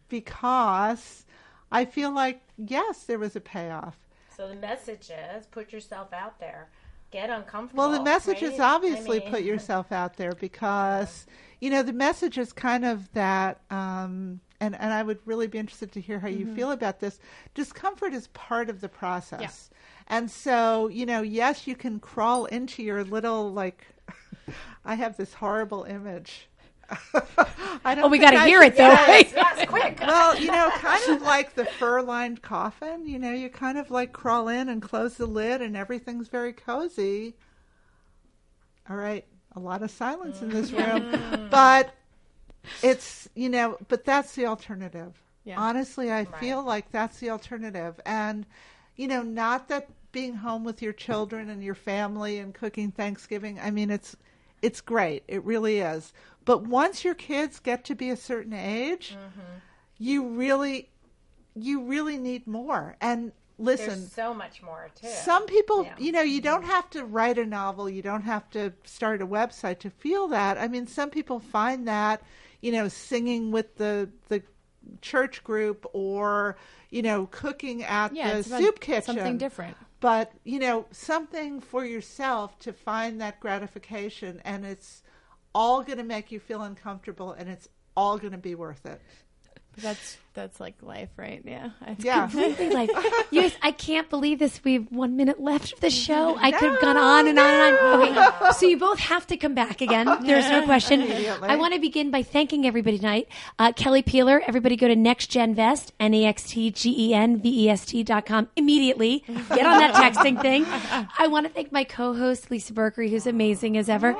because 0.08 1.24
I 1.70 1.84
feel 1.84 2.10
like 2.12 2.40
yes, 2.56 3.04
there 3.04 3.18
was 3.18 3.36
a 3.36 3.40
payoff. 3.40 3.96
So 4.36 4.48
the 4.48 4.54
message 4.56 5.10
is 5.36 5.46
put 5.46 5.72
yourself 5.72 6.12
out 6.12 6.40
there. 6.40 6.68
Get 7.10 7.30
uncomfortable. 7.30 7.84
Well, 7.84 7.92
the 7.92 8.02
message 8.02 8.42
right? 8.42 8.52
is 8.52 8.58
obviously 8.58 9.18
I 9.18 9.24
mean- 9.24 9.30
put 9.30 9.42
yourself 9.52 9.92
out 9.92 10.16
there 10.16 10.32
because 10.32 11.26
you 11.60 11.70
know 11.70 11.82
the 11.82 11.92
message 11.92 12.38
is 12.38 12.52
kind 12.52 12.84
of 12.84 13.12
that, 13.12 13.60
um, 13.70 14.40
and 14.60 14.74
and 14.74 14.92
I 14.92 15.02
would 15.02 15.18
really 15.24 15.46
be 15.46 15.58
interested 15.58 15.92
to 15.92 16.00
hear 16.00 16.18
how 16.18 16.28
you 16.28 16.44
Mm-hmm. 16.46 16.54
feel 16.56 16.72
about 16.72 16.98
this. 17.00 17.20
Discomfort 17.54 18.12
is 18.14 18.26
part 18.28 18.68
of 18.68 18.80
the 18.80 18.88
process, 18.88 19.70
and 20.06 20.30
so 20.30 20.88
you 20.88 21.06
know, 21.06 21.22
yes, 21.22 21.66
you 21.66 21.76
can 21.76 22.00
crawl 22.00 22.46
into 22.46 22.82
your 22.82 23.04
little 23.04 23.52
like. 23.52 23.86
I 24.84 24.96
have 24.96 25.16
this 25.16 25.32
horrible 25.32 25.84
image. 25.84 26.48
I 27.84 27.94
don't 27.94 28.04
Oh, 28.04 28.08
we 28.08 28.18
got 28.18 28.32
to 28.32 28.42
hear 28.42 28.62
it 28.62 28.76
though, 28.76 28.88
right? 28.88 29.32
Yes, 29.36 29.68
quick. 29.68 29.98
well, 30.00 30.38
you 30.38 30.50
know, 30.50 30.70
kind 30.74 31.10
of 31.10 31.22
like 31.22 31.54
the 31.54 31.64
fur-lined 31.64 32.42
coffin. 32.42 33.06
You 33.06 33.18
know, 33.18 33.32
you 33.32 33.48
kind 33.48 33.78
of 33.78 33.90
like 33.90 34.12
crawl 34.12 34.48
in 34.48 34.68
and 34.68 34.82
close 34.82 35.14
the 35.14 35.26
lid, 35.26 35.62
and 35.62 35.76
everything's 35.76 36.28
very 36.28 36.52
cozy. 36.52 37.34
All 38.88 38.96
right, 38.96 39.24
a 39.56 39.60
lot 39.60 39.82
of 39.82 39.90
silence 39.90 40.42
in 40.42 40.50
this 40.50 40.72
room, 40.72 41.12
mm. 41.12 41.50
but 41.50 41.94
it's 42.82 43.28
you 43.34 43.48
know, 43.48 43.78
but 43.88 44.04
that's 44.04 44.34
the 44.34 44.46
alternative. 44.46 45.20
Yeah. 45.44 45.58
Honestly, 45.58 46.10
I 46.10 46.24
feel 46.24 46.62
like 46.62 46.90
that's 46.90 47.18
the 47.20 47.30
alternative, 47.30 48.00
and 48.06 48.46
you 48.96 49.08
know, 49.08 49.22
not 49.22 49.68
that 49.68 49.88
being 50.12 50.34
home 50.34 50.64
with 50.64 50.80
your 50.80 50.92
children 50.92 51.50
and 51.50 51.62
your 51.62 51.74
family 51.74 52.38
and 52.38 52.54
cooking 52.54 52.90
Thanksgiving. 52.90 53.58
I 53.60 53.70
mean, 53.70 53.90
it's 53.90 54.16
it's 54.62 54.80
great. 54.80 55.24
It 55.28 55.44
really 55.44 55.80
is. 55.80 56.12
But 56.44 56.66
once 56.66 57.04
your 57.04 57.14
kids 57.14 57.58
get 57.58 57.84
to 57.86 57.94
be 57.94 58.10
a 58.10 58.16
certain 58.16 58.52
age, 58.52 59.10
mm-hmm. 59.14 59.58
you 59.98 60.28
really 60.28 60.90
you 61.54 61.82
really 61.82 62.18
need 62.18 62.46
more. 62.46 62.96
And 63.00 63.32
listen, 63.58 64.00
There's 64.00 64.12
so 64.12 64.34
much 64.34 64.62
more 64.62 64.88
too. 64.94 65.08
some 65.08 65.46
people, 65.46 65.84
Yeah. 65.84 65.94
you 65.98 66.12
know, 66.12 66.22
you 66.22 66.40
don't 66.40 66.62
mm-hmm. 66.62 66.70
have 66.70 66.90
to 66.90 67.04
write 67.04 67.38
a 67.38 67.46
novel, 67.46 67.88
you 67.88 68.02
don't 68.02 68.22
have 68.22 68.48
to 68.50 68.72
start 68.84 69.22
a 69.22 69.26
website 69.26 69.78
to 69.80 69.90
feel 69.90 70.28
that. 70.28 70.58
I 70.58 70.68
mean, 70.68 70.86
some 70.86 71.10
people 71.10 71.40
find 71.40 71.86
that, 71.88 72.22
you 72.60 72.72
know, 72.72 72.88
singing 72.88 73.50
with 73.50 73.76
the 73.76 74.08
the 74.28 74.42
church 75.00 75.44
group 75.44 75.86
or, 75.92 76.56
you 76.90 77.02
know, 77.02 77.26
cooking 77.30 77.82
at 77.82 78.14
Yeah, 78.14 78.36
the 78.36 78.42
soup 78.42 78.80
kitchen. 78.80 79.02
Something 79.02 79.38
different. 79.38 79.76
But, 80.00 80.32
you 80.44 80.58
know, 80.58 80.86
something 80.90 81.60
for 81.60 81.84
yourself 81.84 82.58
to 82.60 82.72
find 82.72 83.20
that 83.20 83.40
gratification 83.40 84.42
and 84.44 84.64
it's 84.64 85.02
all 85.54 85.82
going 85.82 85.98
to 85.98 86.04
make 86.04 86.30
you 86.30 86.40
feel 86.40 86.62
uncomfortable 86.62 87.32
and 87.32 87.48
it's 87.48 87.68
all 87.96 88.18
going 88.18 88.32
to 88.32 88.38
be 88.38 88.54
worth 88.54 88.84
it. 88.84 89.00
That's 89.78 90.16
that's 90.34 90.58
like 90.58 90.74
life, 90.82 91.10
right? 91.16 91.40
Yeah. 91.44 91.70
Yeah. 91.98 92.22
Completely 92.28 92.70
like, 92.70 92.90
you 93.30 93.50
I 93.62 93.70
can't 93.70 94.10
believe 94.10 94.40
this. 94.40 94.62
We 94.64 94.74
have 94.74 94.86
one 94.90 95.16
minute 95.16 95.40
left 95.40 95.74
of 95.74 95.80
the 95.80 95.90
show. 95.90 96.36
I 96.36 96.50
could 96.50 96.70
have 96.70 96.80
gone 96.80 96.96
on 96.96 97.28
and 97.28 97.38
on 97.38 97.46
and 97.46 97.78
on. 97.78 98.18
Okay, 98.42 98.52
so 98.58 98.66
you 98.66 98.76
both 98.76 98.98
have 98.98 99.26
to 99.28 99.36
come 99.36 99.54
back 99.54 99.80
again. 99.80 100.06
There's 100.22 100.48
no 100.50 100.64
question. 100.64 101.02
I 101.42 101.54
want 101.56 101.74
to 101.74 101.80
begin 101.80 102.10
by 102.10 102.22
thanking 102.24 102.66
everybody 102.66 102.98
tonight. 102.98 103.28
Uh, 103.60 103.72
Kelly 103.72 104.02
Peeler, 104.02 104.42
everybody 104.46 104.74
go 104.76 104.88
to 104.88 104.96
Next 104.96 105.28
Gen 105.28 105.54
Vest, 105.54 105.92
N 106.00 106.12
E 106.14 106.26
X 106.26 106.42
T 106.50 106.70
G 106.72 107.10
E 107.10 107.14
N 107.14 107.40
V 107.40 107.66
E 107.66 107.70
S 107.70 107.86
T 107.86 108.02
dot 108.02 108.26
com 108.26 108.48
immediately. 108.56 109.22
Get 109.28 109.66
on 109.66 109.78
that 109.78 109.94
texting 109.94 110.40
thing. 110.42 110.64
I 111.18 111.28
want 111.28 111.46
to 111.46 111.52
thank 111.52 111.70
my 111.70 111.84
co-host 111.84 112.50
Lisa 112.50 112.72
Berkery, 112.72 113.08
who's 113.08 113.28
amazing 113.28 113.76
as 113.76 113.88
ever, 113.88 114.16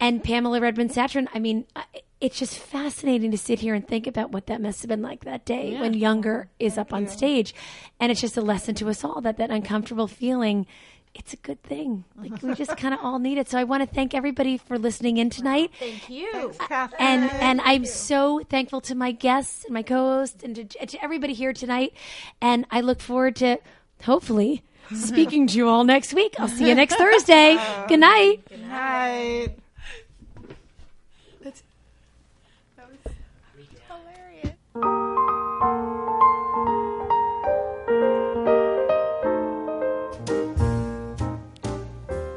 and 0.00 0.22
Pamela 0.24 0.60
Redmond 0.60 0.90
Satran. 0.90 1.28
I 1.32 1.38
mean, 1.38 1.64
I- 1.76 1.84
it's 2.24 2.38
just 2.38 2.58
fascinating 2.58 3.30
to 3.32 3.36
sit 3.36 3.60
here 3.60 3.74
and 3.74 3.86
think 3.86 4.06
about 4.06 4.32
what 4.32 4.46
that 4.46 4.58
must 4.58 4.80
have 4.80 4.88
been 4.88 5.02
like 5.02 5.24
that 5.24 5.44
day 5.44 5.78
when 5.78 5.92
Younger 5.92 6.48
is 6.58 6.78
up 6.78 6.90
on 6.92 7.06
stage, 7.06 7.54
and 8.00 8.10
it's 8.10 8.20
just 8.20 8.38
a 8.38 8.40
lesson 8.40 8.74
to 8.76 8.88
us 8.88 9.04
all 9.04 9.20
that 9.20 9.36
that 9.36 9.50
uncomfortable 9.50 10.08
feeling. 10.08 10.66
It's 11.14 11.34
a 11.34 11.36
good 11.36 11.62
thing. 11.62 12.04
Like 12.16 12.42
we 12.42 12.54
just 12.54 12.76
kind 12.78 12.94
of 12.94 13.00
all 13.00 13.18
need 13.18 13.36
it. 13.36 13.48
So 13.48 13.58
I 13.58 13.64
want 13.64 13.88
to 13.88 13.94
thank 13.94 14.14
everybody 14.14 14.56
for 14.56 14.78
listening 14.78 15.18
in 15.18 15.28
tonight 15.30 15.70
Thank 15.78 16.08
you. 16.08 16.52
Catherine. 16.58 17.00
and 17.00 17.30
and 17.30 17.60
I'm 17.60 17.84
so 17.84 18.40
thankful 18.48 18.80
to 18.80 18.94
my 18.94 19.12
guests 19.12 19.64
and 19.64 19.74
my 19.74 19.82
co-hosts 19.82 20.42
and 20.42 20.56
to, 20.56 20.64
to 20.86 21.04
everybody 21.04 21.34
here 21.34 21.52
tonight. 21.52 21.92
And 22.40 22.66
I 22.70 22.80
look 22.80 23.00
forward 23.00 23.36
to 23.36 23.58
hopefully 24.02 24.64
speaking 24.94 25.46
to 25.48 25.56
you 25.56 25.68
all 25.68 25.84
next 25.84 26.14
week. 26.14 26.34
I'll 26.38 26.48
see 26.48 26.68
you 26.68 26.74
next 26.74 26.96
Thursday. 26.96 27.58
Good 27.88 28.00
night. 28.00 28.48
Good 28.48 28.62
Night. 28.62 29.58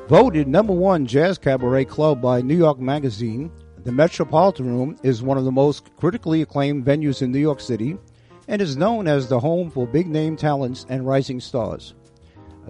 Voted 0.07 0.47
number 0.47 0.71
one 0.71 1.05
jazz 1.05 1.37
cabaret 1.37 1.83
club 1.83 2.21
by 2.21 2.41
New 2.41 2.55
York 2.55 2.79
Magazine, 2.79 3.51
the 3.83 3.91
Metropolitan 3.91 4.67
Room 4.67 4.97
is 5.03 5.21
one 5.21 5.37
of 5.37 5.43
the 5.43 5.51
most 5.51 5.93
critically 5.97 6.41
acclaimed 6.41 6.85
venues 6.85 7.21
in 7.21 7.31
New 7.31 7.39
York 7.39 7.59
City 7.59 7.97
and 8.47 8.61
is 8.61 8.77
known 8.77 9.05
as 9.05 9.27
the 9.27 9.39
home 9.39 9.69
for 9.69 9.85
big 9.85 10.07
name 10.07 10.37
talents 10.37 10.85
and 10.87 11.05
rising 11.05 11.41
stars. 11.41 11.93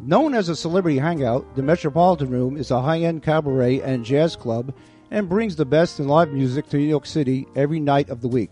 Known 0.01 0.33
as 0.33 0.49
a 0.49 0.55
celebrity 0.55 0.97
hangout, 0.97 1.55
the 1.55 1.61
Metropolitan 1.61 2.31
Room 2.31 2.57
is 2.57 2.71
a 2.71 2.81
high 2.81 3.01
end 3.01 3.21
cabaret 3.21 3.81
and 3.81 4.03
jazz 4.03 4.35
club 4.35 4.73
and 5.11 5.29
brings 5.29 5.55
the 5.55 5.65
best 5.65 5.99
in 5.99 6.07
live 6.07 6.31
music 6.31 6.67
to 6.69 6.77
New 6.77 6.85
York 6.85 7.05
City 7.05 7.45
every 7.55 7.79
night 7.79 8.09
of 8.09 8.21
the 8.21 8.27
week. 8.27 8.51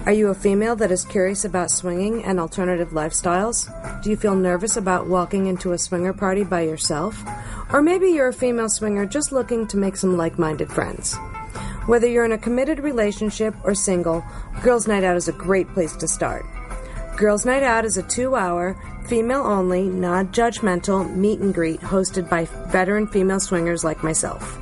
Are 0.07 0.11
you 0.11 0.29
a 0.29 0.33
female 0.33 0.75
that 0.77 0.91
is 0.91 1.05
curious 1.05 1.45
about 1.45 1.69
swinging 1.69 2.23
and 2.23 2.39
alternative 2.39 2.93
lifestyles? 2.93 3.69
Do 4.01 4.09
you 4.09 4.15
feel 4.17 4.35
nervous 4.35 4.75
about 4.75 5.05
walking 5.05 5.45
into 5.45 5.71
a 5.71 5.77
swinger 5.77 6.13
party 6.13 6.43
by 6.43 6.61
yourself? 6.61 7.23
Or 7.71 7.83
maybe 7.83 8.07
you're 8.07 8.29
a 8.29 8.33
female 8.33 8.69
swinger 8.69 9.05
just 9.05 9.31
looking 9.31 9.67
to 9.67 9.77
make 9.77 9.97
some 9.97 10.17
like 10.17 10.39
minded 10.39 10.71
friends. 10.71 11.15
Whether 11.85 12.07
you're 12.07 12.25
in 12.25 12.31
a 12.31 12.37
committed 12.39 12.79
relationship 12.79 13.53
or 13.63 13.75
single, 13.75 14.25
Girls 14.63 14.87
Night 14.87 15.03
Out 15.03 15.15
is 15.15 15.27
a 15.27 15.33
great 15.33 15.67
place 15.75 15.95
to 15.97 16.07
start. 16.07 16.43
Girls 17.23 17.45
Night 17.45 17.63
Out 17.63 17.85
is 17.85 17.95
a 17.95 18.03
two 18.03 18.35
hour, 18.35 18.75
female 19.07 19.43
only, 19.43 19.83
non 19.83 20.27
judgmental 20.33 21.09
meet 21.15 21.39
and 21.39 21.53
greet 21.53 21.79
hosted 21.79 22.29
by 22.29 22.43
veteran 22.67 23.07
female 23.07 23.39
swingers 23.39 23.85
like 23.85 24.03
myself. 24.03 24.59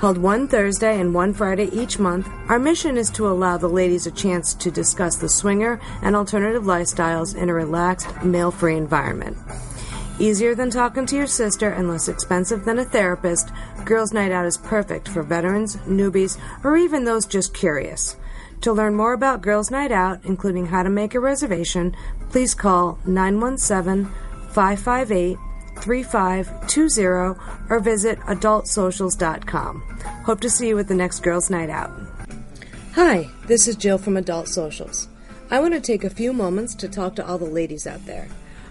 Held 0.00 0.18
one 0.18 0.48
Thursday 0.48 0.98
and 1.00 1.14
one 1.14 1.32
Friday 1.32 1.66
each 1.66 2.00
month, 2.00 2.28
our 2.48 2.58
mission 2.58 2.96
is 2.96 3.08
to 3.10 3.28
allow 3.28 3.56
the 3.56 3.68
ladies 3.68 4.08
a 4.08 4.10
chance 4.10 4.52
to 4.54 4.68
discuss 4.68 5.14
the 5.14 5.28
swinger 5.28 5.80
and 6.02 6.16
alternative 6.16 6.64
lifestyles 6.64 7.36
in 7.36 7.48
a 7.48 7.54
relaxed, 7.54 8.20
male 8.24 8.50
free 8.50 8.76
environment. 8.76 9.38
Easier 10.18 10.56
than 10.56 10.70
talking 10.70 11.06
to 11.06 11.14
your 11.14 11.28
sister 11.28 11.70
and 11.70 11.88
less 11.88 12.08
expensive 12.08 12.64
than 12.64 12.80
a 12.80 12.84
therapist, 12.84 13.52
Girls 13.84 14.12
Night 14.12 14.32
Out 14.32 14.44
is 14.44 14.56
perfect 14.56 15.06
for 15.06 15.22
veterans, 15.22 15.76
newbies, 15.86 16.36
or 16.64 16.76
even 16.76 17.04
those 17.04 17.26
just 17.26 17.54
curious. 17.54 18.16
To 18.62 18.72
learn 18.72 18.94
more 18.94 19.12
about 19.12 19.42
Girls 19.42 19.72
Night 19.72 19.90
Out, 19.90 20.20
including 20.22 20.66
how 20.66 20.84
to 20.84 20.88
make 20.88 21.16
a 21.16 21.20
reservation, 21.20 21.96
please 22.30 22.54
call 22.54 22.96
917 23.04 24.04
558 24.50 25.36
3520 25.80 27.40
or 27.68 27.80
visit 27.80 28.20
adultsocials.com. 28.20 29.80
Hope 30.24 30.40
to 30.40 30.48
see 30.48 30.68
you 30.68 30.78
at 30.78 30.86
the 30.86 30.94
next 30.94 31.24
Girls 31.24 31.50
Night 31.50 31.70
Out. 31.70 31.90
Hi, 32.94 33.28
this 33.48 33.66
is 33.66 33.74
Jill 33.74 33.98
from 33.98 34.16
Adult 34.16 34.46
Socials. 34.46 35.08
I 35.50 35.58
want 35.58 35.74
to 35.74 35.80
take 35.80 36.04
a 36.04 36.10
few 36.10 36.32
moments 36.32 36.76
to 36.76 36.88
talk 36.88 37.16
to 37.16 37.26
all 37.26 37.38
the 37.38 37.46
ladies 37.46 37.88
out 37.88 38.06
there. 38.06 38.28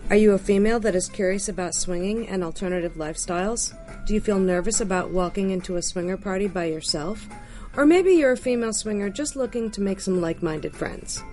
Are 0.10 0.16
you 0.16 0.32
a 0.32 0.40
female 0.40 0.80
that 0.80 0.96
is 0.96 1.10
curious 1.10 1.50
about 1.50 1.76
swinging 1.76 2.30
and 2.30 2.46
alternative 2.46 2.94
lifestyles? 2.94 3.74
Do 4.06 4.14
you 4.14 4.22
feel 4.22 4.40
nervous 4.40 4.80
about 4.80 5.12
walking 5.12 5.50
into 5.50 5.76
a 5.76 5.82
swinger 5.82 6.16
party 6.16 6.48
by 6.48 6.66
yourself? 6.66 7.28
Or 7.78 7.86
maybe 7.86 8.12
you're 8.12 8.34
a 8.34 8.38
female 8.38 8.74
swinger 8.74 9.10
just 9.10 9.36
looking 9.36 9.72
to 9.72 9.82
make 9.82 10.02
some 10.02 10.20
like 10.20 10.44
minded 10.44 10.76
friends. 10.76 11.24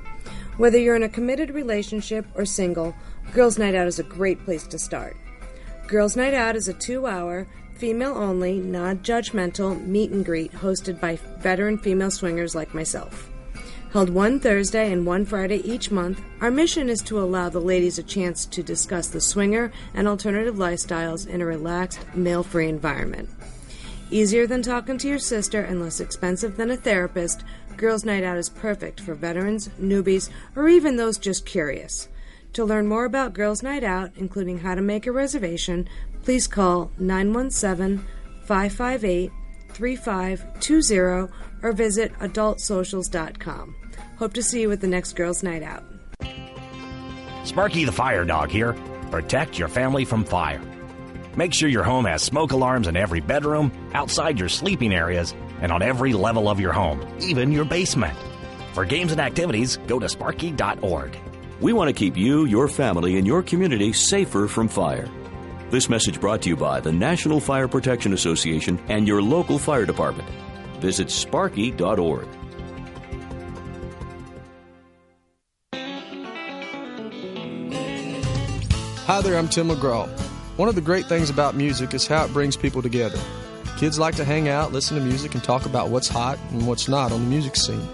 Whether 0.56 0.78
you're 0.78 0.96
in 0.96 1.02
a 1.02 1.08
committed 1.08 1.50
relationship 1.50 2.26
or 2.34 2.44
single, 2.44 2.94
Girls 3.32 3.58
Night 3.58 3.74
Out 3.74 3.86
is 3.86 3.98
a 3.98 4.04
great 4.04 4.44
place 4.44 4.66
to 4.68 4.78
start. 4.78 5.16
Girls 5.86 6.16
Night 6.16 6.34
Out 6.34 6.56
is 6.56 6.68
a 6.68 6.74
two 6.74 7.06
hour, 7.06 7.46
female 7.74 8.14
only, 8.16 8.58
non 8.58 8.98
judgmental 8.98 9.84
meet 9.86 10.10
and 10.10 10.24
greet 10.24 10.52
hosted 10.52 11.00
by 11.00 11.16
veteran 11.38 11.78
female 11.78 12.10
swingers 12.10 12.54
like 12.54 12.74
myself. 12.74 13.30
Held 13.92 14.10
one 14.10 14.38
Thursday 14.38 14.92
and 14.92 15.06
one 15.06 15.24
Friday 15.24 15.66
each 15.68 15.90
month, 15.90 16.20
our 16.40 16.50
mission 16.50 16.88
is 16.88 17.00
to 17.02 17.18
allow 17.18 17.48
the 17.48 17.60
ladies 17.60 17.98
a 17.98 18.02
chance 18.02 18.44
to 18.46 18.62
discuss 18.62 19.08
the 19.08 19.20
swinger 19.20 19.72
and 19.94 20.06
alternative 20.06 20.56
lifestyles 20.56 21.26
in 21.26 21.40
a 21.40 21.46
relaxed, 21.46 22.00
male 22.14 22.42
free 22.42 22.68
environment. 22.68 23.30
Easier 24.10 24.46
than 24.46 24.62
talking 24.62 24.96
to 24.98 25.08
your 25.08 25.18
sister 25.18 25.60
and 25.60 25.82
less 25.82 26.00
expensive 26.00 26.56
than 26.56 26.70
a 26.70 26.76
therapist, 26.76 27.44
Girls 27.76 28.04
Night 28.04 28.24
Out 28.24 28.38
is 28.38 28.48
perfect 28.48 29.00
for 29.00 29.14
veterans, 29.14 29.68
newbies, 29.80 30.30
or 30.56 30.68
even 30.68 30.96
those 30.96 31.18
just 31.18 31.44
curious. 31.44 32.08
To 32.54 32.64
learn 32.64 32.86
more 32.86 33.04
about 33.04 33.34
Girls 33.34 33.62
Night 33.62 33.84
Out, 33.84 34.12
including 34.16 34.58
how 34.58 34.74
to 34.74 34.80
make 34.80 35.06
a 35.06 35.12
reservation, 35.12 35.88
please 36.22 36.46
call 36.46 36.90
917 36.98 38.04
558 38.46 39.30
3520 39.68 41.32
or 41.62 41.72
visit 41.72 42.12
adultsocials.com. 42.14 43.76
Hope 44.16 44.32
to 44.32 44.42
see 44.42 44.62
you 44.62 44.72
at 44.72 44.80
the 44.80 44.86
next 44.86 45.12
Girls 45.12 45.42
Night 45.42 45.62
Out. 45.62 45.84
Sparky 47.44 47.84
the 47.84 47.92
Fire 47.92 48.24
Dog 48.24 48.50
here. 48.50 48.74
Protect 49.10 49.58
your 49.58 49.68
family 49.68 50.04
from 50.04 50.24
fire. 50.24 50.60
Make 51.38 51.54
sure 51.54 51.68
your 51.68 51.84
home 51.84 52.04
has 52.06 52.20
smoke 52.20 52.50
alarms 52.50 52.88
in 52.88 52.96
every 52.96 53.20
bedroom, 53.20 53.70
outside 53.94 54.40
your 54.40 54.48
sleeping 54.48 54.92
areas, 54.92 55.36
and 55.62 55.70
on 55.70 55.82
every 55.82 56.12
level 56.12 56.48
of 56.48 56.58
your 56.58 56.72
home, 56.72 57.00
even 57.20 57.52
your 57.52 57.64
basement. 57.64 58.18
For 58.72 58.84
games 58.84 59.12
and 59.12 59.20
activities, 59.20 59.76
go 59.86 60.00
to 60.00 60.08
sparky.org. 60.08 61.16
We 61.60 61.72
want 61.72 61.90
to 61.90 61.92
keep 61.92 62.16
you, 62.16 62.46
your 62.46 62.66
family, 62.66 63.18
and 63.18 63.24
your 63.24 63.44
community 63.44 63.92
safer 63.92 64.48
from 64.48 64.66
fire. 64.66 65.08
This 65.70 65.88
message 65.88 66.20
brought 66.20 66.42
to 66.42 66.48
you 66.48 66.56
by 66.56 66.80
the 66.80 66.90
National 66.90 67.38
Fire 67.38 67.68
Protection 67.68 68.12
Association 68.14 68.76
and 68.88 69.06
your 69.06 69.22
local 69.22 69.60
fire 69.60 69.86
department. 69.86 70.28
Visit 70.80 71.08
sparky.org. 71.08 72.26
Hi 79.06 79.20
there, 79.20 79.38
I'm 79.38 79.48
Tim 79.48 79.68
McGraw. 79.68 80.28
One 80.58 80.68
of 80.68 80.74
the 80.74 80.80
great 80.80 81.06
things 81.06 81.30
about 81.30 81.54
music 81.54 81.94
is 81.94 82.08
how 82.08 82.24
it 82.24 82.32
brings 82.32 82.56
people 82.56 82.82
together. 82.82 83.20
Kids 83.76 83.96
like 83.96 84.16
to 84.16 84.24
hang 84.24 84.48
out, 84.48 84.72
listen 84.72 84.98
to 84.98 85.04
music, 85.04 85.34
and 85.34 85.44
talk 85.44 85.66
about 85.66 85.90
what's 85.90 86.08
hot 86.08 86.36
and 86.50 86.66
what's 86.66 86.88
not 86.88 87.12
on 87.12 87.22
the 87.22 87.30
music 87.30 87.54
scene. 87.54 87.86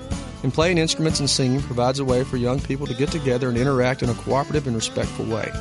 And 0.43 0.51
playing 0.51 0.79
instruments 0.79 1.21
and 1.21 1.29
singing 1.29 1.61
provides 1.61 1.99
a 1.99 2.07
way 2.07 2.25
for 2.25 2.39
young 2.39 2.59
people 2.59 2.87
to 2.87 2.95
get 2.95 3.11
together 3.11 3.51
and 3.51 3.59
interact 3.59 4.03
in 4.03 4.09
a 4.09 4.15
cooperative 4.15 4.67
and 4.67 4.75
respectful 4.75 5.27
way. 5.27 5.53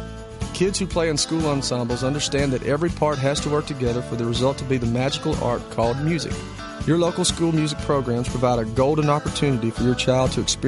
Kids 0.54 0.80
who 0.80 0.88
play 0.88 1.10
in 1.10 1.18
school 1.18 1.46
ensembles 1.48 2.06
understand 2.06 2.54
that 2.54 2.64
every 2.64 2.90
part 2.90 3.18
has 3.18 3.42
to 3.42 3.50
work 3.50 3.66
together 3.66 4.02
for 4.02 4.16
the 4.16 4.24
result 4.24 4.58
to 4.60 4.64
be 4.64 4.78
the 4.78 4.86
magical 4.86 5.36
art 5.44 5.62
called 5.72 6.00
music. 6.00 6.32
Your 6.88 6.98
local 6.98 7.26
school 7.26 7.52
music 7.52 7.80
programs 7.80 8.30
provide 8.30 8.60
a 8.60 8.66
golden 8.66 9.10
opportunity 9.10 9.72
for 9.72 9.84
your 9.84 9.96
child 9.96 10.32
to 10.32 10.42
experience 10.42 10.62